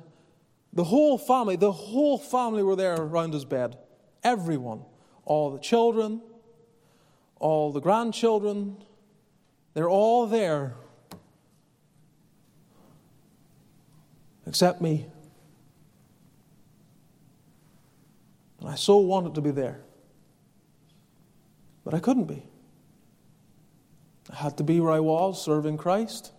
the 0.75 0.83
whole 0.83 1.17
family, 1.17 1.55
the 1.55 1.71
whole 1.71 2.17
family 2.17 2.61
were 2.61 2.75
there 2.75 2.95
around 2.95 3.33
his 3.33 3.45
bed. 3.45 3.77
Everyone. 4.23 4.83
All 5.23 5.49
the 5.49 5.59
children, 5.59 6.21
all 7.39 7.71
the 7.71 7.79
grandchildren, 7.79 8.77
They're 9.73 9.89
all 9.89 10.25
there 10.25 10.75
except 14.47 14.81
me. 14.81 15.05
And 18.59 18.69
I 18.69 18.75
so 18.75 18.97
wanted 18.97 19.35
to 19.35 19.41
be 19.41 19.51
there. 19.51 19.81
But 21.83 21.93
I 21.93 21.99
couldn't 21.99 22.25
be. 22.25 22.43
I 24.31 24.35
had 24.37 24.57
to 24.57 24.63
be 24.63 24.79
where 24.79 24.91
I 24.91 25.01
was, 25.01 25.43
serving 25.43 25.77
Christ. 25.77 26.31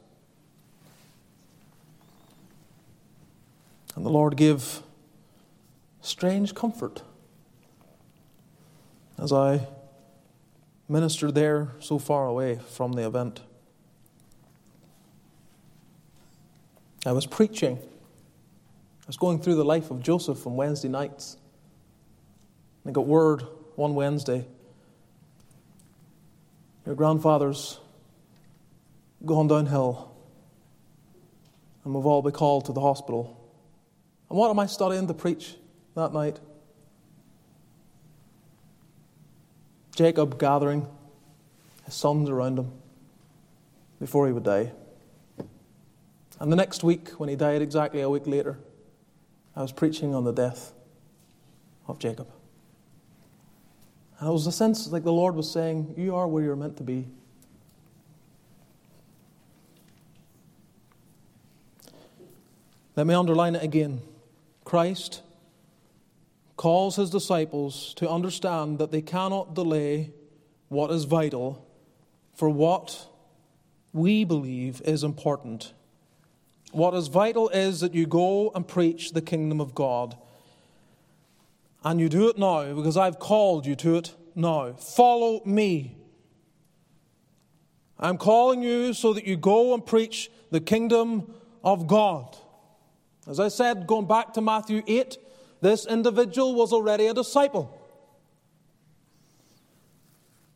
And 3.96 4.06
the 4.06 4.10
Lord 4.10 4.36
gave 4.36 4.82
strange 6.02 6.54
comfort 6.54 7.02
as 9.18 9.32
I 9.32 9.66
ministered 10.88 11.34
there 11.34 11.72
so 11.80 11.98
far 11.98 12.28
away 12.28 12.60
from 12.70 12.92
the 12.92 13.04
event. 13.04 13.40
I 17.04 17.10
was 17.10 17.26
preaching. 17.26 17.78
I 17.78 19.06
was 19.08 19.16
going 19.16 19.40
through 19.40 19.56
the 19.56 19.64
life 19.64 19.90
of 19.90 20.00
Joseph 20.00 20.46
on 20.46 20.54
Wednesday 20.54 20.88
nights. 20.88 21.36
And 22.84 22.90
I 22.90 22.92
got 22.92 23.06
word 23.06 23.42
one 23.74 23.96
Wednesday 23.96 24.46
your 26.86 26.94
grandfather's 26.94 27.80
gone 29.24 29.48
downhill, 29.48 30.14
and 31.84 31.92
we've 31.92 32.06
all 32.06 32.22
been 32.22 32.32
called 32.32 32.66
to 32.66 32.72
the 32.72 32.80
hospital. 32.80 33.45
And 34.28 34.38
what 34.38 34.50
am 34.50 34.58
I 34.58 34.66
studying 34.66 35.06
to 35.06 35.14
preach 35.14 35.54
that 35.94 36.12
night? 36.12 36.40
Jacob 39.94 40.38
gathering 40.38 40.86
his 41.84 41.94
sons 41.94 42.28
around 42.28 42.58
him 42.58 42.70
before 43.98 44.26
he 44.26 44.32
would 44.32 44.44
die. 44.44 44.72
And 46.38 46.52
the 46.52 46.56
next 46.56 46.84
week, 46.84 47.10
when 47.12 47.28
he 47.28 47.36
died 47.36 47.62
exactly 47.62 48.02
a 48.02 48.10
week 48.10 48.26
later, 48.26 48.58
I 49.54 49.62
was 49.62 49.72
preaching 49.72 50.14
on 50.14 50.24
the 50.24 50.32
death 50.32 50.72
of 51.88 51.98
Jacob. 51.98 52.28
And 54.18 54.28
it 54.28 54.32
was 54.32 54.46
a 54.46 54.52
sense 54.52 54.88
like 54.88 55.02
the 55.02 55.12
Lord 55.12 55.34
was 55.34 55.50
saying, 55.50 55.94
You 55.96 56.14
are 56.14 56.28
where 56.28 56.42
you're 56.42 56.56
meant 56.56 56.76
to 56.78 56.82
be. 56.82 57.08
Let 62.96 63.06
me 63.06 63.14
underline 63.14 63.54
it 63.54 63.62
again. 63.62 64.00
Christ 64.66 65.22
calls 66.56 66.96
his 66.96 67.08
disciples 67.08 67.94
to 67.94 68.10
understand 68.10 68.80
that 68.80 68.90
they 68.90 69.00
cannot 69.00 69.54
delay 69.54 70.10
what 70.68 70.90
is 70.90 71.04
vital 71.04 71.64
for 72.34 72.50
what 72.50 73.06
we 73.92 74.24
believe 74.24 74.82
is 74.84 75.04
important. 75.04 75.72
What 76.72 76.94
is 76.94 77.06
vital 77.06 77.48
is 77.50 77.78
that 77.78 77.94
you 77.94 78.06
go 78.06 78.50
and 78.56 78.66
preach 78.66 79.12
the 79.12 79.22
kingdom 79.22 79.60
of 79.60 79.72
God. 79.72 80.16
And 81.84 82.00
you 82.00 82.08
do 82.08 82.28
it 82.28 82.36
now 82.36 82.74
because 82.74 82.96
I've 82.96 83.20
called 83.20 83.66
you 83.66 83.76
to 83.76 83.94
it 83.94 84.16
now. 84.34 84.72
Follow 84.72 85.42
me. 85.44 85.96
I'm 88.00 88.18
calling 88.18 88.64
you 88.64 88.94
so 88.94 89.12
that 89.12 89.28
you 89.28 89.36
go 89.36 89.74
and 89.74 89.86
preach 89.86 90.28
the 90.50 90.60
kingdom 90.60 91.32
of 91.62 91.86
God. 91.86 92.36
As 93.28 93.40
I 93.40 93.48
said, 93.48 93.86
going 93.86 94.06
back 94.06 94.32
to 94.34 94.40
Matthew 94.40 94.82
8, 94.86 95.18
this 95.60 95.86
individual 95.86 96.54
was 96.54 96.72
already 96.72 97.06
a 97.06 97.14
disciple. 97.14 97.76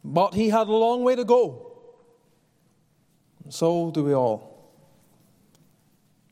But 0.04 0.34
he 0.34 0.48
had 0.50 0.68
a 0.68 0.72
long 0.72 1.02
way 1.02 1.16
to 1.16 1.24
go. 1.24 1.72
And 3.44 3.52
so 3.52 3.90
do 3.90 4.04
we 4.04 4.14
all. 4.14 4.50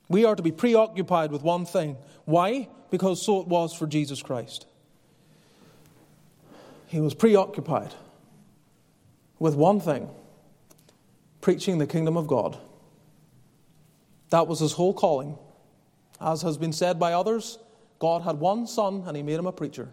We 0.09 0.25
are 0.25 0.37
to 0.37 0.43
be 0.43 0.53
preoccupied 0.53 1.33
with 1.33 1.43
one 1.43 1.67
thing. 1.67 1.97
Why? 2.25 2.69
Because 2.91 3.21
so 3.21 3.41
it 3.41 3.49
was 3.49 3.75
for 3.75 3.87
Jesus 3.87 4.23
Christ. 4.23 4.67
He 6.87 7.01
was 7.01 7.15
preoccupied 7.15 7.95
with 9.39 9.55
one 9.55 9.81
thing 9.81 10.09
preaching 11.41 11.79
the 11.79 11.87
kingdom 11.87 12.17
of 12.17 12.27
God. 12.27 12.59
That 14.31 14.47
was 14.47 14.61
his 14.61 14.73
whole 14.73 14.95
calling. 14.95 15.39
As 16.21 16.43
has 16.43 16.59
been 16.59 16.73
said 16.73 16.99
by 16.99 17.13
others, 17.13 17.59
God 17.99 18.23
had 18.23 18.41
one 18.41 18.67
son 18.67 19.05
and 19.07 19.17
he 19.17 19.23
made 19.23 19.39
him 19.39 19.47
a 19.47 19.53
preacher. 19.53 19.89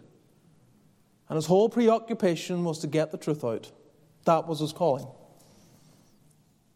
And 1.28 1.36
his 1.36 1.46
whole 1.46 1.68
preoccupation 1.68 2.64
was 2.64 2.78
to 2.80 2.86
get 2.86 3.10
the 3.10 3.18
truth 3.18 3.44
out. 3.44 3.70
That 4.24 4.46
was 4.46 4.60
his 4.60 4.72
calling. 4.72 5.06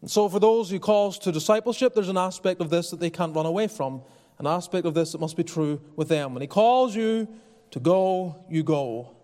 And 0.01 0.11
so, 0.11 0.29
for 0.29 0.41
those 0.41 0.71
who 0.71 0.81
calls 0.81 1.19
to 1.21 1.33
discipleship, 1.33 1.95
there's 1.95 2.09
an 2.09 2.17
aspect 2.17 2.61
of 2.61 2.71
this 2.71 2.91
that 2.91 3.01
they 3.01 3.11
can't 3.11 3.35
run 3.35 3.47
away 3.47 3.69
from, 3.69 4.03
an 4.39 4.47
aspect 4.47 4.87
of 4.87 4.95
this 4.95 5.13
that 5.13 5.21
must 5.21 5.37
be 5.37 5.45
true 5.45 5.81
with 5.95 6.09
them. 6.09 6.33
When 6.33 6.41
he 6.41 6.47
calls 6.47 6.97
you 6.97 7.29
to 7.73 7.81
go, 7.81 8.45
you 8.49 8.63
go, 8.63 9.15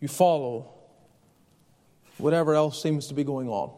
you 0.00 0.08
follow, 0.08 0.72
whatever 2.18 2.54
else 2.54 2.80
seems 2.80 3.08
to 3.08 3.14
be 3.14 3.24
going 3.24 3.48
on. 3.48 3.72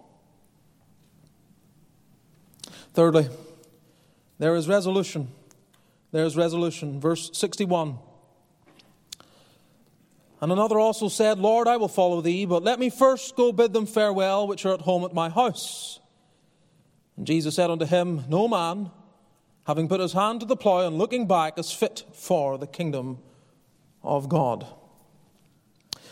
Thirdly, 2.93 3.29
there 4.39 4.55
is 4.55 4.69
resolution. 4.69 5.29
There 6.11 6.25
is 6.25 6.37
resolution. 6.37 7.01
Verse 7.01 7.31
61. 7.33 7.99
And 10.41 10.53
another 10.53 10.79
also 10.79 11.09
said, 11.09 11.39
Lord, 11.39 11.67
I 11.67 11.77
will 11.77 11.89
follow 11.89 12.21
thee, 12.21 12.47
but 12.47 12.63
let 12.63 12.79
me 12.79 12.91
first 12.91 13.35
go 13.37 13.53
bid 13.53 13.73
them 13.73 13.87
farewell, 13.87 14.47
which 14.47 14.65
are 14.65 14.75
at 14.75 14.83
home 14.83 15.05
at 15.05 15.13
my 15.13 15.29
house. 15.29 15.99
And 17.17 17.27
Jesus 17.27 17.57
said 17.57 17.71
unto 17.71 17.85
him, 17.85 18.25
No 18.29 18.47
man, 18.47 18.91
having 19.67 19.89
put 19.89 20.01
his 20.01 20.13
hand 20.13 20.41
to 20.41 20.47
the 20.47 20.57
plough 20.57 20.87
and 20.87 20.97
looking 20.97 21.27
back, 21.27 21.59
is 21.59 21.73
fit 21.73 22.05
for 22.15 22.57
the 22.57 22.69
kingdom 22.69 23.19
of 24.03 24.29
God. 24.29 24.67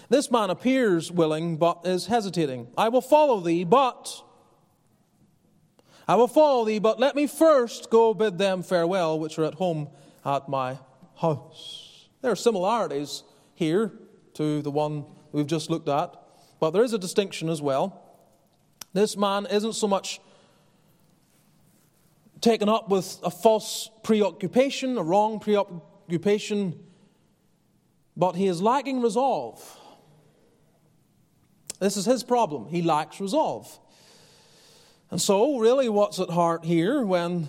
This 0.08 0.30
man 0.30 0.50
appears 0.50 1.10
willing, 1.10 1.56
but 1.56 1.82
is 1.84 2.06
hesitating. 2.06 2.68
I 2.76 2.88
will 2.88 3.00
follow 3.00 3.40
thee, 3.40 3.64
but. 3.64 4.22
I 6.08 6.14
will 6.14 6.28
follow 6.28 6.64
thee, 6.64 6.78
but 6.78 7.00
let 7.00 7.16
me 7.16 7.26
first 7.26 7.90
go 7.90 8.14
bid 8.14 8.38
them 8.38 8.62
farewell, 8.62 9.18
which 9.18 9.38
are 9.38 9.44
at 9.44 9.54
home 9.54 9.88
at 10.24 10.48
my 10.48 10.78
house. 11.16 12.08
There 12.22 12.30
are 12.30 12.36
similarities 12.36 13.24
here 13.54 13.92
to 14.34 14.62
the 14.62 14.70
one 14.70 15.04
we've 15.32 15.46
just 15.46 15.68
looked 15.68 15.88
at, 15.88 16.14
but 16.60 16.70
there 16.70 16.84
is 16.84 16.92
a 16.92 16.98
distinction 16.98 17.48
as 17.48 17.60
well. 17.60 18.02
This 18.92 19.16
man 19.16 19.46
isn't 19.46 19.74
so 19.74 19.88
much 19.88 20.20
taken 22.40 22.68
up 22.68 22.88
with 22.88 23.18
a 23.24 23.30
false 23.30 23.90
preoccupation, 24.04 24.98
a 24.98 25.02
wrong 25.02 25.40
preoccupation, 25.40 26.78
but 28.16 28.36
he 28.36 28.46
is 28.46 28.62
lacking 28.62 29.02
resolve. 29.02 29.80
This 31.80 31.96
is 31.96 32.04
his 32.04 32.22
problem. 32.22 32.68
He 32.68 32.82
lacks 32.82 33.20
resolve. 33.20 33.78
And 35.10 35.20
so, 35.20 35.58
really, 35.58 35.88
what's 35.88 36.18
at 36.18 36.30
heart 36.30 36.64
here 36.64 37.02
when 37.02 37.48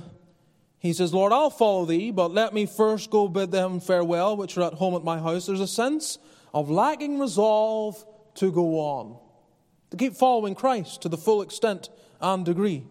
he 0.80 0.94
says, 0.94 1.14
Lord, 1.14 1.34
I'll 1.34 1.50
follow 1.50 1.86
thee, 1.86 2.12
but 2.12 2.32
let 2.32 2.54
me 2.54 2.66
first 2.66 3.10
go 3.10 3.28
bid 3.28 3.52
them 3.52 3.80
farewell, 3.80 4.38
which 4.38 4.58
are 4.58 4.64
at 4.64 4.76
home 4.76 4.96
at 4.96 5.04
my 5.04 5.18
house. 5.18 5.48
There's 5.48 5.60
a 5.60 5.68
sense 5.68 6.20
of 6.54 6.70
lacking 6.70 7.20
resolve 7.20 8.06
to 8.36 8.52
go 8.52 8.80
on, 8.80 9.18
to 9.90 9.98
keep 9.98 10.14
following 10.14 10.54
Christ 10.54 11.02
to 11.02 11.10
the 11.10 11.18
full 11.18 11.42
extent 11.42 11.90
and 12.22 12.46
degree. 12.46 12.84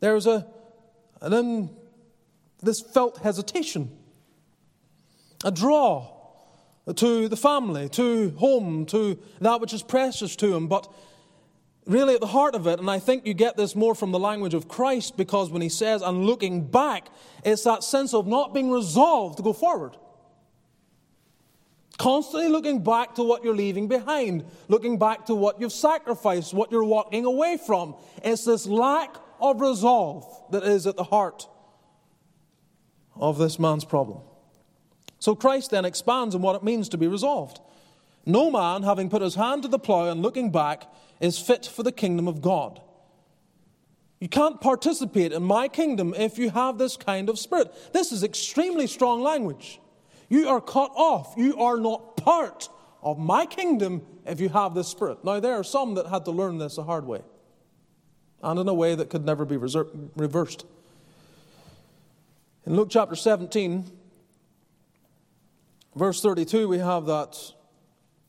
There's 0.00 0.26
a, 0.26 0.46
and 1.20 1.32
then 1.32 1.70
this 2.62 2.80
felt 2.80 3.18
hesitation, 3.18 3.90
a 5.44 5.50
draw 5.50 6.12
to 6.94 7.28
the 7.28 7.36
family, 7.36 7.88
to 7.90 8.30
home, 8.38 8.86
to 8.86 9.18
that 9.40 9.60
which 9.60 9.74
is 9.74 9.82
precious 9.82 10.36
to 10.36 10.54
him. 10.54 10.68
But 10.68 10.90
really, 11.86 12.14
at 12.14 12.20
the 12.20 12.26
heart 12.26 12.54
of 12.54 12.66
it, 12.66 12.80
and 12.80 12.90
I 12.90 12.98
think 12.98 13.26
you 13.26 13.34
get 13.34 13.56
this 13.56 13.76
more 13.76 13.94
from 13.94 14.12
the 14.12 14.18
language 14.18 14.54
of 14.54 14.68
Christ, 14.68 15.16
because 15.16 15.50
when 15.50 15.62
he 15.62 15.68
says, 15.68 16.02
and 16.02 16.24
looking 16.24 16.66
back, 16.66 17.08
it's 17.44 17.64
that 17.64 17.84
sense 17.84 18.12
of 18.12 18.26
not 18.26 18.52
being 18.52 18.70
resolved 18.70 19.36
to 19.38 19.42
go 19.42 19.52
forward. 19.52 19.96
Constantly 21.98 22.50
looking 22.50 22.82
back 22.82 23.14
to 23.14 23.22
what 23.22 23.42
you're 23.42 23.54
leaving 23.54 23.88
behind, 23.88 24.44
looking 24.68 24.98
back 24.98 25.26
to 25.26 25.34
what 25.34 25.60
you've 25.60 25.72
sacrificed, 25.72 26.52
what 26.52 26.70
you're 26.70 26.84
walking 26.84 27.24
away 27.24 27.56
from. 27.56 27.94
It's 28.22 28.44
this 28.44 28.66
lack 28.66 29.16
of 29.40 29.60
resolve 29.60 30.26
that 30.50 30.62
is 30.64 30.86
at 30.86 30.96
the 30.96 31.04
heart 31.04 31.48
of 33.14 33.38
this 33.38 33.58
man's 33.58 33.84
problem. 33.84 34.20
So 35.18 35.34
Christ 35.34 35.70
then 35.70 35.86
expands 35.86 36.34
on 36.34 36.42
what 36.42 36.56
it 36.56 36.62
means 36.62 36.90
to 36.90 36.98
be 36.98 37.06
resolved. 37.06 37.60
No 38.26 38.50
man, 38.50 38.82
having 38.82 39.08
put 39.08 39.22
his 39.22 39.36
hand 39.36 39.62
to 39.62 39.68
the 39.68 39.78
plough 39.78 40.10
and 40.10 40.20
looking 40.20 40.52
back, 40.52 40.86
is 41.20 41.38
fit 41.38 41.66
for 41.66 41.82
the 41.82 41.92
kingdom 41.92 42.28
of 42.28 42.40
God. 42.40 42.80
You 44.20 44.28
can't 44.28 44.60
participate 44.60 45.32
in 45.32 45.42
my 45.42 45.68
kingdom 45.68 46.14
if 46.16 46.38
you 46.38 46.50
have 46.50 46.78
this 46.78 46.96
kind 46.96 47.28
of 47.28 47.38
spirit. 47.38 47.72
This 47.92 48.12
is 48.12 48.22
extremely 48.24 48.86
strong 48.86 49.22
language. 49.22 49.80
You 50.28 50.48
are 50.48 50.60
cut 50.60 50.90
off. 50.94 51.34
You 51.36 51.60
are 51.60 51.78
not 51.78 52.16
part 52.16 52.68
of 53.02 53.18
my 53.18 53.46
kingdom 53.46 54.02
if 54.24 54.40
you 54.40 54.48
have 54.48 54.74
this 54.74 54.88
spirit. 54.88 55.24
Now, 55.24 55.38
there 55.38 55.54
are 55.54 55.64
some 55.64 55.94
that 55.94 56.06
had 56.06 56.24
to 56.24 56.30
learn 56.30 56.58
this 56.58 56.76
the 56.76 56.82
hard 56.82 57.06
way. 57.06 57.22
and 58.42 58.58
in 58.58 58.68
a 58.68 58.74
way 58.74 58.94
that 58.94 59.10
could 59.10 59.24
never 59.24 59.44
be 59.44 59.56
reversed. 59.56 60.64
In 62.66 62.76
Luke 62.76 62.88
chapter 62.90 63.16
17, 63.16 63.84
verse 65.94 66.20
32, 66.20 66.68
we 66.68 66.78
have 66.78 67.06
that 67.06 67.36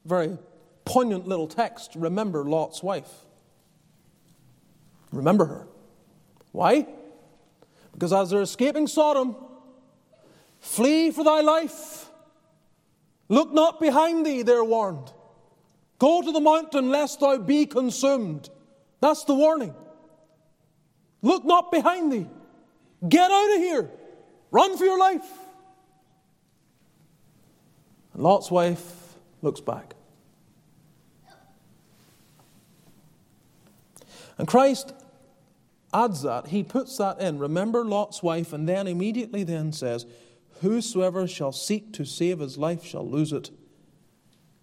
very 0.05 0.37
poignant 0.87 1.27
little 1.27 1.47
text 1.47 1.93
Remember 1.95 2.43
Lot's 2.43 2.81
wife. 2.81 3.09
Remember 5.11 5.45
her. 5.45 5.67
Why? 6.51 6.87
Because 7.93 8.13
as 8.13 8.29
they're 8.29 8.41
escaping 8.41 8.87
Sodom, 8.87 9.35
flee 10.59 11.11
for 11.11 11.23
thy 11.23 11.41
life. 11.41 12.09
Look 13.29 13.51
not 13.53 13.79
behind 13.79 14.25
thee, 14.25 14.41
they're 14.41 14.63
warned. 14.63 15.11
Go 15.99 16.21
to 16.21 16.31
the 16.31 16.39
mountain 16.39 16.89
lest 16.89 17.19
thou 17.19 17.37
be 17.37 17.65
consumed. 17.65 18.49
That's 19.01 19.23
the 19.23 19.33
warning. 19.33 19.73
Look 21.21 21.43
not 21.43 21.71
behind 21.71 22.11
thee. 22.11 22.27
Get 23.07 23.31
out 23.31 23.55
of 23.55 23.61
here. 23.61 23.89
Run 24.51 24.77
for 24.77 24.85
your 24.85 24.97
life. 24.97 25.27
And 28.13 28.23
Lot's 28.23 28.49
wife 28.49 29.15
looks 29.41 29.61
back. 29.61 29.96
And 34.37 34.47
Christ 34.47 34.93
adds 35.93 36.21
that, 36.21 36.47
he 36.47 36.63
puts 36.63 36.97
that 36.97 37.19
in. 37.19 37.39
Remember 37.39 37.83
Lot's 37.83 38.21
wife, 38.21 38.53
and 38.53 38.67
then 38.67 38.87
immediately 38.87 39.43
then 39.43 39.71
says, 39.71 40.05
Whosoever 40.61 41.27
shall 41.27 41.51
seek 41.51 41.93
to 41.93 42.05
save 42.05 42.39
his 42.39 42.57
life 42.57 42.83
shall 42.83 43.07
lose 43.07 43.31
it, 43.31 43.51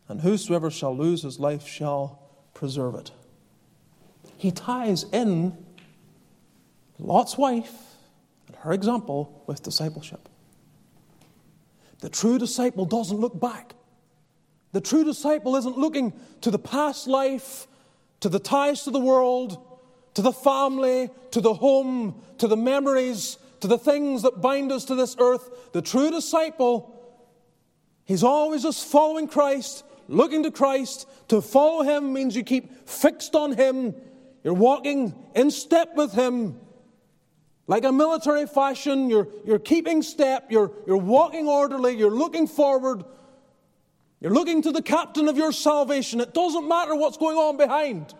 and 0.09 0.20
whosoever 0.20 0.70
shall 0.70 0.97
lose 0.97 1.22
his 1.22 1.39
life 1.39 1.66
shall 1.66 2.20
preserve 2.53 2.95
it. 2.95 3.11
He 4.37 4.51
ties 4.51 5.05
in 5.12 5.57
Lot's 6.99 7.39
wife 7.39 7.72
and 8.47 8.57
her 8.57 8.72
example 8.72 9.43
with 9.47 9.62
discipleship. 9.62 10.29
The 12.01 12.09
true 12.11 12.39
disciple 12.39 12.85
doesn't 12.85 13.18
look 13.18 13.41
back. 13.41 13.75
The 14.72 14.81
true 14.81 15.05
disciple 15.05 15.57
isn't 15.57 15.79
looking 15.79 16.12
to 16.41 16.51
the 16.51 16.59
past 16.59 17.07
life, 17.07 17.66
to 18.21 18.29
the 18.29 18.39
ties 18.39 18.85
to 18.85 18.91
the 18.91 19.01
world, 19.01 19.59
to 20.15 20.23
the 20.23 20.33
family, 20.33 21.11
to 21.33 21.41
the 21.41 21.55
home, 21.55 22.23
to 22.39 22.49
the 22.49 22.57
memories, 22.57 23.39
to 23.61 23.69
the 23.69 23.79
things 23.79 24.23
that 24.23 24.41
bind 24.41 24.73
us 24.73 24.85
to 24.87 24.95
this 24.95 25.17
earth. 25.19 25.73
The 25.73 25.83
true 25.83 26.11
disciple, 26.11 26.95
he's 28.05 28.23
always 28.23 28.62
just 28.62 28.87
following 28.87 29.29
Christ, 29.29 29.85
looking 30.09 30.43
to 30.45 30.51
Christ. 30.51 31.09
To 31.29 31.41
follow 31.41 31.83
him 31.83 32.12
means 32.12 32.37
you 32.37 32.45
keep 32.45 32.89
fixed 32.89 33.35
on 33.35 33.57
him. 33.57 33.95
You're 34.43 34.55
walking 34.55 35.15
in 35.35 35.51
step 35.51 35.97
with 35.97 36.12
him. 36.12 36.61
Like 37.67 37.85
a 37.85 37.93
military 37.93 38.47
fashion, 38.47 39.09
you're, 39.09 39.29
you're 39.47 39.59
keeping 39.59 40.03
step, 40.03 40.51
you're, 40.51 40.71
you're 40.87 40.99
walking 40.99 41.49
orderly, 41.49 41.97
you're 41.97 42.11
looking 42.11 42.47
forward, 42.47 43.05
you're 44.25 44.33
looking 44.33 44.62
to 44.62 44.72
the 44.72 44.81
captain 44.81 45.29
of 45.29 45.37
your 45.37 45.53
salvation. 45.53 46.18
It 46.18 46.33
doesn't 46.33 46.66
matter 46.66 46.95
what's 46.95 47.18
going 47.18 47.37
on 47.37 47.59
behind. 47.59 48.14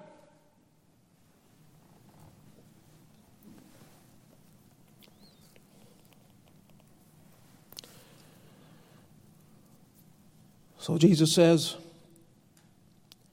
So 10.77 10.99
Jesus 10.99 11.33
says, 11.33 11.77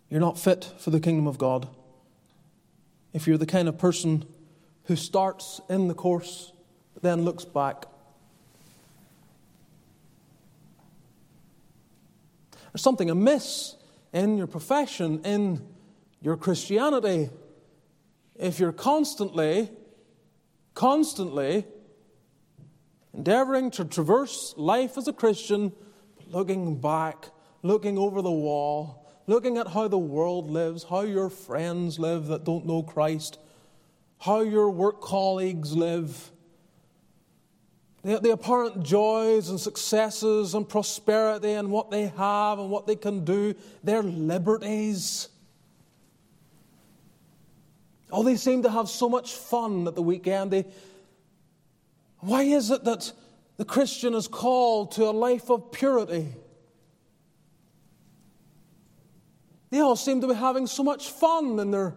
You're 0.09 0.21
not 0.21 0.39
fit 0.39 0.71
for 0.77 0.91
the 0.91 1.01
kingdom 1.01 1.27
of 1.27 1.37
God 1.37 1.67
if 3.11 3.27
you're 3.27 3.37
the 3.37 3.45
kind 3.45 3.67
of 3.67 3.77
person 3.77 4.23
who 4.85 4.95
starts 4.95 5.59
in 5.67 5.89
the 5.89 5.93
course 5.93 6.53
but 6.93 7.03
then 7.03 7.25
looks 7.25 7.43
back. 7.43 7.90
There's 12.71 12.81
something 12.81 13.09
amiss 13.09 13.75
in 14.13 14.37
your 14.37 14.47
profession, 14.47 15.21
in 15.23 15.65
your 16.21 16.37
Christianity, 16.37 17.29
if 18.35 18.59
you're 18.59 18.71
constantly, 18.71 19.69
constantly 20.73 21.65
endeavoring 23.13 23.71
to 23.71 23.85
traverse 23.85 24.53
life 24.57 24.97
as 24.97 25.07
a 25.07 25.13
Christian, 25.13 25.71
looking 26.27 26.79
back 26.79 27.27
looking 27.63 27.97
over 27.97 28.21
the 28.21 28.31
wall, 28.31 29.07
looking 29.27 29.57
at 29.57 29.67
how 29.67 29.87
the 29.87 29.97
world 29.97 30.49
lives, 30.49 30.83
how 30.83 31.01
your 31.01 31.29
friends 31.29 31.99
live 31.99 32.27
that 32.27 32.43
don't 32.43 32.65
know 32.65 32.83
Christ, 32.83 33.39
how 34.19 34.41
your 34.41 34.69
work 34.69 35.01
colleagues 35.01 35.75
live, 35.75 36.31
the, 38.03 38.19
the 38.19 38.31
apparent 38.31 38.83
joys 38.83 39.49
and 39.49 39.59
successes 39.59 40.55
and 40.55 40.67
prosperity 40.67 41.53
and 41.53 41.69
what 41.69 41.91
they 41.91 42.07
have 42.07 42.59
and 42.59 42.69
what 42.69 42.87
they 42.87 42.95
can 42.95 43.23
do, 43.23 43.53
their 43.83 44.01
liberties. 44.01 45.29
Oh, 48.11 48.23
they 48.23 48.35
seem 48.35 48.63
to 48.63 48.69
have 48.69 48.89
so 48.89 49.07
much 49.07 49.33
fun 49.33 49.87
at 49.87 49.95
the 49.95 50.01
weekend. 50.01 50.51
They, 50.51 50.65
why 52.19 52.43
is 52.43 52.71
it 52.71 52.83
that 52.83 53.11
the 53.57 53.65
Christian 53.65 54.13
is 54.13 54.27
called 54.27 54.93
to 54.93 55.05
a 55.05 55.11
life 55.11 55.49
of 55.49 55.71
purity? 55.71 56.27
They 59.69 59.79
all 59.79 59.95
seem 59.95 60.19
to 60.21 60.27
be 60.27 60.33
having 60.33 60.67
so 60.67 60.83
much 60.83 61.09
fun 61.09 61.57
in 61.59 61.71
their 61.71 61.95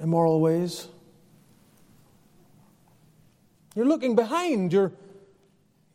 immoral 0.00 0.40
ways. 0.40 0.88
You're 3.78 3.86
looking 3.86 4.16
behind, 4.16 4.72
you're, 4.72 4.90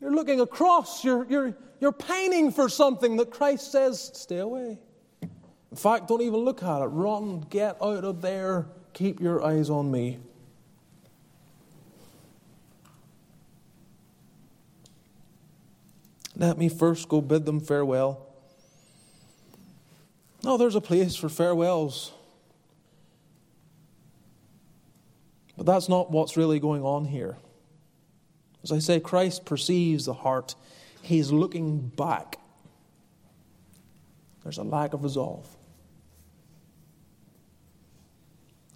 you're 0.00 0.14
looking 0.14 0.40
across, 0.40 1.04
you're, 1.04 1.26
you're, 1.26 1.54
you're 1.80 1.92
pining 1.92 2.50
for 2.50 2.70
something 2.70 3.18
that 3.18 3.30
Christ 3.30 3.70
says, 3.70 4.10
stay 4.14 4.38
away. 4.38 4.78
In 5.20 5.76
fact, 5.76 6.08
don't 6.08 6.22
even 6.22 6.40
look 6.40 6.62
at 6.62 6.80
it. 6.80 6.86
Run, 6.86 7.40
get 7.50 7.76
out 7.82 8.04
of 8.04 8.22
there, 8.22 8.68
keep 8.94 9.20
your 9.20 9.44
eyes 9.44 9.68
on 9.68 9.90
me. 9.90 10.18
Let 16.36 16.56
me 16.56 16.70
first 16.70 17.10
go 17.10 17.20
bid 17.20 17.44
them 17.44 17.60
farewell. 17.60 18.26
No, 20.42 20.56
there's 20.56 20.74
a 20.74 20.80
place 20.80 21.16
for 21.16 21.28
farewells. 21.28 22.14
But 25.58 25.66
that's 25.66 25.90
not 25.90 26.10
what's 26.10 26.38
really 26.38 26.58
going 26.58 26.80
on 26.80 27.04
here. 27.04 27.36
As 28.64 28.72
I 28.72 28.78
say, 28.78 28.98
Christ 28.98 29.44
perceives 29.44 30.06
the 30.06 30.14
heart, 30.14 30.56
He's 31.02 31.30
looking 31.30 31.80
back. 31.80 32.38
There's 34.42 34.56
a 34.56 34.62
lack 34.62 34.94
of 34.94 35.04
resolve. 35.04 35.46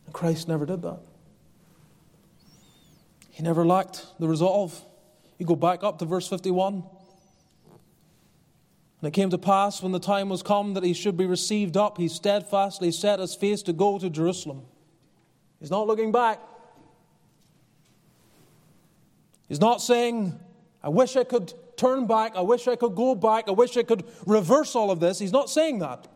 And 0.05 0.15
Christ 0.15 0.47
never 0.47 0.67
did 0.67 0.83
that. 0.83 1.01
He 3.31 3.43
never 3.43 3.65
lacked 3.65 4.05
the 4.21 4.29
resolve. 4.29 4.79
You 5.39 5.47
go 5.47 5.57
back 5.57 5.83
up 5.83 5.99
to 6.01 6.05
verse 6.05 6.29
51. 6.29 6.83
And 9.01 9.09
it 9.09 9.13
came 9.13 9.31
to 9.31 9.39
pass 9.39 9.83
when 9.83 9.93
the 9.93 10.01
time 10.01 10.29
was 10.29 10.43
come 10.43 10.75
that 10.75 10.85
he 10.85 10.93
should 10.93 11.17
be 11.17 11.25
received 11.25 11.79
up, 11.79 11.97
he 11.97 12.09
steadfastly 12.09 12.91
set 12.91 13.21
his 13.21 13.35
face 13.35 13.63
to 13.63 13.73
go 13.73 13.99
to 13.99 14.11
Jerusalem. 14.11 14.63
He's 15.61 15.71
not 15.71 15.87
looking 15.87 16.13
back. 16.13 16.41
He's 19.49 19.61
not 19.61 19.81
saying, 19.81 20.39
I 20.83 20.91
wish 20.91 21.17
I 21.17 21.25
could 21.25 21.53
turn 21.77 22.07
back, 22.07 22.37
I 22.37 22.43
wish 22.43 22.69
I 22.69 22.77
could 22.77 22.95
go 22.95 23.15
back, 23.15 23.49
I 23.49 23.53
wish 23.53 23.77
I 23.77 23.83
could 23.83 24.05
reverse 24.27 24.77
all 24.77 24.91
of 24.91 25.01
this. 25.01 25.19
He's 25.19 25.33
not 25.33 25.49
saying 25.49 25.79
that. 25.79 26.07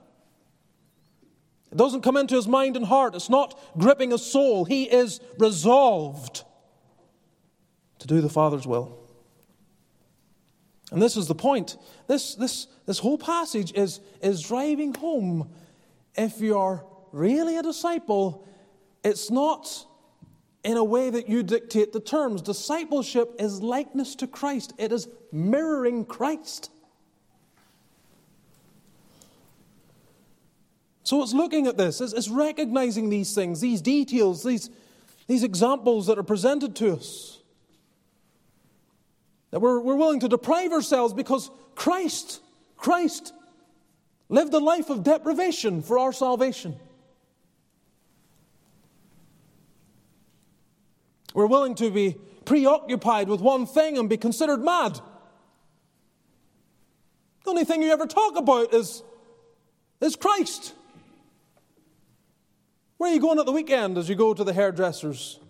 It 1.70 1.78
doesn't 1.78 2.02
come 2.02 2.18
into 2.18 2.34
his 2.34 2.46
mind 2.46 2.76
and 2.76 2.84
heart, 2.84 3.14
it's 3.14 3.30
not 3.30 3.58
gripping 3.78 4.10
his 4.10 4.24
soul. 4.24 4.66
He 4.66 4.84
is 4.84 5.20
resolved 5.38 6.44
to 8.00 8.06
do 8.06 8.20
the 8.20 8.28
Father's 8.28 8.66
will. 8.66 8.98
And 10.90 11.00
this 11.00 11.16
is 11.16 11.26
the 11.26 11.34
point. 11.34 11.78
This, 12.06 12.34
this, 12.34 12.66
this 12.84 12.98
whole 12.98 13.16
passage 13.16 13.72
is, 13.72 14.00
is 14.20 14.42
driving 14.42 14.92
home. 14.92 15.50
If 16.14 16.40
you're 16.40 16.84
really 17.12 17.56
a 17.56 17.62
disciple, 17.62 18.46
it's 19.02 19.30
not 19.30 19.86
in 20.64 20.76
a 20.76 20.84
way 20.84 21.10
that 21.10 21.28
you 21.28 21.42
dictate 21.42 21.92
the 21.92 22.00
terms. 22.00 22.40
Discipleship 22.40 23.34
is 23.38 23.60
likeness 23.60 24.14
to 24.16 24.26
Christ, 24.26 24.72
it 24.78 24.92
is 24.92 25.08
mirroring 25.30 26.04
Christ. 26.04 26.70
So 31.04 31.22
it's 31.22 31.32
looking 31.32 31.66
at 31.66 31.76
this, 31.76 32.00
it's, 32.00 32.28
recognizing 32.28 33.10
these 33.10 33.34
things, 33.34 33.60
these 33.60 33.82
details, 33.82 34.44
these, 34.44 34.70
these 35.26 35.42
examples 35.42 36.06
that 36.06 36.18
are 36.18 36.22
presented 36.22 36.76
to 36.76 36.92
us. 36.92 37.40
That 39.50 39.60
we're, 39.60 39.80
we're 39.80 39.96
willing 39.96 40.20
to 40.20 40.28
deprive 40.28 40.72
ourselves 40.72 41.12
because 41.12 41.50
Christ, 41.74 42.40
Christ 42.76 43.34
lived 44.28 44.54
a 44.54 44.58
life 44.58 44.88
of 44.88 45.02
deprivation 45.02 45.82
for 45.82 45.98
our 45.98 46.12
salvation. 46.12 46.76
We're 51.34 51.46
willing 51.46 51.74
to 51.76 51.90
be 51.90 52.16
preoccupied 52.44 53.28
with 53.28 53.40
one 53.40 53.66
thing 53.66 53.98
and 53.98 54.08
be 54.08 54.16
considered 54.16 54.62
mad. 54.62 55.00
The 57.44 57.50
only 57.50 57.64
thing 57.64 57.82
you 57.82 57.90
ever 57.90 58.06
talk 58.06 58.36
about 58.36 58.72
is, 58.72 59.02
is 60.00 60.16
Christ. 60.16 60.74
Where 62.98 63.10
are 63.10 63.14
you 63.14 63.20
going 63.20 63.38
at 63.38 63.46
the 63.46 63.52
weekend 63.52 63.98
as 63.98 64.08
you 64.08 64.14
go 64.14 64.32
to 64.32 64.44
the 64.44 64.52
hairdressers? 64.52 65.40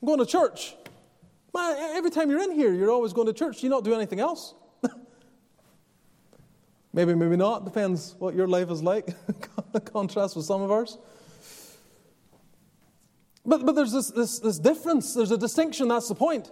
I'm 0.00 0.06
going 0.06 0.20
to 0.20 0.26
church. 0.26 0.74
Man, 1.54 1.76
every 1.96 2.10
time 2.10 2.30
you're 2.30 2.42
in 2.42 2.52
here, 2.52 2.72
you're 2.72 2.90
always 2.90 3.12
going 3.12 3.26
to 3.26 3.32
church. 3.32 3.60
Do 3.60 3.66
you 3.66 3.70
not 3.70 3.84
do 3.84 3.94
anything 3.94 4.20
else? 4.20 4.54
maybe, 6.92 7.14
maybe 7.14 7.36
not. 7.36 7.64
Depends 7.64 8.14
what 8.18 8.34
your 8.34 8.46
life 8.46 8.70
is 8.70 8.82
like. 8.82 9.08
Contrast 9.92 10.36
with 10.36 10.46
some 10.46 10.62
of 10.62 10.70
ours. 10.70 10.98
But, 13.44 13.64
but 13.64 13.74
there's 13.74 13.92
this, 13.92 14.10
this, 14.10 14.38
this 14.40 14.58
difference, 14.58 15.14
there's 15.14 15.30
a 15.30 15.38
distinction, 15.38 15.88
that's 15.88 16.08
the 16.08 16.14
point. 16.14 16.50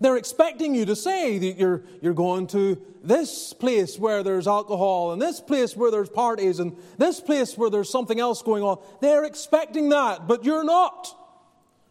They're 0.00 0.16
expecting 0.16 0.74
you 0.74 0.84
to 0.86 0.96
say 0.96 1.38
that 1.38 1.56
you're, 1.56 1.82
you're 2.02 2.14
going 2.14 2.48
to 2.48 2.80
this 3.02 3.52
place 3.52 3.98
where 3.98 4.22
there's 4.22 4.46
alcohol, 4.46 5.12
and 5.12 5.22
this 5.22 5.40
place 5.40 5.76
where 5.76 5.90
there's 5.90 6.10
parties, 6.10 6.58
and 6.58 6.76
this 6.98 7.20
place 7.20 7.56
where 7.56 7.70
there's 7.70 7.88
something 7.88 8.20
else 8.20 8.42
going 8.42 8.62
on. 8.62 8.82
They're 9.00 9.24
expecting 9.24 9.88
that, 9.90 10.26
but 10.26 10.44
you're 10.44 10.64
not. 10.64 11.14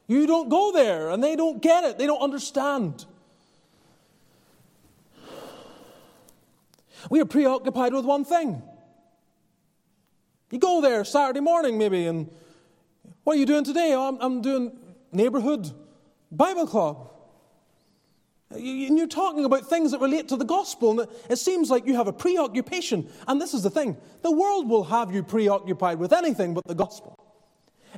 You 0.07 0.27
don't 0.27 0.49
go 0.49 0.71
there, 0.71 1.09
and 1.09 1.23
they 1.23 1.35
don't 1.35 1.61
get 1.61 1.83
it, 1.83 1.97
they 1.97 2.05
don't 2.05 2.21
understand. 2.21 3.05
We 7.09 7.21
are 7.21 7.25
preoccupied 7.25 7.93
with 7.93 8.05
one 8.05 8.25
thing. 8.25 8.61
You 10.51 10.59
go 10.59 10.79
there 10.81 11.03
Saturday 11.05 11.39
morning, 11.39 11.77
maybe, 11.77 12.05
and 12.05 12.29
what 13.25 13.35
are 13.35 13.39
you 13.39 13.45
doing 13.45 13.63
today? 13.63 13.93
Oh, 13.95 14.07
I'm, 14.07 14.17
I'm 14.21 14.41
doing 14.41 14.71
neighborhood 15.11 15.71
Bible 16.31 16.67
club. 16.67 17.11
And 18.51 18.97
you're 18.97 19.07
talking 19.07 19.45
about 19.45 19.67
things 19.67 19.91
that 19.91 19.99
relate 19.99 20.27
to 20.29 20.37
the 20.37 20.45
gospel, 20.45 20.99
and 20.99 21.09
it 21.29 21.37
seems 21.37 21.71
like 21.71 21.87
you 21.87 21.95
have 21.95 22.07
a 22.07 22.13
preoccupation. 22.13 23.09
And 23.27 23.41
this 23.41 23.55
is 23.55 23.63
the 23.63 23.71
thing 23.71 23.97
the 24.21 24.31
world 24.31 24.69
will 24.69 24.83
have 24.83 25.13
you 25.13 25.23
preoccupied 25.23 25.97
with 25.97 26.13
anything 26.13 26.53
but 26.53 26.65
the 26.67 26.75
gospel. 26.75 27.17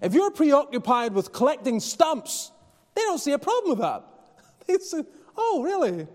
If 0.01 0.13
you're 0.13 0.31
preoccupied 0.31 1.13
with 1.13 1.33
collecting 1.33 1.81
stamps, 1.81 2.51
they 2.95 3.01
don't 3.01 3.19
see 3.19 3.33
a 3.33 3.39
problem 3.39 3.71
with 3.71 3.79
that. 3.79 4.03
They 4.67 4.77
say, 4.77 5.03
oh, 5.35 5.61
really? 5.61 6.07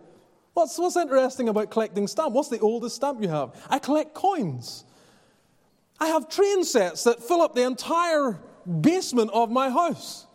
What's, 0.54 0.78
what's 0.78 0.96
interesting 0.96 1.48
about 1.50 1.70
collecting 1.70 2.06
stamps? 2.06 2.32
What's 2.32 2.48
the 2.48 2.60
oldest 2.60 2.96
stamp 2.96 3.20
you 3.20 3.28
have? 3.28 3.54
I 3.68 3.78
collect 3.78 4.14
coins. 4.14 4.84
I 6.00 6.08
have 6.08 6.28
train 6.28 6.64
sets 6.64 7.04
that 7.04 7.22
fill 7.22 7.42
up 7.42 7.54
the 7.54 7.62
entire 7.62 8.38
basement 8.66 9.30
of 9.32 9.50
my 9.50 9.70
house. 9.70 10.26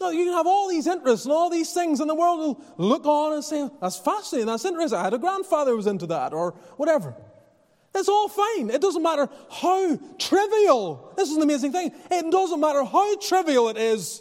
No, 0.00 0.10
you 0.10 0.24
can 0.24 0.32
have 0.32 0.46
all 0.46 0.68
these 0.68 0.86
interests 0.86 1.24
and 1.24 1.32
all 1.32 1.50
these 1.50 1.72
things, 1.72 2.00
and 2.00 2.10
the 2.10 2.14
world 2.14 2.38
will 2.40 2.60
look 2.76 3.06
on 3.06 3.34
and 3.34 3.44
say, 3.44 3.68
That's 3.80 3.96
fascinating, 3.96 4.46
that's 4.46 4.64
interesting. 4.64 4.98
I 4.98 5.04
had 5.04 5.14
a 5.14 5.18
grandfather 5.18 5.70
who 5.70 5.76
was 5.76 5.86
into 5.86 6.06
that, 6.06 6.32
or 6.32 6.52
whatever. 6.76 7.14
It's 7.94 8.08
all 8.08 8.28
fine. 8.28 8.70
It 8.70 8.80
doesn't 8.80 9.02
matter 9.02 9.28
how 9.50 9.96
trivial. 10.18 11.12
This 11.16 11.30
is 11.30 11.36
an 11.36 11.42
amazing 11.42 11.70
thing. 11.70 11.92
It 12.10 12.28
doesn't 12.30 12.58
matter 12.58 12.82
how 12.82 13.16
trivial 13.18 13.68
it 13.68 13.76
is, 13.76 14.20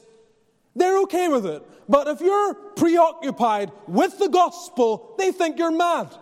they're 0.75 0.99
okay 1.01 1.27
with 1.27 1.45
it. 1.45 1.63
But 1.89 2.07
if 2.07 2.21
you're 2.21 2.53
preoccupied 2.53 3.71
with 3.87 4.17
the 4.19 4.29
gospel, 4.29 5.15
they 5.17 5.31
think 5.31 5.59
you're 5.59 5.71
mad. 5.71 6.15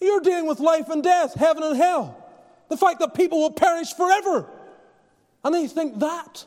You're 0.00 0.20
dealing 0.20 0.46
with 0.46 0.60
life 0.60 0.88
and 0.90 1.02
death, 1.02 1.34
heaven 1.34 1.62
and 1.62 1.76
hell. 1.76 2.22
The 2.68 2.76
fact 2.76 3.00
that 3.00 3.14
people 3.14 3.40
will 3.40 3.52
perish 3.52 3.92
forever. 3.94 4.48
And 5.46 5.54
they 5.54 5.68
think 5.68 6.00
that 6.00 6.44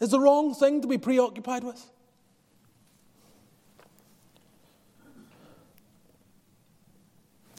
is 0.00 0.10
the 0.10 0.20
wrong 0.20 0.54
thing 0.54 0.80
to 0.82 0.86
be 0.86 0.98
preoccupied 0.98 1.64
with. 1.64 1.84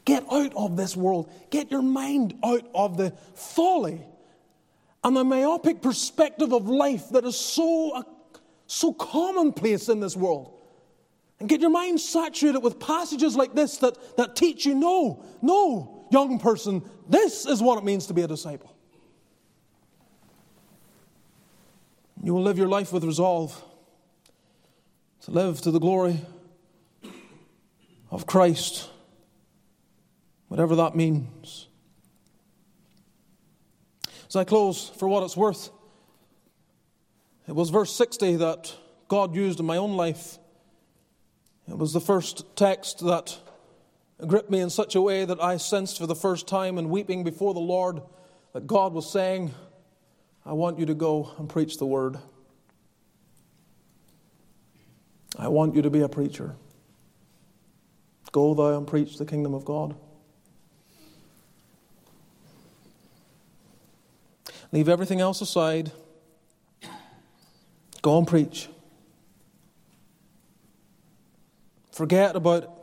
Get 0.05 0.23
out 0.31 0.53
of 0.55 0.77
this 0.77 0.95
world. 0.95 1.29
Get 1.49 1.71
your 1.71 1.81
mind 1.81 2.35
out 2.41 2.65
of 2.73 2.95
the 2.95 3.11
folly 3.33 4.01
and 5.03 5.17
the 5.17 5.25
myopic 5.25 5.81
perspective 5.81 6.53
of 6.53 6.69
life 6.69 7.09
that 7.09 7.25
is 7.25 7.35
so, 7.35 7.91
uh, 7.91 8.03
so 8.67 8.93
commonplace 8.93 9.89
in 9.89 9.99
this 9.99 10.15
world. 10.15 10.57
And 11.41 11.49
get 11.49 11.59
your 11.59 11.69
mind 11.69 11.99
saturated 11.99 12.61
with 12.61 12.79
passages 12.79 13.35
like 13.35 13.53
this 13.53 13.75
that, 13.79 14.15
that 14.15 14.37
teach 14.37 14.65
you 14.65 14.73
no, 14.73 15.25
no, 15.41 16.07
young 16.13 16.39
person, 16.39 16.81
this 17.09 17.45
is 17.45 17.61
what 17.61 17.77
it 17.77 17.83
means 17.83 18.07
to 18.07 18.13
be 18.13 18.21
a 18.21 18.27
disciple. 18.27 18.76
You 22.27 22.33
will 22.33 22.43
live 22.43 22.57
your 22.57 22.67
life 22.67 22.91
with 22.91 23.05
resolve 23.05 23.63
to 25.21 25.31
live 25.31 25.61
to 25.61 25.71
the 25.71 25.79
glory 25.79 26.19
of 28.11 28.25
Christ, 28.25 28.89
whatever 30.49 30.75
that 30.75 30.93
means. 30.93 31.69
As 34.27 34.35
I 34.35 34.43
close, 34.43 34.89
for 34.89 35.07
what 35.07 35.23
it's 35.23 35.37
worth, 35.37 35.69
it 37.47 37.55
was 37.55 37.69
verse 37.69 37.95
60 37.95 38.35
that 38.35 38.75
God 39.07 39.33
used 39.33 39.61
in 39.61 39.65
my 39.65 39.77
own 39.77 39.95
life. 39.95 40.37
It 41.69 41.77
was 41.77 41.93
the 41.93 42.01
first 42.01 42.43
text 42.57 43.05
that 43.05 43.37
gripped 44.27 44.51
me 44.51 44.59
in 44.59 44.69
such 44.69 44.95
a 44.95 45.01
way 45.01 45.23
that 45.23 45.41
I 45.41 45.55
sensed 45.55 45.97
for 45.97 46.07
the 46.07 46.13
first 46.13 46.45
time 46.45 46.77
in 46.77 46.89
weeping 46.89 47.23
before 47.23 47.53
the 47.53 47.61
Lord 47.61 48.01
that 48.51 48.67
God 48.67 48.91
was 48.91 49.09
saying, 49.09 49.53
I 50.47 50.53
want 50.53 50.79
you 50.79 50.85
to 50.85 50.93
go 50.93 51.29
and 51.37 51.49
preach 51.49 51.77
the 51.77 51.85
word. 51.85 52.17
I 55.37 55.49
want 55.49 55.75
you 55.75 55.81
to 55.81 55.89
be 55.89 55.99
a 55.99 56.07
preacher. 56.07 56.55
Go 58.31 58.53
thou 58.53 58.77
and 58.77 58.87
preach 58.87 59.17
the 59.17 59.25
kingdom 59.25 59.53
of 59.53 59.65
God. 59.65 59.93
Leave 64.71 64.87
everything 64.87 65.19
else 65.19 65.41
aside. 65.41 65.91
Go 68.01 68.17
and 68.17 68.25
preach. 68.25 68.69
Forget 71.91 72.37
about 72.37 72.73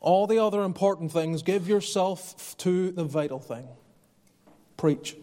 all 0.00 0.26
the 0.26 0.40
other 0.40 0.64
important 0.64 1.12
things. 1.12 1.42
Give 1.42 1.68
yourself 1.68 2.56
to 2.58 2.90
the 2.90 3.04
vital 3.04 3.38
thing. 3.38 3.68
Preach. 4.76 5.14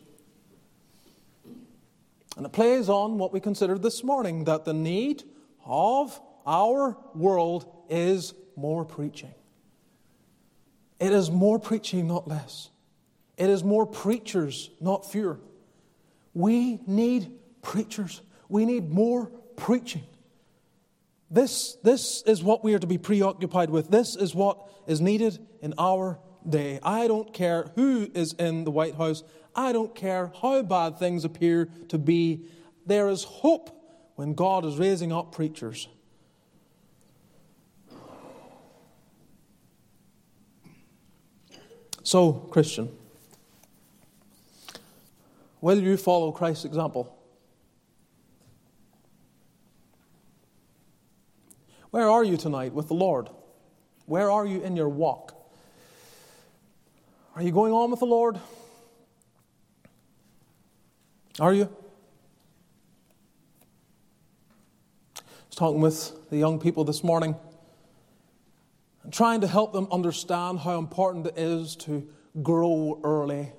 And 2.37 2.45
it 2.45 2.51
plays 2.51 2.89
on 2.89 3.17
what 3.17 3.33
we 3.33 3.39
considered 3.39 3.81
this 3.81 4.03
morning 4.03 4.45
that 4.45 4.65
the 4.65 4.73
need 4.73 5.23
of 5.65 6.19
our 6.45 6.97
world 7.13 7.65
is 7.89 8.33
more 8.55 8.85
preaching. 8.85 9.33
It 10.99 11.11
is 11.11 11.29
more 11.29 11.59
preaching, 11.59 12.07
not 12.07 12.27
less. 12.27 12.69
It 13.37 13.49
is 13.49 13.63
more 13.63 13.85
preachers, 13.85 14.69
not 14.79 15.09
fewer. 15.09 15.39
We 16.33 16.79
need 16.87 17.31
preachers. 17.61 18.21
We 18.49 18.65
need 18.65 18.89
more 18.89 19.27
preaching. 19.55 20.03
This, 21.29 21.75
this 21.83 22.21
is 22.23 22.43
what 22.43 22.63
we 22.63 22.73
are 22.73 22.79
to 22.79 22.87
be 22.87 22.97
preoccupied 22.97 23.69
with. 23.69 23.89
This 23.89 24.15
is 24.15 24.35
what 24.35 24.69
is 24.85 25.01
needed 25.01 25.39
in 25.61 25.73
our 25.77 26.19
day. 26.47 26.79
I 26.83 27.07
don't 27.07 27.33
care 27.33 27.71
who 27.75 28.09
is 28.13 28.33
in 28.33 28.63
the 28.63 28.71
White 28.71 28.95
House. 28.95 29.23
I 29.55 29.71
don't 29.71 29.93
care 29.93 30.31
how 30.41 30.61
bad 30.61 30.97
things 30.97 31.25
appear 31.25 31.69
to 31.89 31.97
be. 31.97 32.45
There 32.85 33.09
is 33.09 33.23
hope 33.23 33.69
when 34.15 34.33
God 34.33 34.65
is 34.65 34.77
raising 34.77 35.11
up 35.11 35.33
preachers. 35.33 35.87
So, 42.03 42.33
Christian, 42.33 42.89
will 45.59 45.79
you 45.79 45.97
follow 45.97 46.31
Christ's 46.31 46.65
example? 46.65 47.17
Where 51.91 52.09
are 52.09 52.23
you 52.23 52.37
tonight 52.37 52.73
with 52.73 52.87
the 52.87 52.93
Lord? 52.93 53.29
Where 54.05 54.31
are 54.31 54.45
you 54.45 54.61
in 54.61 54.75
your 54.75 54.89
walk? 54.89 55.35
Are 57.35 57.41
you 57.41 57.51
going 57.51 57.73
on 57.73 57.91
with 57.91 57.99
the 57.99 58.05
Lord? 58.05 58.39
Are 61.39 61.53
you? 61.53 61.69
I 65.17 65.21
was 65.47 65.55
talking 65.55 65.81
with 65.81 66.29
the 66.29 66.37
young 66.37 66.59
people 66.59 66.83
this 66.83 67.03
morning 67.03 67.35
and 69.03 69.13
trying 69.13 69.41
to 69.41 69.47
help 69.47 69.71
them 69.71 69.87
understand 69.91 70.59
how 70.59 70.77
important 70.77 71.25
it 71.27 71.37
is 71.37 71.75
to 71.77 72.07
grow 72.43 72.99
early, 73.03 73.53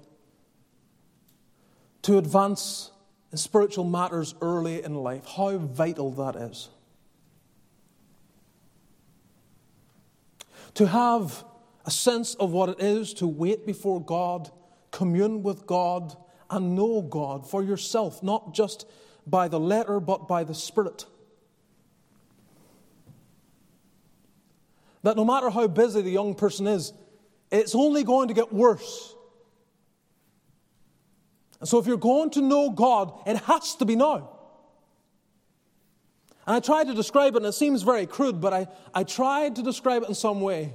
to 2.02 2.18
advance 2.18 2.90
in 3.30 3.38
spiritual 3.38 3.84
matters 3.84 4.34
early 4.42 4.82
in 4.82 4.94
life, 4.94 5.24
how 5.24 5.56
vital 5.56 6.10
that 6.12 6.36
is. 6.36 6.68
To 10.74 10.86
have 10.86 11.44
a 11.86 11.90
sense 11.90 12.34
of 12.34 12.52
what 12.52 12.68
it 12.68 12.80
is 12.80 13.14
to 13.14 13.26
wait 13.26 13.66
before 13.66 14.02
God, 14.02 14.50
commune 14.90 15.42
with 15.42 15.66
God, 15.66 16.16
and 16.52 16.76
know 16.76 17.02
God 17.02 17.48
for 17.48 17.62
yourself, 17.62 18.22
not 18.22 18.54
just 18.54 18.86
by 19.26 19.48
the 19.48 19.58
letter, 19.58 19.98
but 19.98 20.28
by 20.28 20.44
the 20.44 20.54
Spirit. 20.54 21.06
That 25.02 25.16
no 25.16 25.24
matter 25.24 25.50
how 25.50 25.66
busy 25.66 26.02
the 26.02 26.10
young 26.10 26.34
person 26.34 26.66
is, 26.66 26.92
it's 27.50 27.74
only 27.74 28.04
going 28.04 28.28
to 28.28 28.34
get 28.34 28.52
worse. 28.52 29.14
And 31.58 31.68
so, 31.68 31.78
if 31.78 31.86
you're 31.86 31.96
going 31.96 32.30
to 32.30 32.40
know 32.40 32.70
God, 32.70 33.12
it 33.26 33.36
has 33.38 33.74
to 33.76 33.84
be 33.84 33.96
now. 33.96 34.30
And 36.46 36.56
I 36.56 36.60
tried 36.60 36.88
to 36.88 36.94
describe 36.94 37.34
it, 37.34 37.38
and 37.38 37.46
it 37.46 37.52
seems 37.52 37.82
very 37.82 38.06
crude, 38.06 38.40
but 38.40 38.52
I, 38.52 38.66
I 38.94 39.04
tried 39.04 39.56
to 39.56 39.62
describe 39.62 40.02
it 40.02 40.08
in 40.08 40.14
some 40.14 40.40
way 40.40 40.74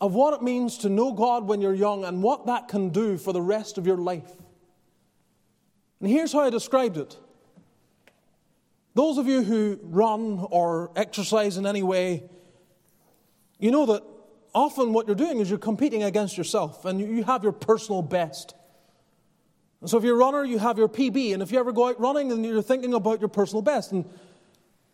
of 0.00 0.14
what 0.14 0.34
it 0.34 0.42
means 0.42 0.78
to 0.78 0.88
know 0.88 1.12
God 1.12 1.46
when 1.46 1.60
you're 1.60 1.74
young 1.74 2.04
and 2.04 2.22
what 2.22 2.46
that 2.46 2.68
can 2.68 2.88
do 2.88 3.18
for 3.18 3.32
the 3.32 3.42
rest 3.42 3.76
of 3.76 3.86
your 3.86 3.98
life. 3.98 4.30
And 6.00 6.08
here's 6.08 6.32
how 6.32 6.40
I 6.40 6.50
described 6.50 6.96
it. 6.96 7.16
Those 8.94 9.18
of 9.18 9.26
you 9.26 9.42
who 9.42 9.78
run 9.82 10.46
or 10.50 10.90
exercise 10.96 11.56
in 11.56 11.66
any 11.66 11.82
way, 11.82 12.24
you 13.58 13.70
know 13.70 13.86
that 13.86 14.02
often 14.54 14.92
what 14.92 15.06
you're 15.06 15.14
doing 15.14 15.38
is 15.38 15.50
you're 15.50 15.58
competing 15.58 16.02
against 16.02 16.36
yourself 16.36 16.84
and 16.84 17.00
you 17.00 17.22
have 17.24 17.42
your 17.42 17.52
personal 17.52 18.02
best. 18.02 18.54
And 19.80 19.88
so 19.88 19.98
if 19.98 20.04
you're 20.04 20.16
a 20.16 20.18
runner, 20.18 20.44
you 20.44 20.58
have 20.58 20.78
your 20.78 20.88
PB. 20.88 21.32
And 21.34 21.42
if 21.42 21.52
you 21.52 21.58
ever 21.58 21.72
go 21.72 21.88
out 21.88 22.00
running 22.00 22.32
and 22.32 22.44
you're 22.44 22.62
thinking 22.62 22.94
about 22.94 23.20
your 23.20 23.28
personal 23.28 23.62
best, 23.62 23.92
and 23.92 24.04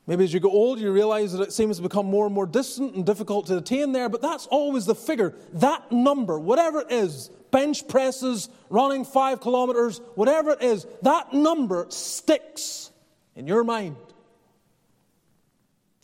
maybe 0.07 0.25
as 0.25 0.33
you 0.33 0.41
get 0.41 0.49
old, 0.49 0.79
you 0.79 0.93
realize 0.93 1.33
that 1.33 1.43
it 1.43 1.53
seems 1.53 1.77
to 1.77 1.83
become 1.83 2.07
more 2.07 2.27
and 2.27 2.35
more 2.35 2.47
distant 2.47 2.95
and 2.95 3.05
difficult 3.05 3.47
to 3.47 3.57
attain 3.59 3.93
there, 3.93 4.09
but 4.09 4.23
that's 4.23 4.47
always 4.47 4.87
the 4.87 4.95
figure. 4.95 5.35
That 5.55 5.91
number, 5.91 6.39
whatever 6.39 6.81
it 6.81 6.91
is, 6.91 7.29
bench 7.51 7.89
presses, 7.89 8.49
running 8.71 9.05
five 9.05 9.41
kilometers, 9.41 10.01
whatever 10.15 10.53
it 10.53 10.63
is, 10.63 10.87
that 11.03 11.33
number 11.33 11.87
sticks 11.89 12.91
in 13.35 13.47
your 13.47 13.65
mind. 13.65 13.97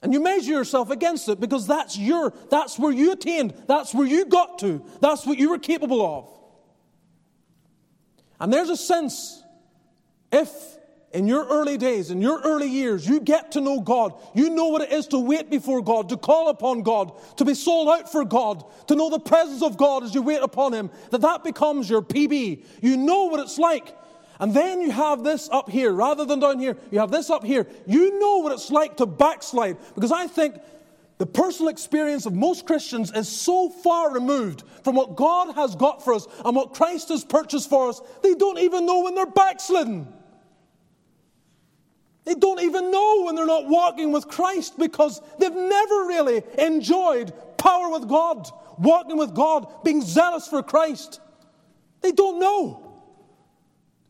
And 0.02 0.12
you 0.12 0.20
measure 0.20 0.50
yourself 0.50 0.90
against 0.90 1.28
it 1.28 1.38
because 1.38 1.66
that's 1.68 1.96
your, 1.96 2.32
that's 2.50 2.78
where 2.78 2.90
you 2.90 3.12
attained, 3.12 3.54
that's 3.68 3.94
where 3.94 4.06
you 4.06 4.24
got 4.24 4.58
to, 4.60 4.84
that's 5.00 5.24
what 5.24 5.38
you 5.38 5.50
were 5.50 5.58
capable 5.58 6.04
of. 6.04 6.28
And 8.40 8.52
there's 8.52 8.70
a 8.70 8.76
sense, 8.76 9.40
if 10.32 10.50
in 11.12 11.26
your 11.26 11.46
early 11.46 11.76
days, 11.76 12.10
in 12.10 12.20
your 12.20 12.40
early 12.40 12.68
years, 12.68 13.06
you 13.06 13.20
get 13.20 13.52
to 13.52 13.60
know 13.60 13.80
God, 13.80 14.14
you 14.34 14.50
know 14.50 14.68
what 14.68 14.82
it 14.82 14.92
is 14.92 15.06
to 15.08 15.18
wait 15.18 15.50
before 15.50 15.82
God, 15.82 16.08
to 16.08 16.16
call 16.16 16.48
upon 16.48 16.82
God, 16.82 17.12
to 17.36 17.44
be 17.44 17.54
sold 17.54 17.88
out 17.88 18.10
for 18.10 18.24
God, 18.24 18.64
to 18.88 18.94
know 18.94 19.10
the 19.10 19.20
presence 19.20 19.62
of 19.62 19.76
God 19.76 20.04
as 20.04 20.14
you 20.14 20.22
wait 20.22 20.42
upon 20.42 20.72
Him, 20.72 20.90
that 21.10 21.20
that 21.20 21.44
becomes 21.44 21.88
your 21.90 22.02
PB. 22.02 22.64
You 22.80 22.96
know 22.96 23.24
what 23.24 23.40
it's 23.40 23.58
like. 23.58 23.96
And 24.40 24.54
then 24.54 24.80
you 24.80 24.90
have 24.90 25.22
this 25.22 25.48
up 25.50 25.68
here, 25.70 25.92
rather 25.92 26.24
than 26.24 26.40
down 26.40 26.58
here, 26.58 26.76
you 26.90 26.98
have 26.98 27.10
this 27.10 27.30
up 27.30 27.44
here. 27.44 27.66
You 27.86 28.18
know 28.18 28.38
what 28.38 28.52
it's 28.52 28.70
like 28.70 28.96
to 28.96 29.06
backslide. 29.06 29.76
Because 29.94 30.10
I 30.10 30.26
think 30.26 30.56
the 31.18 31.26
personal 31.26 31.68
experience 31.68 32.26
of 32.26 32.32
most 32.32 32.66
Christians 32.66 33.12
is 33.12 33.28
so 33.28 33.68
far 33.68 34.12
removed 34.12 34.64
from 34.82 34.96
what 34.96 35.14
God 35.14 35.54
has 35.54 35.76
got 35.76 36.02
for 36.02 36.14
us 36.14 36.26
and 36.44 36.56
what 36.56 36.74
Christ 36.74 37.10
has 37.10 37.22
purchased 37.22 37.68
for 37.68 37.90
us, 37.90 38.00
they 38.22 38.34
don't 38.34 38.58
even 38.58 38.86
know 38.86 39.00
when 39.00 39.14
they're 39.14 39.26
backslidden. 39.26 40.12
They 42.24 42.34
don't 42.34 42.60
even 42.60 42.90
know 42.90 43.24
when 43.24 43.34
they're 43.34 43.46
not 43.46 43.66
walking 43.66 44.12
with 44.12 44.28
Christ 44.28 44.78
because 44.78 45.20
they've 45.38 45.50
never 45.50 46.04
really 46.06 46.42
enjoyed 46.58 47.32
power 47.58 47.90
with 47.90 48.08
God, 48.08 48.48
walking 48.78 49.16
with 49.18 49.34
God, 49.34 49.84
being 49.84 50.00
zealous 50.02 50.46
for 50.46 50.62
Christ. 50.62 51.20
They 52.00 52.12
don't 52.12 52.38
know. 52.38 52.92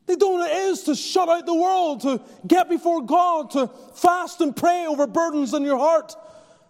They 0.07 0.17
don't 0.17 0.39
know 0.39 0.45
what 0.45 0.51
it 0.51 0.57
is 0.57 0.83
to 0.85 0.95
shut 0.95 1.29
out 1.29 1.47
the 1.47 1.55
world, 1.55 2.03
to 2.03 2.21
get 2.47 2.69
before 2.69 3.03
God, 3.03 3.51
to 3.53 3.69
fast 3.95 4.41
and 4.41 4.55
pray 4.55 4.87
over 4.87 5.07
burdens 5.07 5.55
in 5.55 5.63
your 5.63 5.79
heart. 5.79 6.15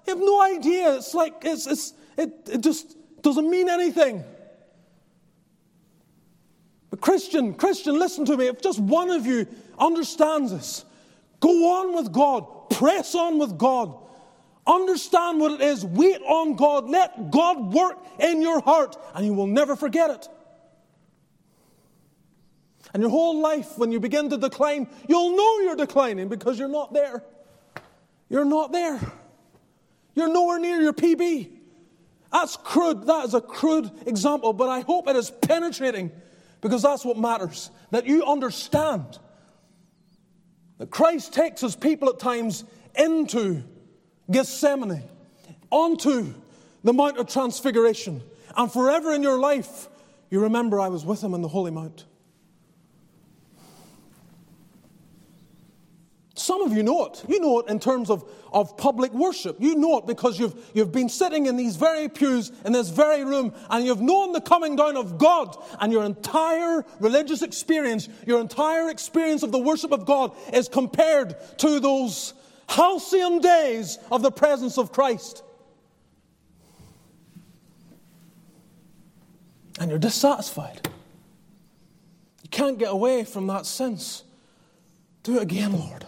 You 0.06 0.14
have 0.14 0.22
no 0.22 0.42
idea. 0.42 0.94
It's 0.96 1.14
like, 1.14 1.34
it's, 1.42 1.66
it's, 1.66 1.94
it, 2.16 2.32
it 2.52 2.60
just 2.60 2.96
doesn't 3.22 3.48
mean 3.48 3.68
anything. 3.68 4.22
But, 6.90 7.00
Christian, 7.00 7.54
Christian, 7.54 7.98
listen 7.98 8.24
to 8.26 8.36
me. 8.36 8.46
If 8.46 8.60
just 8.60 8.78
one 8.78 9.10
of 9.10 9.26
you 9.26 9.46
understands 9.78 10.52
this, 10.52 10.84
go 11.42 11.80
on 11.80 11.94
with 11.94 12.10
God, 12.12 12.70
press 12.70 13.14
on 13.14 13.38
with 13.38 13.58
God. 13.58 13.98
Understand 14.66 15.40
what 15.40 15.52
it 15.52 15.60
is. 15.60 15.84
Wait 15.84 16.22
on 16.22 16.54
God. 16.54 16.88
Let 16.88 17.30
God 17.30 17.74
work 17.74 17.98
in 18.20 18.40
your 18.40 18.60
heart, 18.60 18.96
and 19.14 19.26
you 19.26 19.34
will 19.34 19.48
never 19.48 19.74
forget 19.76 20.10
it. 20.10 20.28
And 22.94 23.02
your 23.02 23.10
whole 23.10 23.40
life, 23.40 23.76
when 23.76 23.90
you 23.90 23.98
begin 23.98 24.30
to 24.30 24.36
decline, 24.36 24.86
you'll 25.08 25.36
know 25.36 25.58
you're 25.60 25.76
declining 25.76 26.28
because 26.28 26.58
you're 26.58 26.68
not 26.68 26.92
there. 26.92 27.24
You're 28.28 28.44
not 28.44 28.70
there. 28.70 29.00
You're 30.14 30.32
nowhere 30.32 30.58
near 30.58 30.80
your 30.80 30.92
PB. 30.92 31.50
That's 32.30 32.56
crude. 32.56 33.06
That 33.06 33.24
is 33.24 33.34
a 33.34 33.40
crude 33.40 33.90
example, 34.06 34.52
but 34.52 34.68
I 34.68 34.80
hope 34.80 35.08
it 35.08 35.16
is 35.16 35.30
penetrating 35.30 36.12
because 36.60 36.82
that's 36.82 37.04
what 37.04 37.18
matters. 37.18 37.70
That 37.90 38.06
you 38.06 38.24
understand 38.24 39.18
Christ 40.90 41.32
takes 41.32 41.60
his 41.60 41.76
people 41.76 42.08
at 42.08 42.18
times 42.18 42.64
into 42.94 43.62
Gethsemane, 44.30 45.02
onto 45.70 46.34
the 46.84 46.92
Mount 46.92 47.18
of 47.18 47.28
Transfiguration, 47.28 48.22
and 48.56 48.72
forever 48.72 49.12
in 49.12 49.22
your 49.22 49.38
life, 49.38 49.88
you 50.30 50.40
remember 50.40 50.80
I 50.80 50.88
was 50.88 51.04
with 51.04 51.22
him 51.22 51.34
in 51.34 51.42
the 51.42 51.48
Holy 51.48 51.70
Mount. 51.70 52.04
Some 56.42 56.62
of 56.62 56.72
you 56.72 56.82
know 56.82 57.04
it. 57.04 57.24
You 57.28 57.38
know 57.38 57.60
it 57.60 57.68
in 57.68 57.78
terms 57.78 58.10
of, 58.10 58.28
of 58.52 58.76
public 58.76 59.12
worship. 59.12 59.58
You 59.60 59.76
know 59.76 59.98
it 59.98 60.06
because 60.08 60.40
you've, 60.40 60.56
you've 60.74 60.90
been 60.90 61.08
sitting 61.08 61.46
in 61.46 61.56
these 61.56 61.76
very 61.76 62.08
pews, 62.08 62.50
in 62.64 62.72
this 62.72 62.88
very 62.88 63.24
room, 63.24 63.54
and 63.70 63.86
you've 63.86 64.00
known 64.00 64.32
the 64.32 64.40
coming 64.40 64.74
down 64.74 64.96
of 64.96 65.18
God. 65.18 65.56
And 65.80 65.92
your 65.92 66.04
entire 66.04 66.84
religious 66.98 67.42
experience, 67.42 68.08
your 68.26 68.40
entire 68.40 68.90
experience 68.90 69.44
of 69.44 69.52
the 69.52 69.58
worship 69.60 69.92
of 69.92 70.04
God 70.04 70.34
is 70.52 70.68
compared 70.68 71.36
to 71.58 71.78
those 71.78 72.34
halcyon 72.68 73.38
days 73.38 74.00
of 74.10 74.22
the 74.22 74.32
presence 74.32 74.78
of 74.78 74.90
Christ. 74.90 75.44
And 79.78 79.90
you're 79.90 80.00
dissatisfied. 80.00 80.88
You 82.42 82.48
can't 82.50 82.80
get 82.80 82.90
away 82.90 83.22
from 83.22 83.46
that 83.46 83.64
sense. 83.64 84.24
Do 85.22 85.36
it 85.36 85.42
again, 85.42 85.78
Lord. 85.78 86.04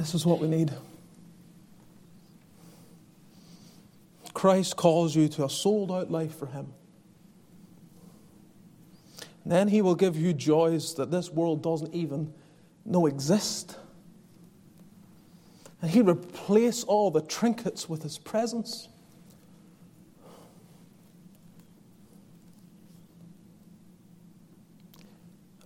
This 0.00 0.14
is 0.14 0.24
what 0.24 0.40
we 0.40 0.48
need. 0.48 0.72
Christ 4.32 4.74
calls 4.74 5.14
you 5.14 5.28
to 5.28 5.44
a 5.44 5.50
sold 5.50 5.92
out 5.92 6.10
life 6.10 6.38
for 6.38 6.46
Him. 6.46 6.72
And 9.44 9.52
then 9.52 9.68
He 9.68 9.82
will 9.82 9.94
give 9.94 10.16
you 10.16 10.32
joys 10.32 10.94
that 10.94 11.10
this 11.10 11.28
world 11.28 11.62
doesn't 11.62 11.94
even 11.94 12.32
know 12.86 13.04
exist. 13.04 13.76
And 15.82 15.90
He'll 15.90 16.08
replace 16.08 16.82
all 16.82 17.10
the 17.10 17.20
trinkets 17.20 17.86
with 17.86 18.02
His 18.02 18.16
presence. 18.16 18.88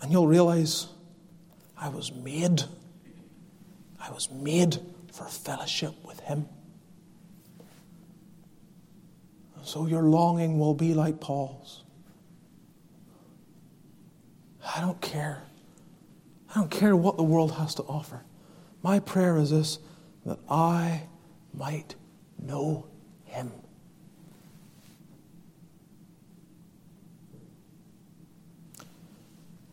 And 0.02 0.10
you'll 0.10 0.26
realize 0.26 0.88
I 1.78 1.88
was 1.88 2.10
made 2.10 2.64
I 4.06 4.10
was 4.12 4.30
made 4.30 4.78
for 5.12 5.24
fellowship 5.24 5.94
with 6.04 6.20
Him. 6.20 6.46
So 9.62 9.86
your 9.86 10.02
longing 10.02 10.58
will 10.58 10.74
be 10.74 10.92
like 10.92 11.20
Paul's. 11.20 11.84
I 14.76 14.80
don't 14.80 15.00
care. 15.00 15.42
I 16.50 16.54
don't 16.60 16.70
care 16.70 16.94
what 16.94 17.16
the 17.16 17.22
world 17.22 17.52
has 17.52 17.74
to 17.76 17.82
offer. 17.84 18.22
My 18.82 18.98
prayer 19.00 19.38
is 19.38 19.50
this 19.50 19.78
that 20.26 20.38
I 20.50 21.04
might 21.54 21.94
know 22.38 22.86
Him. 23.24 23.52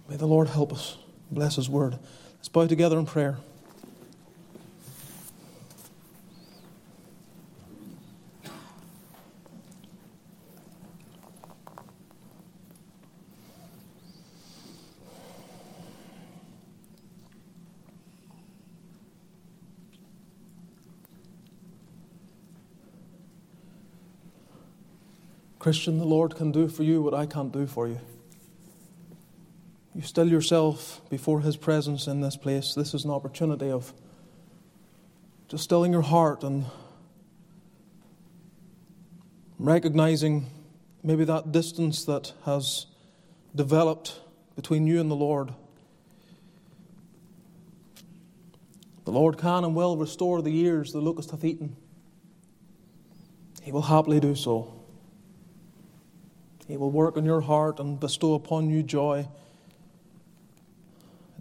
May 0.08 0.16
the 0.16 0.28
Lord 0.28 0.48
help 0.48 0.72
us. 0.72 0.98
Bless 1.30 1.58
His 1.58 1.70
word. 1.70 2.00
Let's 2.36 2.50
bow 2.50 2.68
together 2.68 2.98
in 2.98 3.06
prayer. 3.06 3.38
Christian, 25.62 26.00
the 26.00 26.06
Lord 26.06 26.36
can 26.36 26.52
do 26.52 26.68
for 26.68 26.82
you 26.82 27.04
what 27.04 27.14
I 27.14 27.28
can't 27.28 27.52
do 27.52 27.68
for 27.68 27.88
you. 27.88 28.00
You 29.94 30.02
still 30.02 30.28
yourself 30.28 31.08
before 31.08 31.42
His 31.42 31.56
presence 31.56 32.08
in 32.08 32.20
this 32.20 32.36
place. 32.36 32.74
This 32.74 32.96
is 32.96 33.06
an 33.06 33.12
opportunity 33.12 33.70
of 33.70 33.94
just 35.50 35.64
stilling 35.64 35.92
your 35.92 36.02
heart 36.02 36.44
and 36.44 36.66
recognizing 39.60 40.48
maybe 41.04 41.26
that 41.26 41.52
distance 41.52 42.06
that 42.06 42.34
has 42.44 42.88
developed 43.54 44.20
between 44.56 44.88
you 44.88 45.00
and 45.00 45.12
the 45.12 45.16
Lord. 45.16 45.54
The 49.06 49.12
Lord 49.12 49.38
can 49.38 49.64
and 49.64 49.76
will 49.76 49.96
restore 49.96 50.42
the 50.42 50.50
years 50.50 50.92
the 50.92 51.02
locust 51.02 51.30
hath 51.30 51.44
eaten. 51.44 51.76
He 53.62 53.72
will 53.72 53.84
happily 53.84 54.20
do 54.20 54.34
so. 54.34 54.81
He 56.72 56.78
will 56.78 56.90
work 56.90 57.18
in 57.18 57.26
your 57.26 57.42
heart 57.42 57.82
and 57.82 58.00
bestow 58.00 58.34
upon 58.34 58.70
you 58.70 58.82
joy, 58.82 59.28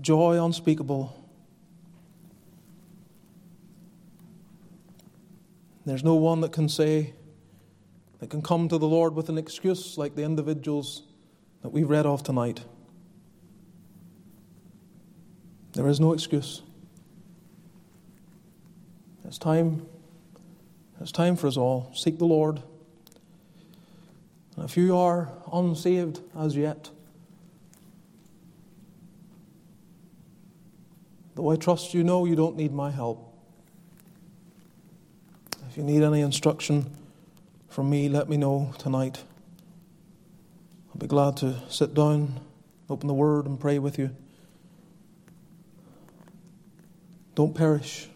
joy 0.01 0.45
unspeakable. 0.45 1.17
There's 5.87 6.03
no 6.03 6.17
one 6.17 6.41
that 6.41 6.51
can 6.51 6.69
say, 6.69 7.15
that 8.19 8.29
can 8.29 8.43
come 8.43 8.69
to 8.71 8.77
the 8.77 8.89
Lord 8.89 9.15
with 9.15 9.29
an 9.29 9.39
excuse 9.39 9.97
like 9.97 10.17
the 10.17 10.25
individuals 10.25 11.05
that 11.63 11.69
we've 11.69 11.89
read 11.89 12.07
of 12.07 12.25
tonight. 12.25 12.65
There 15.75 15.87
is 15.87 16.01
no 16.01 16.13
excuse. 16.13 16.63
It's 19.25 19.39
time. 19.39 19.87
It's 21.01 21.13
time 21.13 21.37
for 21.37 21.47
us 21.47 21.57
all. 21.57 21.93
Seek 21.95 22.19
the 22.19 22.25
Lord. 22.25 22.65
And 24.57 24.65
if 24.65 24.77
you 24.77 24.97
are 24.97 25.33
unsaved 25.53 26.21
as 26.39 26.57
yet, 26.57 26.91
though 31.35 31.51
I 31.51 31.57
trust 31.57 31.95
you 31.95 32.05
know 32.05 32.25
you 32.25 32.37
don't 32.37 32.57
need 32.57 32.73
my 32.73 32.91
help, 32.91 33.35
if 35.71 35.77
you 35.77 35.83
need 35.83 36.03
any 36.03 36.21
instruction 36.21 36.91
from 37.69 37.89
me, 37.89 38.09
let 38.09 38.29
me 38.29 38.37
know 38.37 38.75
tonight. 38.79 39.23
I'll 40.89 40.99
be 40.99 41.07
glad 41.07 41.37
to 41.39 41.55
sit 41.69 41.95
down, 41.95 42.41
open 42.89 43.07
the 43.07 43.15
Word, 43.15 43.47
and 43.47 43.59
pray 43.59 43.79
with 43.79 43.97
you. 43.97 44.11
Don't 47.37 47.55
perish. 47.55 48.09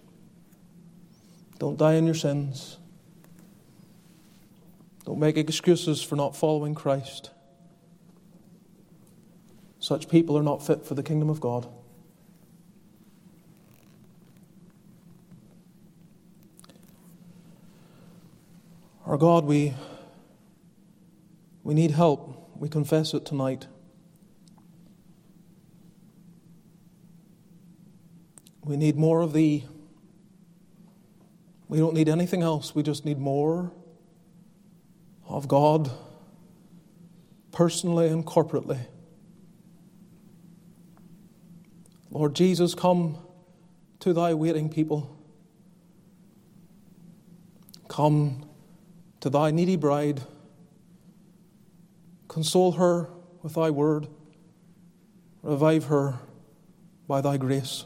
Don't 1.60 1.78
die 1.78 1.94
in 1.94 2.04
your 2.04 2.16
sins. 2.16 2.78
Don't 5.04 5.18
make 5.18 5.36
excuses 5.36 6.02
for 6.02 6.16
not 6.16 6.34
following 6.34 6.74
Christ. 6.74 7.30
Such 9.78 10.08
people 10.08 10.38
are 10.38 10.42
not 10.42 10.66
fit 10.66 10.86
for 10.86 10.94
the 10.94 11.02
kingdom 11.02 11.28
of 11.28 11.40
God. 11.40 11.68
Our 19.04 19.18
God, 19.18 19.44
we, 19.44 19.74
we 21.62 21.74
need 21.74 21.90
help. 21.90 22.50
We 22.56 22.70
confess 22.70 23.12
it 23.12 23.26
tonight. 23.26 23.66
We 28.64 28.78
need 28.78 28.96
more 28.96 29.20
of 29.20 29.34
Thee. 29.34 29.66
We 31.68 31.76
don't 31.76 31.92
need 31.92 32.08
anything 32.08 32.42
else. 32.42 32.74
We 32.74 32.82
just 32.82 33.04
need 33.04 33.18
more 33.18 33.70
of 35.26 35.48
God, 35.48 35.90
personally 37.52 38.08
and 38.08 38.24
corporately. 38.24 38.78
Lord 42.10 42.34
Jesus, 42.34 42.74
come 42.74 43.18
to 44.00 44.12
Thy 44.12 44.34
waiting 44.34 44.68
people. 44.68 45.18
Come 47.88 48.48
to 49.20 49.30
Thy 49.30 49.50
needy 49.50 49.76
bride. 49.76 50.20
Console 52.28 52.72
her 52.72 53.08
with 53.42 53.54
Thy 53.54 53.70
word. 53.70 54.08
Revive 55.42 55.84
her 55.86 56.14
by 57.08 57.20
Thy 57.20 57.36
grace. 57.36 57.84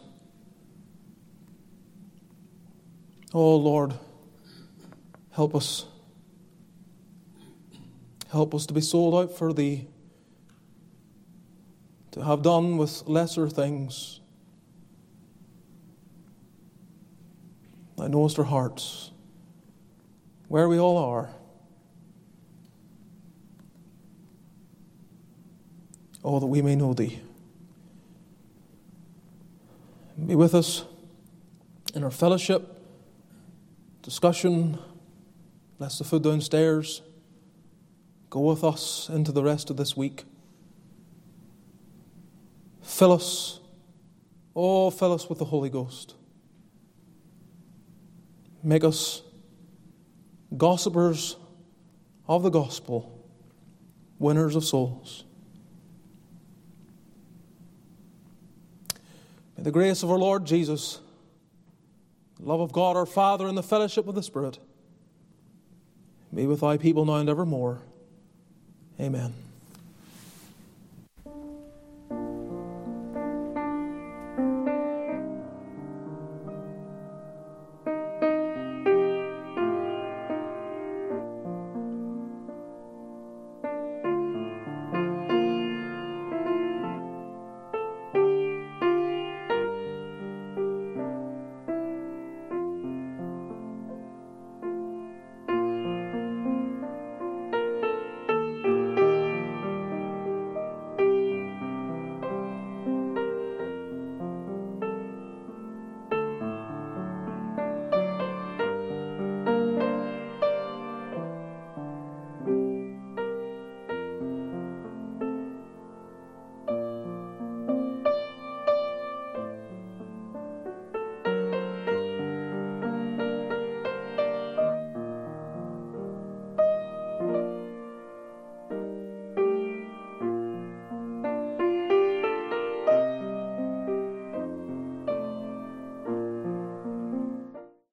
Oh 3.34 3.56
Lord, 3.56 3.94
help 5.32 5.54
us. 5.54 5.84
Help 8.30 8.54
us 8.54 8.66
to 8.66 8.74
be 8.74 8.80
sold 8.80 9.14
out 9.14 9.36
for 9.36 9.52
Thee, 9.52 9.88
to 12.10 12.22
have 12.22 12.42
done 12.42 12.76
with 12.76 13.04
lesser 13.06 13.48
things. 13.48 14.20
Thou 17.96 18.06
knowest 18.06 18.38
our 18.38 18.44
hearts, 18.44 19.12
where 20.48 20.68
we 20.68 20.78
all 20.78 20.98
are. 20.98 21.30
Oh, 26.22 26.38
that 26.38 26.46
we 26.46 26.60
may 26.60 26.76
know 26.76 26.92
Thee. 26.92 27.20
Be 30.26 30.34
with 30.34 30.54
us 30.54 30.84
in 31.94 32.04
our 32.04 32.10
fellowship 32.10 32.74
discussion. 34.02 34.78
Bless 35.78 35.98
the 35.98 36.04
food 36.04 36.24
downstairs. 36.24 37.02
Go 38.30 38.40
with 38.40 38.62
us 38.62 39.08
into 39.08 39.32
the 39.32 39.42
rest 39.42 39.70
of 39.70 39.76
this 39.76 39.96
week. 39.96 40.24
Fill 42.82 43.12
us, 43.12 43.60
oh, 44.54 44.90
fill 44.90 45.12
us 45.12 45.28
with 45.28 45.38
the 45.38 45.44
Holy 45.44 45.70
Ghost. 45.70 46.14
Make 48.62 48.84
us 48.84 49.22
gossipers 50.56 51.36
of 52.26 52.42
the 52.42 52.50
gospel, 52.50 53.24
winners 54.18 54.56
of 54.56 54.64
souls. 54.64 55.24
May 59.56 59.64
the 59.64 59.70
grace 59.70 60.02
of 60.02 60.10
our 60.10 60.18
Lord 60.18 60.44
Jesus 60.44 61.00
the 62.38 62.46
love 62.46 62.60
of 62.60 62.72
God 62.72 62.96
our 62.96 63.06
Father 63.06 63.46
and 63.46 63.58
the 63.58 63.62
fellowship 63.62 64.06
of 64.06 64.14
the 64.14 64.22
Spirit 64.22 64.58
be 66.32 66.46
with 66.46 66.60
thy 66.60 66.76
people 66.76 67.04
now 67.04 67.16
and 67.16 67.28
evermore. 67.28 67.80
Amen. 69.00 69.47